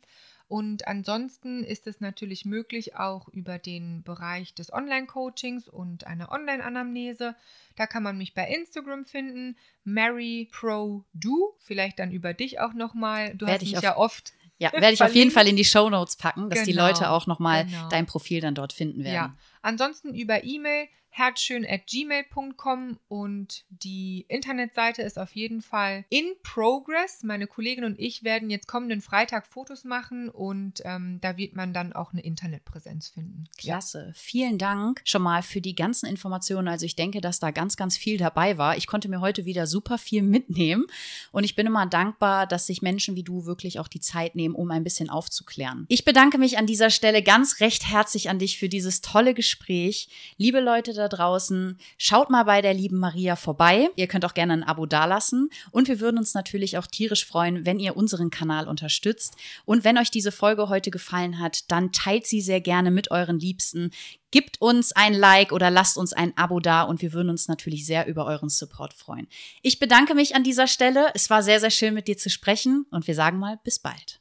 Und 0.50 0.88
ansonsten 0.88 1.62
ist 1.62 1.86
es 1.86 2.00
natürlich 2.00 2.44
möglich, 2.44 2.96
auch 2.96 3.28
über 3.28 3.56
den 3.58 4.02
Bereich 4.02 4.52
des 4.52 4.72
Online-Coachings 4.72 5.68
und 5.68 6.08
einer 6.08 6.32
Online-Anamnese. 6.32 7.36
Da 7.76 7.86
kann 7.86 8.02
man 8.02 8.18
mich 8.18 8.34
bei 8.34 8.48
Instagram 8.48 9.04
finden, 9.04 9.56
Mary 9.84 10.48
Pro 10.50 11.04
Do. 11.14 11.54
Vielleicht 11.60 12.00
dann 12.00 12.10
über 12.10 12.34
dich 12.34 12.58
auch 12.58 12.74
nochmal. 12.74 13.32
Du 13.36 13.46
Werd 13.46 13.62
hast 13.62 13.70
mich 13.70 13.80
ja 13.80 13.96
oft 13.96 14.32
ja, 14.60 14.72
werde 14.72 14.92
ich 14.92 15.02
auf 15.02 15.14
jeden 15.14 15.30
Fall 15.30 15.48
in 15.48 15.56
die 15.56 15.64
Show 15.64 15.88
Notes 15.88 16.16
packen, 16.16 16.50
dass 16.50 16.64
genau, 16.64 16.66
die 16.66 16.72
Leute 16.72 17.10
auch 17.10 17.26
nochmal 17.26 17.64
genau. 17.64 17.88
dein 17.88 18.06
Profil 18.06 18.40
dann 18.40 18.54
dort 18.54 18.72
finden 18.72 19.04
werden. 19.04 19.14
Ja. 19.14 19.36
Ansonsten 19.62 20.14
über 20.14 20.44
E-Mail 20.44 20.86
herzschön@gmail.com 21.10 22.98
und 23.08 23.64
die 23.68 24.24
Internetseite 24.28 25.02
ist 25.02 25.18
auf 25.18 25.34
jeden 25.34 25.60
Fall 25.60 26.04
in 26.08 26.24
progress. 26.42 27.22
Meine 27.22 27.46
Kollegin 27.46 27.84
und 27.84 27.98
ich 27.98 28.24
werden 28.24 28.48
jetzt 28.48 28.66
kommenden 28.68 29.00
Freitag 29.00 29.46
Fotos 29.46 29.84
machen 29.84 30.28
und 30.28 30.82
ähm, 30.84 31.18
da 31.20 31.36
wird 31.36 31.54
man 31.56 31.74
dann 31.74 31.92
auch 31.92 32.12
eine 32.12 32.22
Internetpräsenz 32.22 33.08
finden. 33.08 33.44
Klasse. 33.58 34.12
Vielen 34.16 34.58
Dank 34.58 35.02
schon 35.04 35.22
mal 35.22 35.42
für 35.42 35.60
die 35.60 35.74
ganzen 35.74 36.06
Informationen. 36.06 36.68
Also 36.68 36.86
ich 36.86 36.96
denke, 36.96 37.20
dass 37.20 37.40
da 37.40 37.50
ganz, 37.50 37.76
ganz 37.76 37.96
viel 37.96 38.16
dabei 38.16 38.56
war. 38.56 38.76
Ich 38.76 38.86
konnte 38.86 39.08
mir 39.08 39.20
heute 39.20 39.44
wieder 39.44 39.66
super 39.66 39.98
viel 39.98 40.22
mitnehmen 40.22 40.86
und 41.32 41.44
ich 41.44 41.56
bin 41.56 41.66
immer 41.66 41.86
dankbar, 41.86 42.46
dass 42.46 42.66
sich 42.66 42.82
Menschen 42.82 43.16
wie 43.16 43.24
du 43.24 43.46
wirklich 43.46 43.78
auch 43.80 43.88
die 43.88 44.00
Zeit 44.00 44.36
nehmen, 44.36 44.54
um 44.54 44.70
ein 44.70 44.84
bisschen 44.84 45.10
aufzuklären. 45.10 45.86
Ich 45.88 46.04
bedanke 46.04 46.38
mich 46.38 46.56
an 46.56 46.66
dieser 46.66 46.90
Stelle 46.90 47.22
ganz 47.22 47.60
recht 47.60 47.88
herzlich 47.88 48.30
an 48.30 48.38
dich 48.38 48.58
für 48.58 48.68
dieses 48.68 49.00
tolle 49.00 49.34
Gespräch. 49.34 50.08
Liebe 50.36 50.60
Leute 50.60 50.94
da 51.00 51.08
draußen, 51.08 51.78
schaut 51.98 52.30
mal 52.30 52.44
bei 52.44 52.62
der 52.62 52.74
lieben 52.74 52.98
Maria 52.98 53.34
vorbei. 53.34 53.88
Ihr 53.96 54.06
könnt 54.06 54.24
auch 54.24 54.34
gerne 54.34 54.52
ein 54.52 54.62
Abo 54.62 54.86
dalassen 54.86 55.50
und 55.72 55.88
wir 55.88 55.98
würden 55.98 56.18
uns 56.18 56.34
natürlich 56.34 56.78
auch 56.78 56.86
tierisch 56.86 57.26
freuen, 57.26 57.66
wenn 57.66 57.80
ihr 57.80 57.96
unseren 57.96 58.30
Kanal 58.30 58.68
unterstützt. 58.68 59.36
Und 59.64 59.84
wenn 59.84 59.98
euch 59.98 60.10
diese 60.10 60.32
Folge 60.32 60.68
heute 60.68 60.90
gefallen 60.90 61.38
hat, 61.38 61.70
dann 61.70 61.92
teilt 61.92 62.26
sie 62.26 62.40
sehr 62.40 62.60
gerne 62.60 62.90
mit 62.90 63.10
euren 63.10 63.38
Liebsten. 63.38 63.90
Gebt 64.30 64.60
uns 64.60 64.92
ein 64.92 65.14
Like 65.14 65.52
oder 65.52 65.70
lasst 65.70 65.96
uns 65.96 66.12
ein 66.12 66.36
Abo 66.36 66.60
da 66.60 66.82
und 66.82 67.02
wir 67.02 67.12
würden 67.12 67.30
uns 67.30 67.48
natürlich 67.48 67.84
sehr 67.86 68.06
über 68.06 68.26
euren 68.26 68.48
Support 68.48 68.94
freuen. 68.94 69.26
Ich 69.62 69.78
bedanke 69.78 70.14
mich 70.14 70.36
an 70.36 70.44
dieser 70.44 70.66
Stelle. 70.66 71.08
Es 71.14 71.30
war 71.30 71.42
sehr, 71.42 71.58
sehr 71.58 71.70
schön 71.70 71.94
mit 71.94 72.06
dir 72.06 72.16
zu 72.16 72.30
sprechen 72.30 72.86
und 72.90 73.06
wir 73.06 73.14
sagen 73.14 73.38
mal 73.38 73.58
bis 73.64 73.78
bald. 73.78 74.18